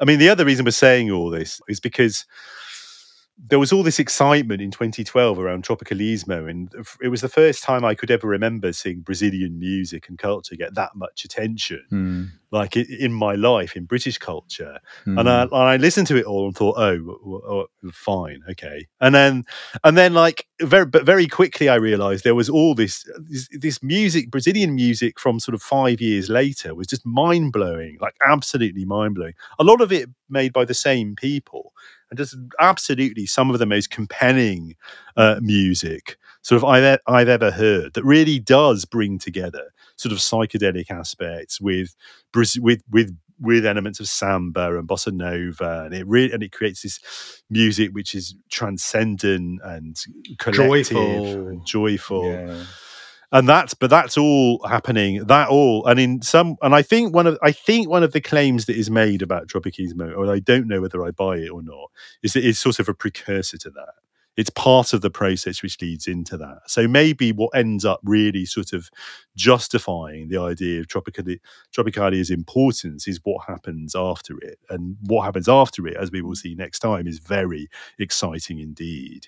i 0.00 0.06
mean 0.06 0.18
the 0.18 0.30
other 0.30 0.46
reason 0.46 0.64
we're 0.64 0.70
saying 0.70 1.10
all 1.10 1.28
this 1.28 1.60
is 1.68 1.80
because 1.80 2.24
there 3.48 3.58
was 3.58 3.72
all 3.72 3.82
this 3.82 3.98
excitement 3.98 4.60
in 4.60 4.70
2012 4.70 5.38
around 5.38 5.64
Tropicalismo, 5.64 6.48
and 6.48 6.72
it 7.00 7.08
was 7.08 7.22
the 7.22 7.28
first 7.28 7.62
time 7.62 7.84
I 7.84 7.94
could 7.94 8.10
ever 8.10 8.26
remember 8.26 8.72
seeing 8.72 9.00
Brazilian 9.00 9.58
music 9.58 10.08
and 10.08 10.18
culture 10.18 10.56
get 10.56 10.74
that 10.74 10.94
much 10.94 11.24
attention, 11.24 11.82
mm. 11.90 12.28
like 12.50 12.76
in 12.76 13.12
my 13.12 13.34
life 13.34 13.76
in 13.76 13.86
British 13.86 14.18
culture. 14.18 14.78
Mm. 15.06 15.20
And, 15.20 15.28
I, 15.28 15.42
and, 15.42 15.54
I, 15.54 15.76
listened 15.76 16.06
to 16.08 16.16
it 16.16 16.26
all 16.26 16.46
and 16.46 16.56
thought, 16.56 16.76
oh, 16.76 17.66
oh, 17.82 17.90
fine, 17.92 18.42
okay. 18.50 18.86
And 19.00 19.14
then, 19.14 19.44
and 19.84 19.96
then, 19.96 20.12
like 20.12 20.46
very, 20.60 20.84
but 20.84 21.06
very 21.06 21.26
quickly, 21.26 21.68
I 21.68 21.76
realised 21.76 22.24
there 22.24 22.34
was 22.34 22.50
all 22.50 22.74
this, 22.74 23.08
this, 23.18 23.48
this 23.52 23.82
music, 23.82 24.30
Brazilian 24.30 24.74
music 24.74 25.18
from 25.18 25.40
sort 25.40 25.54
of 25.54 25.62
five 25.62 26.00
years 26.00 26.28
later, 26.28 26.74
was 26.74 26.88
just 26.88 27.06
mind 27.06 27.52
blowing, 27.52 27.96
like 28.00 28.14
absolutely 28.26 28.84
mind 28.84 29.14
blowing. 29.14 29.34
A 29.58 29.64
lot 29.64 29.80
of 29.80 29.92
it 29.92 30.10
made 30.28 30.52
by 30.52 30.64
the 30.64 30.74
same 30.74 31.16
people 31.16 31.72
and 32.10 32.18
just 32.18 32.36
absolutely 32.58 33.26
some 33.26 33.50
of 33.50 33.58
the 33.58 33.66
most 33.66 33.90
compelling 33.90 34.74
uh, 35.16 35.38
music 35.40 36.16
sort 36.42 36.56
of 36.56 36.64
I've, 36.64 36.98
I've 37.06 37.28
ever 37.28 37.50
heard 37.50 37.94
that 37.94 38.04
really 38.04 38.38
does 38.38 38.84
bring 38.84 39.18
together 39.18 39.72
sort 39.96 40.12
of 40.12 40.18
psychedelic 40.18 40.90
aspects 40.90 41.60
with 41.60 41.94
with 42.34 42.82
with 42.90 43.16
with 43.40 43.64
elements 43.64 44.00
of 44.00 44.08
samba 44.08 44.76
and 44.78 44.86
bossa 44.86 45.12
nova, 45.12 45.84
and 45.84 45.94
it 45.94 46.06
really 46.06 46.32
and 46.32 46.42
it 46.42 46.52
creates 46.52 46.82
this 46.82 47.42
music 47.48 47.90
which 47.92 48.14
is 48.14 48.34
transcendent 48.50 49.60
and 49.64 49.96
collective 50.38 50.66
joyful. 50.96 51.48
and 51.48 51.66
joyful. 51.66 52.30
Yeah 52.30 52.64
and 53.32 53.48
that's 53.48 53.74
but 53.74 53.90
that's 53.90 54.18
all 54.18 54.60
happening 54.66 55.24
that 55.24 55.48
all 55.48 55.86
and 55.86 56.00
in 56.00 56.22
some 56.22 56.56
and 56.62 56.74
i 56.74 56.82
think 56.82 57.14
one 57.14 57.26
of 57.26 57.38
i 57.42 57.52
think 57.52 57.88
one 57.88 58.02
of 58.02 58.12
the 58.12 58.20
claims 58.20 58.66
that 58.66 58.76
is 58.76 58.90
made 58.90 59.22
about 59.22 59.46
tropicismo 59.48 60.16
or 60.16 60.30
i 60.32 60.38
don't 60.38 60.66
know 60.66 60.80
whether 60.80 61.04
i 61.04 61.10
buy 61.10 61.36
it 61.36 61.50
or 61.50 61.62
not 61.62 61.90
is 62.22 62.32
that 62.32 62.44
it's 62.44 62.58
sort 62.58 62.78
of 62.78 62.88
a 62.88 62.94
precursor 62.94 63.56
to 63.56 63.70
that 63.70 63.94
it's 64.36 64.50
part 64.50 64.92
of 64.92 65.02
the 65.02 65.10
process 65.10 65.62
which 65.62 65.80
leads 65.82 66.06
into 66.06 66.36
that. 66.38 66.60
So 66.66 66.86
maybe 66.88 67.32
what 67.32 67.50
ends 67.54 67.84
up 67.84 68.00
really 68.04 68.46
sort 68.46 68.72
of 68.72 68.88
justifying 69.36 70.28
the 70.28 70.38
idea 70.38 70.80
of 70.80 70.86
Tropicali- 70.86 71.40
Tropicalia's 71.76 72.30
importance 72.30 73.08
is 73.08 73.20
what 73.24 73.44
happens 73.46 73.94
after 73.94 74.38
it. 74.38 74.58
And 74.70 74.96
what 75.02 75.24
happens 75.24 75.48
after 75.48 75.86
it, 75.86 75.96
as 75.96 76.10
we 76.10 76.22
will 76.22 76.36
see 76.36 76.54
next 76.54 76.78
time, 76.78 77.06
is 77.06 77.18
very 77.18 77.68
exciting 77.98 78.60
indeed. 78.60 79.26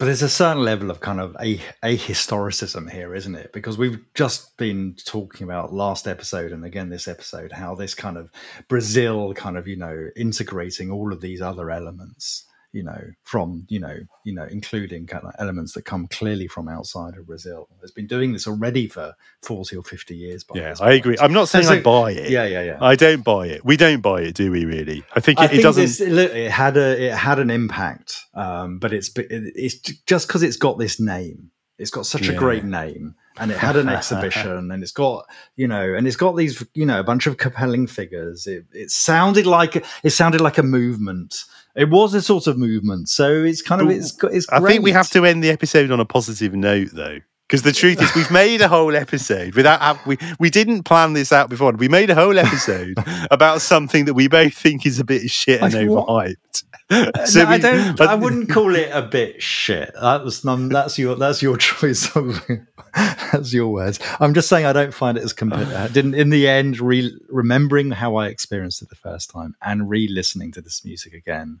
But 0.00 0.06
there's 0.06 0.22
a 0.22 0.30
certain 0.30 0.62
level 0.62 0.90
of 0.90 1.00
kind 1.00 1.20
of 1.20 1.36
a, 1.42 1.60
a 1.82 1.94
historicism 1.98 2.90
here, 2.90 3.14
isn't 3.14 3.34
it? 3.34 3.52
Because 3.52 3.76
we've 3.76 4.02
just 4.14 4.56
been 4.56 4.96
talking 5.04 5.44
about 5.44 5.74
last 5.74 6.08
episode 6.08 6.52
and 6.52 6.64
again 6.64 6.88
this 6.88 7.06
episode 7.06 7.52
how 7.52 7.74
this 7.74 7.94
kind 7.94 8.16
of 8.16 8.30
Brazil 8.66 9.34
kind 9.34 9.58
of, 9.58 9.68
you 9.68 9.76
know, 9.76 10.08
integrating 10.16 10.90
all 10.90 11.12
of 11.12 11.20
these 11.20 11.42
other 11.42 11.70
elements 11.70 12.46
you 12.72 12.82
know, 12.82 13.00
from 13.24 13.66
you 13.68 13.80
know, 13.80 13.96
you 14.24 14.32
know, 14.32 14.44
including 14.44 15.06
kind 15.06 15.24
of 15.24 15.34
elements 15.38 15.72
that 15.72 15.84
come 15.84 16.06
clearly 16.06 16.46
from 16.46 16.68
outside 16.68 17.16
of 17.16 17.26
Brazil. 17.26 17.68
Has 17.80 17.90
been 17.90 18.06
doing 18.06 18.32
this 18.32 18.46
already 18.46 18.86
for 18.86 19.14
forty 19.42 19.76
or 19.76 19.82
fifty 19.82 20.16
years. 20.16 20.44
yeah, 20.54 20.74
I 20.80 20.92
agree. 20.92 21.16
I'm 21.20 21.32
not 21.32 21.48
saying 21.48 21.64
so, 21.64 21.74
I 21.74 21.80
buy 21.80 22.12
it. 22.12 22.30
Yeah, 22.30 22.46
yeah, 22.46 22.62
yeah. 22.62 22.78
I 22.80 22.94
don't 22.94 23.24
buy 23.24 23.48
it. 23.48 23.64
We 23.64 23.76
don't 23.76 24.00
buy 24.00 24.22
it, 24.22 24.34
do 24.34 24.50
we? 24.52 24.64
Really? 24.64 25.02
I 25.14 25.20
think 25.20 25.40
it, 25.40 25.44
I 25.44 25.46
think 25.48 25.60
it 25.60 25.62
doesn't. 25.62 25.82
This, 25.82 26.00
it 26.00 26.50
had 26.50 26.76
a 26.76 27.08
it 27.08 27.14
had 27.14 27.38
an 27.38 27.50
impact, 27.50 28.24
um, 28.34 28.78
but 28.78 28.92
it's 28.92 29.10
it's 29.16 29.80
just 30.06 30.28
because 30.28 30.42
it's 30.42 30.56
got 30.56 30.78
this 30.78 31.00
name. 31.00 31.50
It's 31.78 31.90
got 31.90 32.04
such 32.04 32.28
yeah. 32.28 32.34
a 32.34 32.36
great 32.36 32.64
name 32.64 33.14
and 33.38 33.50
it 33.50 33.56
had 33.56 33.76
an 33.76 33.88
exhibition 33.96 34.70
and 34.70 34.82
it's 34.82 34.92
got 34.92 35.26
you 35.56 35.66
know 35.66 35.94
and 35.94 36.06
it's 36.06 36.16
got 36.16 36.36
these 36.36 36.64
you 36.74 36.84
know 36.84 37.00
a 37.00 37.04
bunch 37.04 37.26
of 37.26 37.38
compelling 37.38 37.86
figures 37.86 38.46
it, 38.46 38.66
it 38.72 38.90
sounded 38.90 39.46
like 39.46 39.82
it 40.02 40.10
sounded 40.10 40.40
like 40.40 40.58
a 40.58 40.62
movement 40.62 41.44
it 41.76 41.90
was 41.90 42.14
a 42.14 42.22
sort 42.22 42.46
of 42.46 42.58
movement, 42.58 43.08
so 43.08 43.42
it's 43.44 43.62
kind 43.62 43.80
of 43.80 43.90
it's 43.90 44.16
it's. 44.24 44.46
Great. 44.46 44.62
I 44.62 44.66
think 44.66 44.84
we 44.84 44.92
have 44.92 45.10
to 45.10 45.24
end 45.24 45.42
the 45.42 45.50
episode 45.50 45.90
on 45.90 46.00
a 46.00 46.04
positive 46.04 46.54
note, 46.54 46.88
though. 46.92 47.18
Because 47.50 47.62
the 47.62 47.72
truth 47.72 48.00
is, 48.00 48.14
we've 48.14 48.30
made 48.30 48.60
a 48.60 48.68
whole 48.68 48.94
episode 48.94 49.56
without 49.56 50.06
we 50.06 50.16
we 50.38 50.50
didn't 50.50 50.84
plan 50.84 51.14
this 51.14 51.32
out 51.32 51.50
before. 51.50 51.72
We 51.72 51.88
made 51.88 52.08
a 52.08 52.14
whole 52.14 52.38
episode 52.38 52.96
about 53.32 53.60
something 53.60 54.04
that 54.04 54.14
we 54.14 54.28
both 54.28 54.54
think 54.54 54.86
is 54.86 55.00
a 55.00 55.04
bit 55.04 55.28
shit 55.30 55.60
and 55.60 55.74
overhyped. 55.74 56.62
so 57.26 57.42
no, 57.42 57.48
we, 57.48 57.54
I 57.54 57.58
don't. 57.58 57.98
But, 57.98 58.08
I 58.08 58.14
wouldn't 58.14 58.50
call 58.50 58.76
it 58.76 58.90
a 58.92 59.02
bit 59.02 59.42
shit. 59.42 59.92
That 60.00 60.22
was 60.22 60.44
none. 60.44 60.68
That's 60.68 60.96
your. 60.96 61.16
That's 61.16 61.42
your 61.42 61.56
choice. 61.56 62.08
that's 62.94 63.52
your 63.52 63.72
words. 63.72 63.98
I'm 64.20 64.32
just 64.32 64.48
saying 64.48 64.64
I 64.64 64.72
don't 64.72 64.94
find 64.94 65.18
it 65.18 65.24
as 65.24 65.32
compelling. 65.32 65.74
I 65.74 65.88
didn't. 65.88 66.14
In 66.14 66.30
the 66.30 66.46
end, 66.46 66.78
re- 66.78 67.18
remembering 67.28 67.90
how 67.90 68.14
I 68.14 68.28
experienced 68.28 68.80
it 68.80 68.90
the 68.90 68.94
first 68.94 69.28
time 69.28 69.56
and 69.60 69.90
re-listening 69.90 70.52
to 70.52 70.60
this 70.60 70.84
music 70.84 71.14
again, 71.14 71.60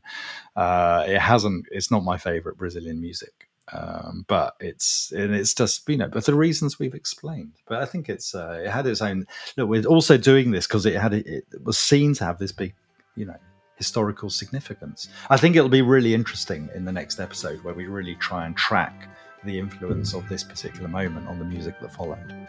uh, 0.54 1.04
it 1.08 1.18
hasn't. 1.18 1.66
It's 1.72 1.90
not 1.90 2.04
my 2.04 2.16
favorite 2.16 2.58
Brazilian 2.58 3.00
music. 3.00 3.49
Um, 3.72 4.24
but 4.26 4.56
it's 4.60 5.12
and 5.12 5.34
it's 5.34 5.54
just 5.54 5.88
you 5.88 5.96
know, 5.96 6.08
but 6.08 6.24
the 6.24 6.34
reasons 6.34 6.78
we've 6.78 6.94
explained. 6.94 7.52
But 7.68 7.82
I 7.82 7.84
think 7.86 8.08
it's 8.08 8.34
uh, 8.34 8.62
it 8.64 8.70
had 8.70 8.86
its 8.86 9.00
own. 9.00 9.26
Look, 9.56 9.68
we're 9.68 9.84
also 9.84 10.16
doing 10.16 10.50
this 10.50 10.66
because 10.66 10.86
it 10.86 10.96
had 10.96 11.14
it 11.14 11.44
was 11.62 11.78
seen 11.78 12.14
to 12.14 12.24
have 12.24 12.38
this 12.38 12.52
big, 12.52 12.74
you 13.16 13.26
know, 13.26 13.36
historical 13.76 14.28
significance. 14.28 15.08
I 15.30 15.36
think 15.36 15.56
it'll 15.56 15.68
be 15.68 15.82
really 15.82 16.14
interesting 16.14 16.68
in 16.74 16.84
the 16.84 16.92
next 16.92 17.20
episode 17.20 17.62
where 17.64 17.74
we 17.74 17.86
really 17.86 18.14
try 18.16 18.46
and 18.46 18.56
track 18.56 19.08
the 19.44 19.58
influence 19.58 20.14
of 20.14 20.28
this 20.28 20.44
particular 20.44 20.88
moment 20.88 21.28
on 21.28 21.38
the 21.38 21.44
music 21.44 21.80
that 21.80 21.92
followed. 21.92 22.48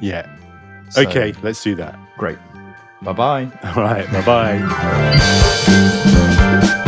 Yeah. 0.00 0.26
So, 0.90 1.02
okay, 1.02 1.32
let's 1.42 1.62
do 1.62 1.74
that. 1.76 1.98
Great. 2.16 2.38
Bye 3.02 3.12
bye. 3.12 3.44
All 3.64 3.82
right. 3.82 4.10
Bye 4.12 4.24
bye. 6.64 6.82